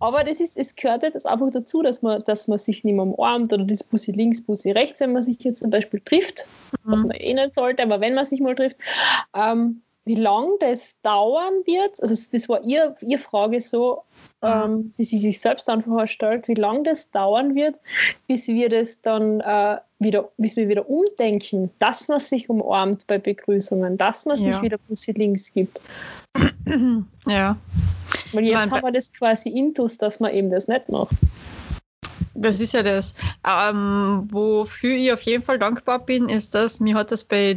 [0.00, 3.04] Aber das ist, es gehört das einfach dazu, dass man, dass man sich nicht mehr
[3.04, 6.46] umarmt oder das Bussi links, Bussi rechts, wenn man sich jetzt zum Beispiel trifft,
[6.84, 7.08] was Mhm.
[7.08, 8.78] man eh nicht sollte, aber wenn man sich mal trifft,
[9.34, 14.02] ähm, wie lange das dauern wird, also das war ihr, ihr Frage so,
[14.42, 14.48] Mhm.
[14.48, 17.80] ähm, die sie sich selbst einfach stellt, wie lange das dauern wird,
[18.28, 23.18] bis wir das dann äh, wieder, bis wir wieder umdenken, dass man sich umarmt bei
[23.18, 24.62] Begrüßungen, dass man sich Ja.
[24.62, 25.80] wieder Bussi links gibt.
[27.26, 27.56] Ja.
[28.32, 31.14] Weil jetzt Mein, haben wir das quasi intus, dass man eben das nicht macht.
[32.34, 33.14] Das ist ja das.
[33.46, 37.54] Ähm, wofür ich auf jeden Fall dankbar bin, ist, dass mir hat das bei.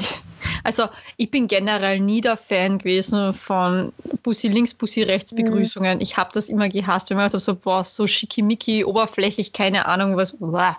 [0.64, 0.88] Also,
[1.18, 5.38] ich bin generell nie der Fan gewesen von Bussi links, Bussi rechts Mhm.
[5.38, 6.02] Begrüßungen.
[6.02, 10.38] Ich habe das immer gehasst, wenn man so, boah, so schickimicki, oberflächlich, keine Ahnung was.
[10.38, 10.77] Boah.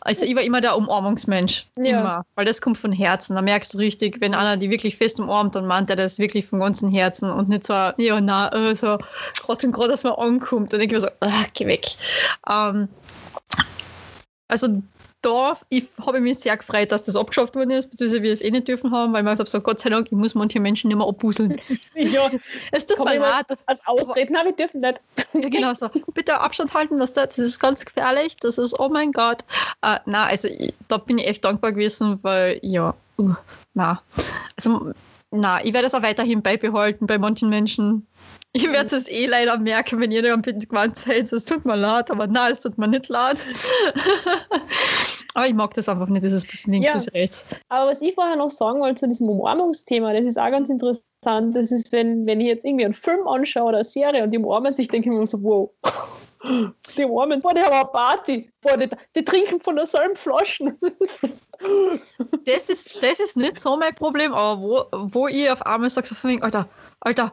[0.00, 1.66] Also, ich war immer der Umarmungsmensch.
[1.76, 2.00] Ja.
[2.00, 2.26] Immer.
[2.34, 3.36] Weil das kommt von Herzen.
[3.36, 6.46] Da merkst du richtig, wenn einer die wirklich fest umarmt, dann meint er das wirklich
[6.46, 8.98] von ganzem Herzen und nicht so, ja, na, äh, so,
[9.44, 10.72] gerade und gerade, dass man ankommt.
[10.72, 11.86] Dann denke ich mir so, ah, geh weg.
[12.50, 12.88] Ähm,
[14.48, 14.82] also
[15.22, 18.42] da ich, habe ich mich sehr gefreut, dass das abgeschafft worden ist, beziehungsweise wir es
[18.42, 20.88] eh nicht dürfen haben, weil man gesagt so, Gott sei Dank, ich muss manche Menschen
[20.88, 21.60] nicht mehr abbuseln.
[21.94, 22.28] Ja,
[22.72, 23.46] Es tut mir leid.
[23.66, 25.00] als Ausrede, nein, wir dürfen nicht.
[25.32, 25.88] Ja, genau so.
[26.12, 29.42] Bitte Abstand halten, was da, das ist ganz gefährlich, das ist, oh mein Gott.
[29.82, 33.34] Äh, na, also ich, da bin ich echt dankbar gewesen, weil, ja, uh,
[33.74, 34.02] na.
[34.56, 34.92] Also,
[35.30, 38.06] na, ich werde es auch weiterhin beibehalten bei manchen Menschen.
[38.54, 41.32] Ich werde es eh leider merken, wenn ihr am Bild gewandt seid.
[41.32, 43.42] Es tut mir leid, aber na, es tut mir nicht leid.
[45.34, 46.94] aber ich mag das einfach nicht, dieses bisschen links, Ja.
[46.94, 47.46] bisschen rechts.
[47.68, 51.02] Aber was ich vorher noch sagen wollte zu diesem Umarmungsthema, das ist auch ganz interessant.
[51.54, 54.38] Das ist, wenn, wenn ich jetzt irgendwie einen Film anschaue oder eine Serie und die
[54.38, 55.70] umarmen sich, denke ich mir so, wow.
[56.98, 58.50] Die umarmen, boah, die haben eine Party.
[58.60, 60.76] Boah, die, die trinken von derselben Flaschen.
[62.44, 66.08] Das ist, das ist nicht so mein Problem, aber wo, wo ich auf einmal sage,
[66.08, 66.68] so von wegen, Alter,
[66.98, 67.30] Alter,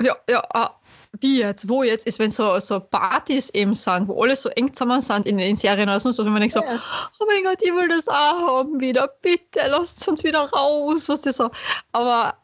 [0.00, 0.70] ja, ja, ah,
[1.18, 4.72] wie jetzt, wo jetzt, ist, wenn so, so Partys eben sind, wo alle so eng
[4.72, 6.80] zusammen sind in, in Serien oder sonst was, wenn man denkt so, Ja.
[7.18, 8.14] oh mein Gott, ich will das auch
[8.58, 11.50] haben wieder, bitte, lasst uns wieder raus, was das so.
[11.92, 12.36] Aber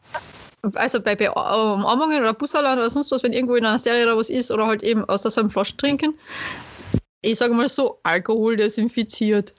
[0.75, 4.17] also bei Be Umarmungen oder Busserland oder sonst was, wenn irgendwo in einer Serie oder
[4.17, 6.17] was ist oder halt eben aus derselben Flasche trinken,
[7.21, 9.53] ich sage mal so, Alkohol desinfiziert.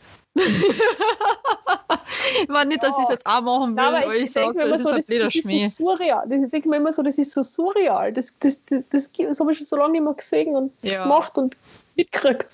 [2.43, 4.59] Ich meine nicht, dass ich es jetzt auch machen will, Ja, aber ich, ich, denke
[4.59, 6.33] sage, das so, ist ein das, das ist so surreal.
[6.33, 8.13] Ich denke mir immer so, das ist so surreal.
[8.13, 11.03] Das, das, das, das, das habe ich schon so lange nicht mehr gesehen und Ja.
[11.05, 11.57] gemacht und
[11.97, 12.47] mitgekriegt.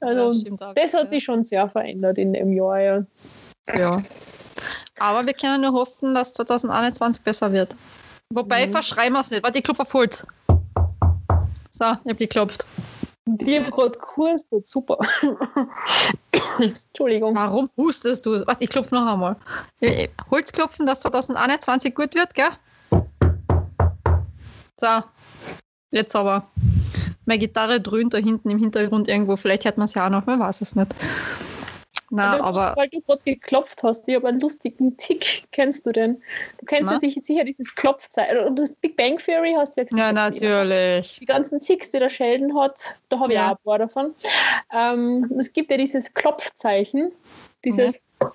[0.00, 2.80] Also, Ja, das hat sich schon sehr verändert in dem Jahr.
[2.80, 3.04] Ja.
[3.76, 4.02] Ja.
[4.98, 7.76] Aber wir können nur hoffen, dass 2021 besser wird.
[8.32, 8.72] Wobei, Mhm.
[8.72, 9.42] verschreien wir es nicht.
[9.42, 10.26] Warte, ich klopfe auf Holz.
[11.70, 12.64] So, ich habe geklopft.
[13.30, 14.98] Die haben gerade gehustet, super.
[16.58, 17.34] Entschuldigung.
[17.34, 18.40] Warum hustest du?
[18.46, 19.36] Warte, ich klopfe noch einmal.
[19.80, 22.48] Äh, Holz klopfen, dass 2021 gut wird, gell?
[24.80, 24.86] So,
[25.90, 26.48] jetzt aber.
[27.26, 29.36] Meine Gitarre dröhnt da hinten im Hintergrund irgendwo.
[29.36, 30.94] Vielleicht hört man es ja auch noch, man weiß es nicht.
[32.10, 35.44] Na, Weil du- aber Weil du gerade geklopft hast, ich habe einen lustigen Tick.
[35.52, 36.22] Kennst du den?
[36.58, 38.38] Du kennst ja sicher, dieses Klopfzeichen.
[38.38, 39.98] Und das Big Bang Theory hast du ja gesehen.
[39.98, 41.18] ja, natürlich.
[41.20, 42.78] Die ganzen Ticks, die der Sheldon hat,
[43.10, 43.48] da habe ich Ja.
[43.48, 44.14] auch ein paar davon.
[44.72, 47.12] Ähm, es gibt ja dieses Klopfzeichen.
[47.64, 48.32] Dieses, man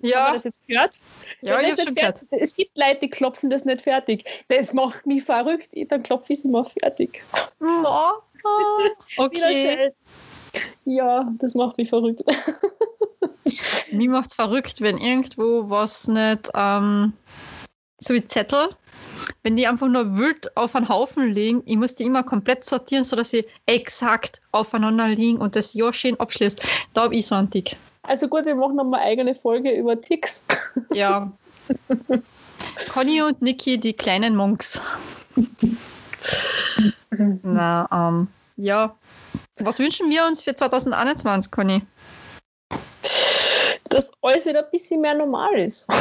[0.00, 0.96] Ja, das jetzt gehört.
[1.40, 2.22] ja, ich schon gehört.
[2.30, 4.24] Es gibt Leute, die klopfen das nicht fertig.
[4.48, 5.70] Das macht mich verrückt.
[5.88, 7.22] Dann klopfe ich es immer fertig.
[7.60, 9.92] Der okay.
[10.84, 12.22] Ja, das macht mich verrückt.
[13.92, 17.12] Mir macht's verrückt, wenn irgendwo was nicht, ähm,
[17.98, 18.68] so wie Zettel,
[19.42, 23.04] wenn die einfach nur wild auf einen Haufen liegen, ich muss die immer komplett sortieren,
[23.04, 26.62] sodass sie exakt aufeinander liegen und das Jahr schön abschließt.
[26.94, 27.76] Da habe ich so einen Tick.
[28.02, 30.44] Also gut, wir machen nochmal eine eigene Folge über Ticks.
[30.92, 31.32] Ja.
[32.92, 34.80] Conny und Niki, die kleinen Monks.
[37.42, 38.94] Na, ähm, ja.
[39.58, 41.82] Was wünschen wir uns für 2021, Conny?
[43.88, 45.86] dass alles wieder ein bisschen mehr normal ist.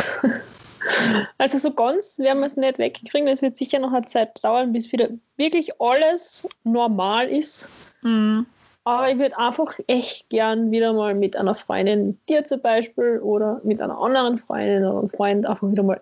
[1.39, 3.27] Also so ganz werden wir es nicht wegkriegen.
[3.27, 7.67] Es wird sicher noch eine Zeit dauern, bis wieder wirklich alles normal ist.
[8.03, 8.45] Hm,
[8.83, 13.19] Aber ich würde einfach echt gern wieder mal mit einer Freundin, mit dir zum Beispiel,
[13.19, 15.99] oder mit einer anderen Freundin oder einem Freund einfach wieder mal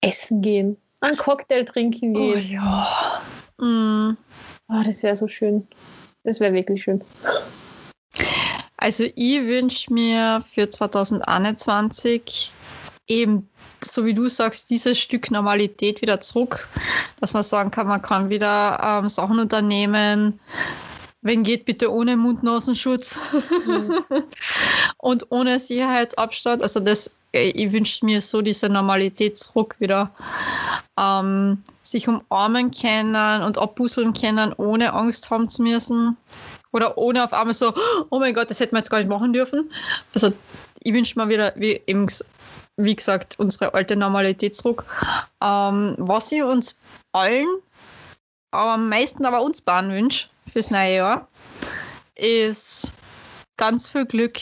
[0.00, 2.52] essen gehen, einen Cocktail trinken Oh gehen.
[2.52, 3.20] ja.
[3.60, 4.16] Hm,
[4.68, 5.68] Ah, das wäre so schön.
[6.26, 7.02] Das wäre wirklich schön.
[8.76, 12.52] Also ich wünsche mir für 2021
[13.06, 13.48] eben,
[13.80, 16.68] so wie du sagst, dieses Stück Normalität wieder zurück,
[17.20, 20.40] dass man sagen kann, man kann wieder ähm, Sachen unternehmen,
[21.22, 23.16] wenn geht, bitte ohne Mund-Nasenschutz
[24.98, 26.60] und ohne Sicherheitsabstand.
[26.62, 30.10] Also das, ich wünsche mir so diese Normalität zurück wieder.
[30.98, 36.16] Ähm, sich umarmen können und abbusseln können, ohne Angst haben zu müssen.
[36.72, 37.72] Oder ohne auf einmal so,
[38.10, 39.70] oh mein Gott, das hätten wir jetzt gar nicht machen dürfen.
[40.14, 40.32] Also
[40.82, 42.06] ich wünsche mir wieder, wie eben
[42.76, 44.84] wie gesagt, unsere alte Normalität zurück.
[45.42, 46.76] Ähm, was ich uns
[47.12, 47.46] allen,
[48.50, 51.28] aber am meisten aber uns beiden wünsche fürs neue Jahr,
[52.16, 52.92] ist
[53.56, 54.38] ganz viel Glück,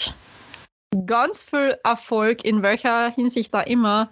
[1.06, 4.10] ganz viel Erfolg, in welcher Hinsicht da immer.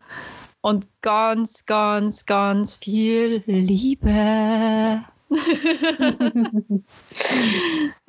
[0.61, 5.03] Und ganz, ganz, ganz viel Liebe.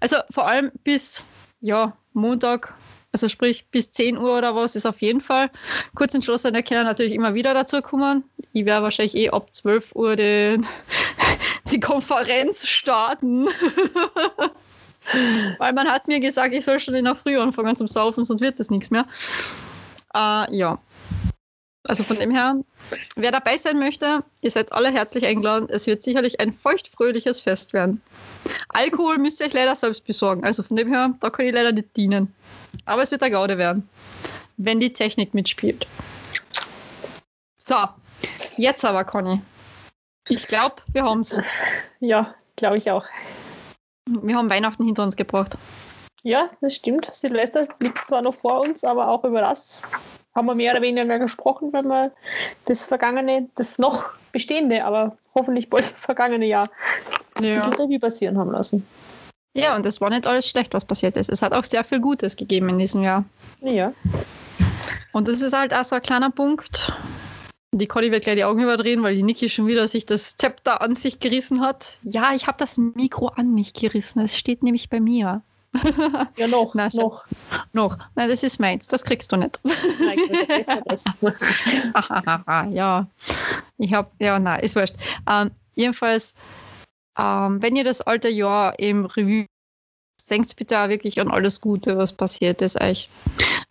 [0.00, 1.26] also vor allem bis
[1.60, 2.74] ja, Montag,
[3.12, 5.50] also sprich bis 10 Uhr oder was, ist auf jeden Fall.
[5.94, 8.24] Kurzentschlossene können natürlich immer wieder dazu kommen.
[8.52, 10.66] Ich werde wahrscheinlich eh ab 12 Uhr den,
[11.70, 13.48] die Konferenz starten.
[15.58, 18.42] Weil man hat mir gesagt, ich soll schon in der Früh anfangen zum Saufen, sonst
[18.42, 19.06] wird das nichts mehr.
[20.14, 20.78] Äh, ja.
[21.88, 22.54] Also von dem her,
[23.16, 25.68] wer dabei sein möchte, ihr seid alle herzlich eingeladen.
[25.70, 28.02] Es wird sicherlich ein feuchtfröhliches Fest werden.
[28.68, 30.44] Alkohol müsst ihr euch leider selbst besorgen.
[30.44, 32.34] Also von dem her, da kann ich leider nicht dienen.
[32.84, 33.88] Aber es wird eine Gaude werden,
[34.58, 35.86] wenn die Technik mitspielt.
[37.56, 37.76] So,
[38.58, 39.40] jetzt aber, Conny.
[40.28, 41.40] Ich glaube, wir haben es.
[42.00, 43.06] Ja, glaube ich auch.
[44.06, 45.56] Wir haben Weihnachten hinter uns gebracht.
[46.22, 47.08] Ja, das stimmt.
[47.14, 49.84] Silvester liegt zwar noch vor uns, aber auch über das
[50.38, 52.12] haben wir mehr oder weniger gesprochen, wenn wir
[52.64, 56.70] das vergangene, das noch bestehende, aber hoffentlich bald vergangene Jahr
[57.34, 58.86] ein bisschen Revue passieren haben lassen.
[59.54, 61.28] Ja, und es war nicht alles schlecht, was passiert ist.
[61.28, 63.24] Es hat auch sehr viel Gutes gegeben in diesem Jahr.
[63.60, 63.92] Ja.
[65.12, 66.92] Und das ist halt auch so ein kleiner Punkt.
[67.72, 70.80] Die Conny wird gleich die Augen überdrehen, weil die Niki schon wieder sich das Zepter
[70.80, 71.98] an sich gerissen hat.
[72.02, 74.20] Ja, ich habe das Mikro an mich gerissen.
[74.20, 75.42] Es steht nämlich bei mir.
[76.36, 76.74] Ja, noch.
[76.74, 77.26] Na, noch.
[77.72, 77.98] Noch.
[78.14, 78.88] Nein, das ist meins.
[78.88, 79.60] Das kriegst du nicht.
[79.64, 80.18] Nein,
[80.86, 81.04] das.
[82.72, 83.06] ja.
[83.78, 84.94] Ich habe, ja, nein, ist wurscht.
[85.30, 86.34] Ähm, jedenfalls,
[87.18, 89.46] ähm, wenn ihr das alte Jahr im Revue
[90.30, 93.08] denkt bitte auch wirklich an alles Gute, was passiert ist euch.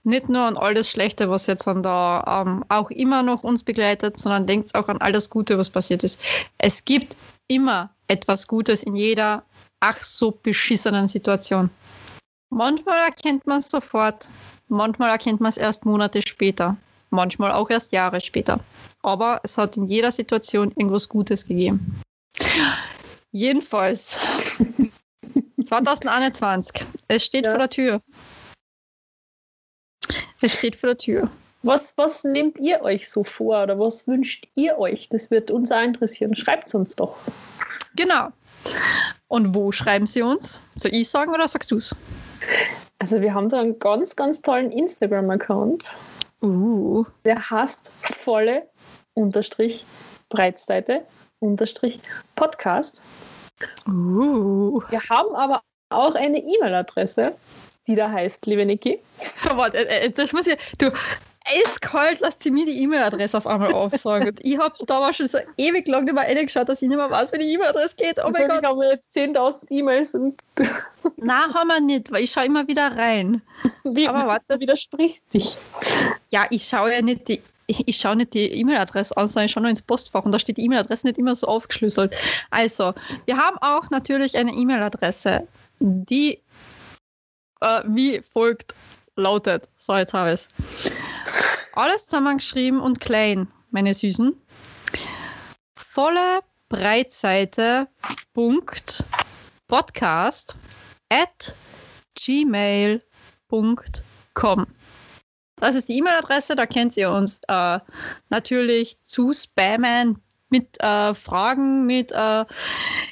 [0.04, 3.64] Nicht nur an all das Schlechte, was jetzt an da ähm, auch immer noch uns
[3.64, 6.20] begleitet, sondern denkt auch an all das Gute, was passiert ist.
[6.58, 7.18] Es gibt
[7.48, 9.44] immer etwas Gutes in jeder
[9.80, 11.70] ach so beschissenen Situation.
[12.50, 14.30] Manchmal erkennt man es sofort,
[14.70, 16.78] manchmal erkennt man es erst Monate später,
[17.10, 18.60] manchmal auch erst Jahre später.
[19.04, 22.02] Aber es hat in jeder Situation irgendwas Gutes gegeben.
[23.32, 24.18] Jedenfalls,
[25.64, 27.52] 2021, es steht Ja.
[27.52, 28.02] vor der Tür.
[30.42, 31.30] Es steht vor der Tür.
[31.64, 35.10] Was, was nehmt ihr euch so vor oder was wünscht ihr euch?
[35.10, 36.36] Das wird uns auch interessieren.
[36.36, 37.18] Schreibt es uns doch.
[37.96, 38.30] Genau.
[39.28, 40.60] Und wo schreiben Sie uns?
[40.76, 41.96] Soll ich sagen oder sagst du es?
[43.00, 45.96] Also wir haben da einen ganz, ganz tollen Instagram-Account.
[46.42, 48.68] Uh, Der heißt volle
[49.14, 49.86] unterstrich
[50.30, 51.02] Breitseite
[51.40, 52.00] unterstrich
[52.36, 53.02] Podcast.
[53.88, 54.82] uh.
[54.90, 57.34] Wir haben aber auch eine E-Mail-Adresse,
[57.88, 59.00] die da heißt, liebe Niki.
[59.56, 60.58] Warte, äh, äh, das muss ich.
[60.78, 60.92] Du,
[61.48, 64.30] eiskalt lässt sie mir die E-Mail-Adresse auf einmal aufsagen.
[64.30, 66.98] Und ich habe da war schon so ewig lang nicht mehr reingeschaut, dass ich nicht
[66.98, 68.18] mehr weiß, wie die E-Mail-Adresse geht.
[68.24, 68.64] Oh mein Gott.
[68.64, 70.14] haben wir jetzt 10.000 E-Mails
[71.18, 73.42] Nein, haben wir nicht, weil ich schaue immer wieder rein.
[73.84, 74.46] wie, Aber warte.
[74.50, 75.58] du widersprichst dich.
[76.30, 77.42] Ja, ich schaue ja nicht die.
[77.70, 80.58] Ich schaue nicht die E-Mail-Adresse an, sondern ich schaue nur ins Postfach und da steht
[80.58, 82.16] die E-Mail-Adresse nicht immer so aufgeschlüsselt.
[82.50, 82.94] Also,
[83.26, 85.46] wir haben auch natürlich eine E-Mail-Adresse,
[85.82, 86.42] die
[87.60, 88.74] äh, wie folgt
[89.18, 89.68] lautet.
[89.78, 90.50] So, jetzt habe ich es.
[91.78, 94.36] Alles zusammengeschrieben und klein, meine Süßen.
[95.76, 96.40] Volle
[96.70, 97.88] Breitseite.
[99.68, 100.58] Podcast
[101.10, 101.54] at
[102.16, 103.06] gmail.com.
[105.58, 107.80] Das ist die E-Mail-Adresse, da könnt ihr uns äh,
[108.30, 112.46] natürlich zu spammen mit äh, Fragen, mit äh,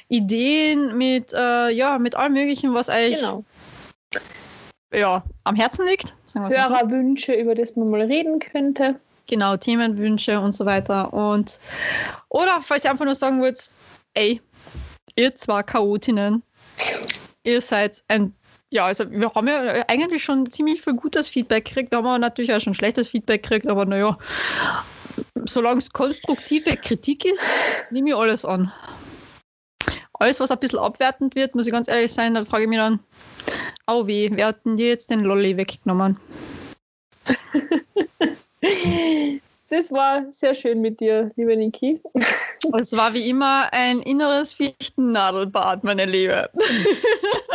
[0.08, 3.44] Ideen, mit, äh, ja, mit allem Möglichen, was euch Genau.
[4.92, 6.14] Ja, am Herzen liegt.
[6.34, 8.98] Hörerwünsche, über das man mal reden könnte.
[9.26, 11.12] Genau, Themenwünsche und so weiter.
[11.12, 11.58] Und
[12.28, 13.70] oder falls ihr einfach nur sagen wollt,
[14.14, 14.40] ey,
[15.16, 16.42] ihr zwei Chaotinnen,
[17.44, 18.32] ihr seid ein
[18.70, 21.92] ja, also wir haben ja eigentlich schon ziemlich viel gutes Feedback gekriegt.
[21.92, 24.18] Wir haben aber natürlich auch schon schlechtes Feedback gekriegt, aber naja,
[25.44, 27.42] solange es konstruktive Kritik ist,
[27.90, 28.72] nehme ich alles an.
[30.18, 32.78] Alles, was ein bisschen abwertend wird, muss ich ganz ehrlich sein, dann frage ich mich
[32.78, 33.00] dann,
[33.86, 36.18] au weh, wer hat denn dir jetzt den Lolli weggenommen?
[39.68, 42.00] Das war sehr schön mit dir, liebe Niki.
[42.78, 46.48] Es war wie immer ein inneres Fichtennadelbad, meine Liebe.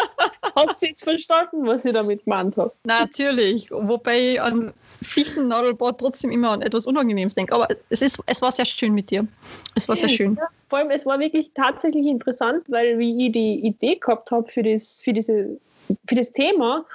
[0.55, 2.71] Hast du jetzt verstanden, was ich damit gemeint habe?
[2.83, 7.55] Natürlich, wobei ich an Fichtennadelbad trotzdem immer an etwas Unangenehmes denke.
[7.55, 9.27] Aber es, ist, es war sehr schön mit dir.
[9.75, 10.35] Es war sehr schön.
[10.35, 14.47] Ja, vor allem, es war wirklich tatsächlich interessant, weil wie ich die Idee gehabt habe
[14.49, 15.59] für das, für, diese,
[16.07, 16.85] für das Thema,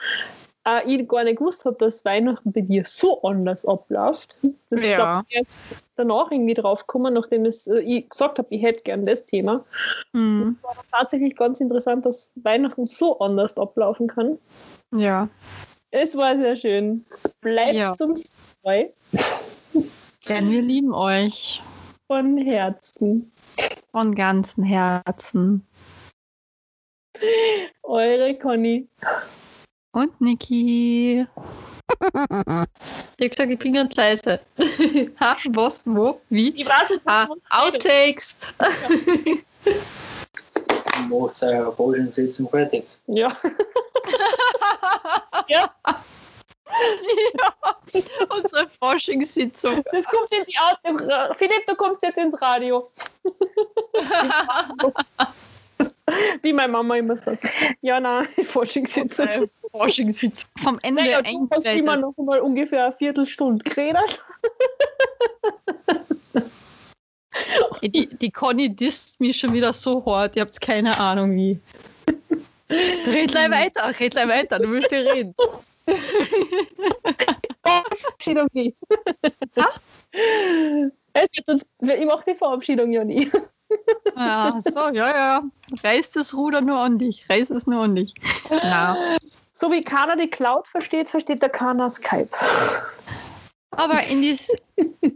[0.66, 4.36] äh, ich gar nicht gewusst habe, dass Weihnachten bei dir so anders abläuft.
[4.70, 4.97] Das ist Ja.
[4.97, 5.60] glaub ich, erst
[5.97, 9.64] danach irgendwie drauf gekommen, nachdem es, äh, ich gesagt habe, ich hätte gern das Thema.
[10.12, 10.51] Mhm.
[10.52, 14.38] Es war tatsächlich ganz interessant, dass Weihnachten so anders ablaufen kann.
[14.94, 15.28] Ja.
[15.93, 17.06] Es war sehr schön.
[17.40, 17.94] Bleibt Ja.
[18.01, 18.24] uns
[18.62, 18.86] treu
[20.28, 21.62] Denn wir lieben euch
[22.09, 23.30] von Herzen.
[23.93, 25.64] von ganzem Herzen.
[27.82, 28.88] Eure Conny.
[29.97, 31.20] Und Niki.
[31.20, 31.27] Ich
[32.06, 34.40] hab gesagt, ich bin ganz leise.
[35.20, 36.51] ha, was, wo, wie?
[36.51, 37.43] Ich weiß nicht, Ah, redet.
[37.51, 38.40] Outtakes.
[41.09, 42.85] Macht eure Forschungssitzung fertig.
[43.06, 43.28] Ja.
[45.48, 46.02] ja, ja,
[48.28, 49.82] unsere Forschungssitzung.
[49.93, 51.35] das kommt in die Auto.
[51.36, 52.86] Philipp, du kommst jetzt ins Radio.
[56.42, 57.46] Wie meine Mama immer sagt.
[57.80, 59.26] Ja, nein, Forschungssitzung.
[59.26, 60.50] Unsere Forschungssitzung.
[60.62, 64.22] Vom Ende Naja, du hast immer noch mal ungefähr eine Viertelstunde geredet.
[67.82, 70.36] Die, die Conny disst mich schon wieder so hart.
[70.36, 71.60] Ihr habt keine Ahnung wie.
[72.70, 75.34] Red gleich weiter, red gleich weiter, du willst ja reden.
[77.62, 78.78] Verabschiedung nicht.
[81.12, 83.30] Es gibt uns, ich mache die Verabschiedung ja nie.
[84.16, 85.42] Ja, so, ja, ja.
[85.84, 88.14] Reiß das Ruder nur an dich, reiß es nur an dich.
[88.50, 88.96] Na,
[89.52, 92.28] So wie keiner die Cloud versteht, versteht der keiner Skype.
[93.70, 94.50] aber in, dies,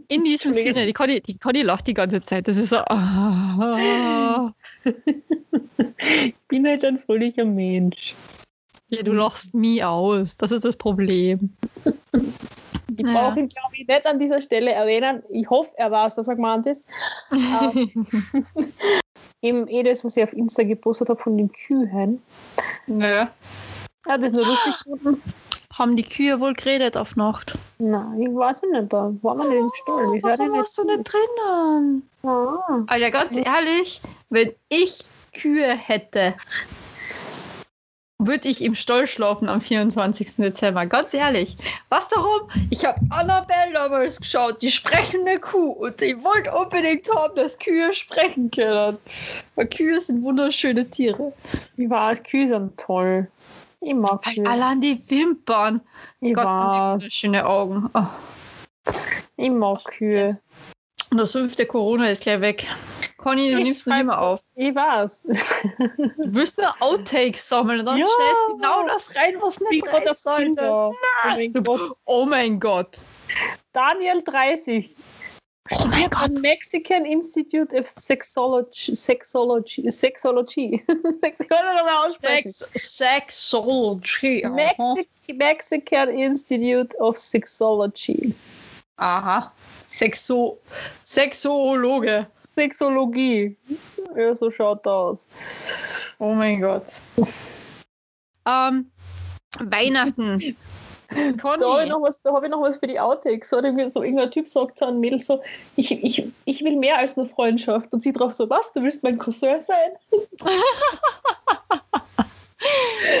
[0.07, 0.53] in diesem.
[0.53, 2.47] Sinne, die Conny, die Conny lacht die ganze Zeit.
[2.47, 2.77] Das ist so.
[2.77, 4.51] ah.
[4.83, 8.15] Ich bin halt ein fröhlicher Mensch.
[8.89, 10.35] Ja, du lachst mich aus.
[10.37, 11.55] Das ist das Problem.
[13.01, 13.13] Ich Ja.
[13.29, 15.23] brauche ihn, glaube ich, nicht an dieser Stelle erwähnen.
[15.29, 16.83] Ich hoffe, er weiß, dass er gemeint ist.
[17.31, 17.89] Ähm,
[19.41, 22.21] Eben eh das, was ich auf Insta gepostet habe von den Kühen.
[22.85, 23.31] Naja.
[24.07, 25.21] Ja, das ist nur lustig gefunden.
[25.73, 27.57] Haben die Kühe wohl geredet auf Nacht?
[27.79, 30.15] Nein, ich weiß nicht, da waren wir nicht im Stall.
[30.15, 30.57] Ich Warum nicht.
[30.59, 32.07] warst du nicht drinnen?
[32.23, 32.83] Ah.
[32.85, 35.03] Alter, ganz ehrlich, wenn ich
[35.33, 36.35] Kühe hätte,
[38.27, 40.35] würde ich im Stall schlafen am 24.
[40.37, 40.85] Dezember.
[40.85, 41.57] Ganz ehrlich.
[41.89, 42.41] Was darum?
[42.69, 45.71] Ich habe Annabelle damals geschaut, die sprechende Kuh.
[45.71, 48.97] Und ich wollte unbedingt haben, dass Kühe sprechen können.
[49.55, 51.33] Weil Kühe sind wunderschöne Tiere.
[51.77, 53.27] Ich weiß, Kühe sind toll.
[53.81, 54.45] Ich mag Kühe.
[54.45, 55.81] Allein die Wimpern.
[56.19, 57.89] Ich Gott, haben die weiß, wunderschöne Augen.
[57.93, 58.91] Oh.
[59.37, 60.39] ich mag Kühe.
[61.09, 62.67] Und das fünfte Corona ist gleich weg.
[63.21, 64.41] Conny, du Ich nimmst schreib- immer auf.
[64.55, 65.23] Ich weiß.
[65.23, 68.05] Du willst nur Outtakes sammeln und dann Ja.
[68.47, 70.63] du genau das rein, was Ich nicht gerade rein sollte.
[70.71, 70.93] Oh
[71.25, 71.91] mein Gott.
[72.05, 72.97] Oh mein Gott.
[73.73, 74.95] Daniel 30.
[75.79, 76.31] Oh mein Gott.
[76.41, 78.95] Mexican Institute of Sexology.
[78.95, 79.89] Sexology.
[79.91, 80.83] Sexology.
[81.21, 84.43] Sex ich Sexology.
[84.49, 88.33] Mexi Mexican Institute of Sexology.
[88.97, 89.51] Aha.
[89.87, 90.57] Sexo
[91.05, 92.25] Sexologe.
[92.53, 93.55] Sexologie.
[94.15, 95.27] Ja, so schaut er aus.
[96.19, 96.83] Oh mein Gott.
[98.47, 98.91] Ähm,
[99.59, 100.55] Weihnachten.
[101.13, 101.89] Da habe ich, Conny.
[101.89, 103.49] noch was- da hab ich noch was für die Outtakes.
[103.49, 105.41] So, so irgendein Typ sagt zu einem Mädel so,
[105.75, 107.91] ich, ich, ich will mehr als nur Freundschaft.
[107.91, 109.91] Und sie drauf so, was, du willst mein Cousin sein?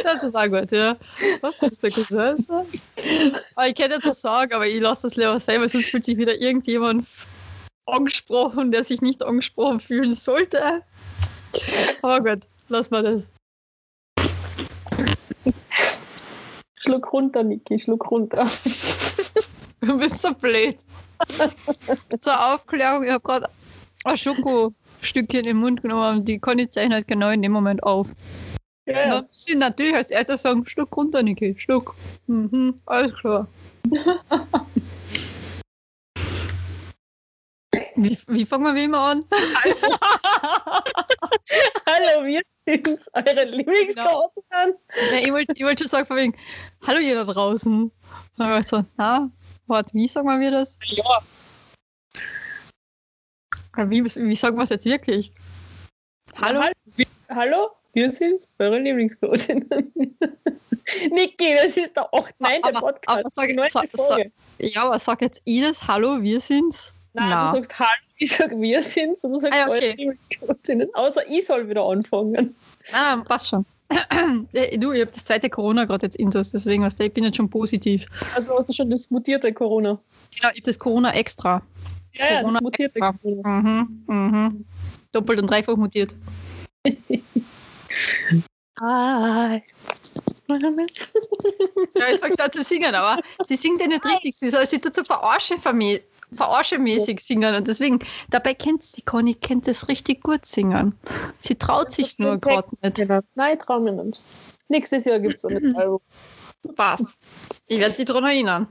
[0.03, 0.95] Das ist auch gut, ja.
[1.41, 2.65] Was du bist der Cousin sein?
[2.67, 6.17] Ich könnte jetzt was sagen, aber ich lasse das lieber sein, weil sonst fühlt sich
[6.17, 7.05] wieder irgendjemand
[7.91, 10.83] angesprochen, der sich nicht angesprochen fühlen sollte.
[12.01, 13.31] Aber gut, lass mal das.
[16.75, 18.47] Schluck runter, Niki, schluck runter.
[19.83, 20.77] Du bist so blöd.
[22.19, 23.49] Zur Aufklärung, ich habe gerade
[24.03, 28.07] ein Schokostückchen im Mund genommen und die Conny zeichnet genau in dem Moment auf.
[28.85, 29.21] Ja, Ja.
[29.21, 31.95] muss natürlich als erstes sagen, Schluck runter, Niki, Schluck.
[32.27, 33.47] Mhm, alles klar.
[38.03, 39.25] wie, wie fangen wir wie immer an?
[41.85, 44.43] Hallo, wir sind eure Lieblingskarten.
[44.51, 46.35] Nein, ich wollte ich wollt schon sagen, von wegen,
[46.85, 47.91] hallo ihr da draußen.
[48.37, 49.29] Und ich so, na,
[49.67, 50.77] warte, wie sagen wir das?
[50.85, 51.21] Ja,
[53.89, 55.31] Wie, wie sagen wir es jetzt wirklich?
[56.39, 56.61] Hallo?
[56.61, 59.67] Hallo, wir, hallo, wir sind eure Lieblingskarten.
[61.11, 62.39] Niki, das ist der 8.
[62.39, 62.63] 9.
[62.63, 63.17] Aber- Podcast.
[63.17, 64.31] aber sag- sag- Folge.
[64.59, 66.93] Ja, aber sag jetzt Ines, hallo, wir sind's.
[67.13, 67.51] Nein, Na.
[67.51, 70.87] du sagst Hallo, ich sag wir sind und du sagst Ah, okay.
[70.93, 72.55] Außer ich soll wieder anfangen.
[72.93, 73.65] Ah, passt schon.
[74.53, 77.25] Äh, du, ich habe das zweite Corona gerade jetzt intus, deswegen, weißt du, ich bin
[77.25, 78.05] jetzt schon positiv.
[78.33, 79.89] Also hast du schon das mutierte Corona.
[79.89, 80.01] Genau,
[80.35, 81.61] ich habe das Corona extra.
[82.13, 83.13] Ja, ja, Corona das mutierte extra.
[83.21, 83.61] Corona.
[83.61, 84.65] Mhm, mhm.
[85.11, 86.15] Doppelt und dreifach mutiert.
[88.83, 89.59] Ah.
[90.47, 94.35] Ja, jetzt fängt sie an zu singen, aber sie singt ja nicht richtig.
[94.35, 95.57] Sie soll sie tut so verarsche
[96.33, 97.99] verarschemäßig singen und deswegen,
[98.29, 100.97] dabei kennt sie, Conny kennt das richtig gut singen.
[101.39, 103.07] Sie traut sich nur gerade nicht.
[103.35, 104.21] Nein, trau mir nicht.
[104.67, 105.75] Nächstes Jahr gibt es ein.
[105.75, 105.99] Album.
[106.75, 107.17] Was?
[107.67, 108.67] Ich werde dich daran erinnern.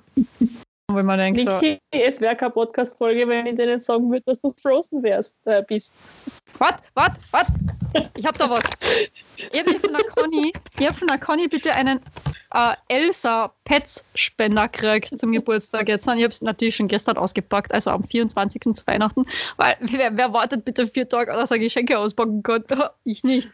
[0.94, 4.24] Wenn man denkt so, Niki, es wäre keine Podcast-Folge, wenn ich dir nicht sagen würde,
[4.26, 5.94] dass du Frozen wärst, äh, bist.
[6.58, 7.46] was, was, was?
[8.16, 8.64] Ich hab da was.
[9.36, 12.00] Ich habe von der Conny, ich hab von der Conny bitte einen
[12.54, 16.06] äh, Elsa Pets Spender gekriegt zum Geburtstag jetzt.
[16.06, 18.62] Und ich habe es natürlich schon gestern ausgepackt, also am 24.
[18.74, 19.26] zu Weihnachten,
[19.56, 22.64] weil wer, wer wartet bitte vier Tage, dass er Geschenke auspacken kann?
[23.04, 23.48] Ich nicht.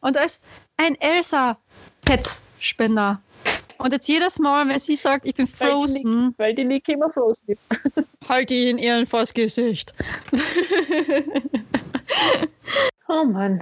[0.00, 0.40] Und da ist
[0.76, 1.56] ein Elsa
[2.02, 3.20] Pets Spender.
[3.80, 7.48] Und jetzt jedes Mal, wenn sie sagt, ich bin frozen, Weil die Niki immer Frozen
[7.48, 7.66] ist.
[8.28, 9.94] halte ich in ihren vors Gesicht.
[13.12, 13.60] Oh Mann.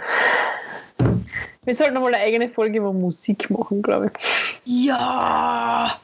[1.65, 4.61] Wir sollten noch mal eine eigene Folge über Musik machen, glaube ich.
[4.87, 5.99] Ja!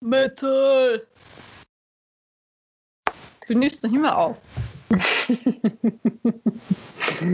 [0.00, 1.06] Metal!
[3.46, 4.36] Du nimmst noch immer auf.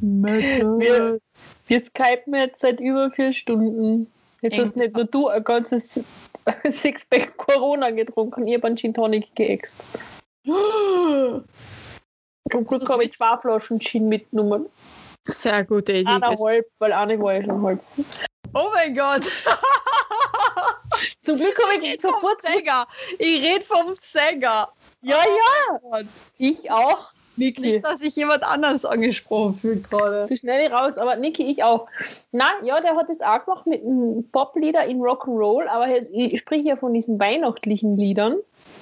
[0.00, 0.78] Metal!
[0.78, 1.18] Wir,
[1.66, 4.06] Wir skypen jetzt seit über vier Stunden.
[4.40, 5.94] Jetzt hast nicht nur du ein ganzes
[6.70, 9.76] Sixpack Corona getrunken, ich habe einen Gin Tonic geäxt.
[10.44, 11.44] Zum
[12.66, 14.66] Glück habe ich zwei Flaschen Gin mitgenommen.
[15.26, 16.08] Sehr gute Idee.
[16.08, 17.80] Eineinhalb, weil eine war ja schon halb.
[18.54, 19.24] Oh mein Gott.
[21.20, 22.40] Zum Glück habe ich Vom sofort.
[22.40, 22.86] Sänger.
[23.18, 24.72] Ich rede vom Sänger.
[25.02, 26.06] Ja, ja, Gott.
[26.38, 27.12] ich auch.
[27.38, 27.60] Niki.
[27.60, 30.26] Nicht, dass sich jemand anders angesprochen fühlt gerade.
[30.28, 31.86] Du schnell raus, aber Niki, ich auch.
[32.32, 36.38] Na, ja, der hat das auch gemacht mit einem Poplieder in Rock'n'Roll, aber jetzt, ich
[36.38, 38.36] spreche ja von diesen weihnachtlichen Liedern.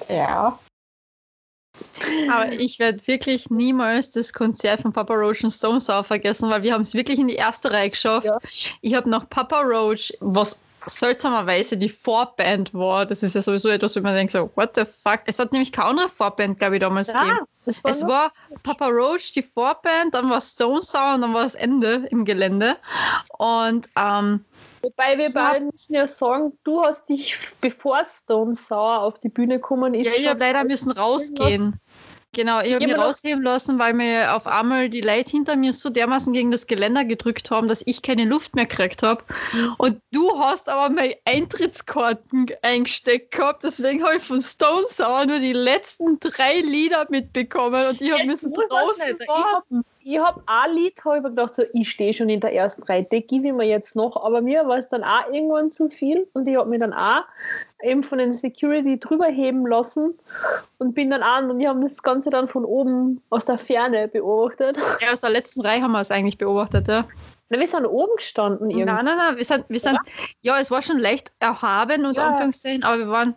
[0.08, 0.58] Ja.
[2.30, 6.62] Aber ich werde wirklich niemals das Konzert von Papa Roach und Stone Sour vergessen, weil
[6.62, 8.24] wir haben es wirklich in die erste Reihe geschafft.
[8.24, 8.38] Ja.
[8.80, 13.06] Ich habe noch Papa Roach, was seltsamerweise die Vorband war.
[13.06, 15.20] Das ist ja sowieso etwas, wo man denkt so, what the fuck?
[15.26, 17.38] Es hat nämlich keine andere Vorband, glaube ich, damals gegeben.
[17.64, 18.32] das war Es war
[18.62, 22.76] Papa Roach, die Vorband, dann war Stone Sour und dann war das Ende im Gelände.
[23.38, 24.44] Und ähm,
[24.82, 25.30] Wobei wir Ja.
[25.52, 30.06] beide müssen ja sagen, du hast dich, bevor Stone Sour auf die Bühne gekommen ist,
[30.06, 31.80] ja, ich habe leider müssen rausgehen.
[32.36, 35.88] Genau, ich habe mich rausheben lassen, weil mir auf einmal die Leute hinter mir so
[35.88, 39.24] dermaßen gegen das Geländer gedrückt haben, dass ich keine Luft mehr gekriegt habe.
[39.54, 39.74] Mhm.
[39.78, 45.38] Und du hast aber meine Eintrittskarten eingesteckt gehabt, deswegen habe ich von Stone Sour nur
[45.38, 49.82] die letzten drei Lieder mitbekommen und ich habe müssen draußen warten.
[50.08, 52.84] Ich habe ein Lied, habe ich mir gedacht, so, ich stehe schon in der ersten
[52.84, 54.24] Reihe, das gebe ich mir jetzt noch.
[54.24, 57.24] Aber mir war es dann auch irgendwann zu viel und ich habe mir dann auch
[57.82, 60.14] eben von den Security drüber heben lassen
[60.78, 64.06] und bin dann an und wir haben das Ganze dann von oben aus der Ferne
[64.06, 64.78] beobachtet.
[65.00, 67.04] Ja, aus der letzten Reihe haben wir es eigentlich beobachtet, ja.
[67.48, 68.86] Na, wir sind oben gestanden irgendwie.
[68.86, 69.98] Nein, nein, nein, wir sind, wir sind,
[70.40, 72.28] ja, es war schon leicht erhaben, unter Ja.
[72.28, 73.34] Anführungszeichen, aber wir waren,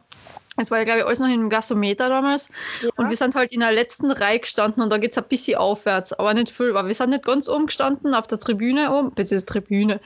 [0.62, 2.50] es war ja, glaube ich, alles noch in einem Gasometer damals.
[2.82, 2.90] Ja.
[2.96, 5.58] Und wir sind halt in der letzten Reihe gestanden und da geht es ein bisschen
[5.58, 6.76] aufwärts, aber nicht viel.
[6.76, 10.00] Aber wir sind nicht ganz oben gestanden, auf der Tribüne oben, beziehungsweise Tribüne.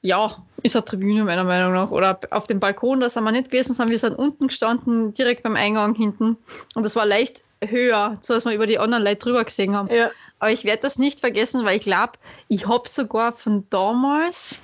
[0.00, 1.90] Ja, ist eine Tribüne meiner Meinung nach.
[1.90, 5.42] Oder auf dem Balkon, da sind wir nicht gewesen, sondern wir sind unten gestanden, direkt
[5.42, 6.36] beim Eingang hinten.
[6.74, 9.92] Und das war leicht höher, so dass wir über die anderen Leute drüber gesehen haben.
[9.92, 10.10] ja.
[10.40, 12.12] Aber ich werde das nicht vergessen, weil ich glaube,
[12.46, 14.60] ich habe sogar von damals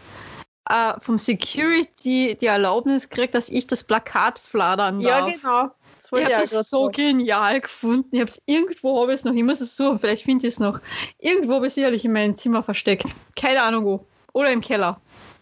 [0.71, 5.41] äh, vom Security die Erlaubnis gekriegt, dass ich das Plakat fladern ja, darf.
[5.41, 5.71] genau.
[6.11, 8.09] Das Ich habe das so genial gefunden.
[8.13, 10.55] Ich habe es irgendwo, habe ich es noch, ich muss es suchen, vielleicht finde ich
[10.55, 10.81] es noch.
[11.19, 13.07] Irgendwo habe ich es sicherlich in meinem Zimmer versteckt.
[13.37, 14.07] Keine Ahnung wo.
[14.33, 15.01] Oder im Keller.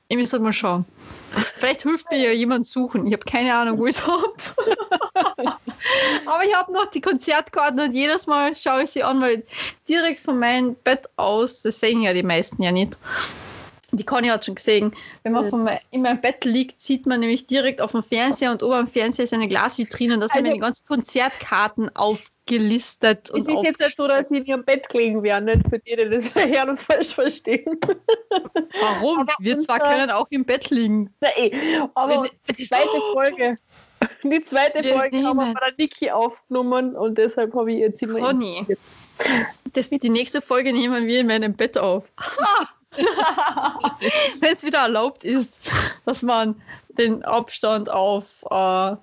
[0.09, 0.85] Ich muss halt mal schauen.
[1.55, 3.07] Vielleicht hilft mir ja jemand suchen.
[3.07, 4.35] Ich habe keine Ahnung, wo ich es habe.
[6.27, 9.43] Aber ich habe noch die Konzertkarten und jedes Mal schaue ich sie an, weil
[9.89, 12.99] direkt von meinem Bett aus, das sehen ja die meisten ja nicht.
[13.95, 17.47] Die Conny hat schon gesehen, wenn man mein, in meinem Bett liegt, sieht man nämlich
[17.47, 20.49] direkt auf dem Fernseher und ober am Fernseher ist eine Glasvitrine und da sind Also-
[20.49, 23.31] mir die ganzen Konzertkarten aufgelistet.
[23.37, 25.95] Es ist jetzt nicht so, dass sie in ihrem Bett gelegen wären, nicht für die,
[25.95, 27.79] die das hören und falsch verstehen.
[28.81, 29.19] Warum?
[29.21, 31.13] aber Wir zwar können auch im Bett liegen.
[31.21, 31.53] Na eh,
[31.95, 32.27] aber
[32.59, 33.59] die zweite Folge.
[34.25, 37.95] Die zweite Folge haben wir nehmen- bei der Niki aufgenommen und deshalb habe ich ihr
[37.95, 38.67] Zimmer Conny.
[39.75, 42.11] Das, die nächste Folge nehmen wir in meinem Bett auf.
[44.41, 45.61] Wenn es wieder erlaubt ist,
[46.05, 46.61] dass man
[46.99, 48.97] den Abstand auf äh,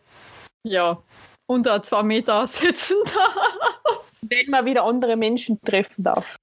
[0.63, 1.01] ja,
[1.47, 4.03] unter zwei Meter setzen darf.
[4.21, 6.35] Wenn man wieder andere Menschen treffen darf.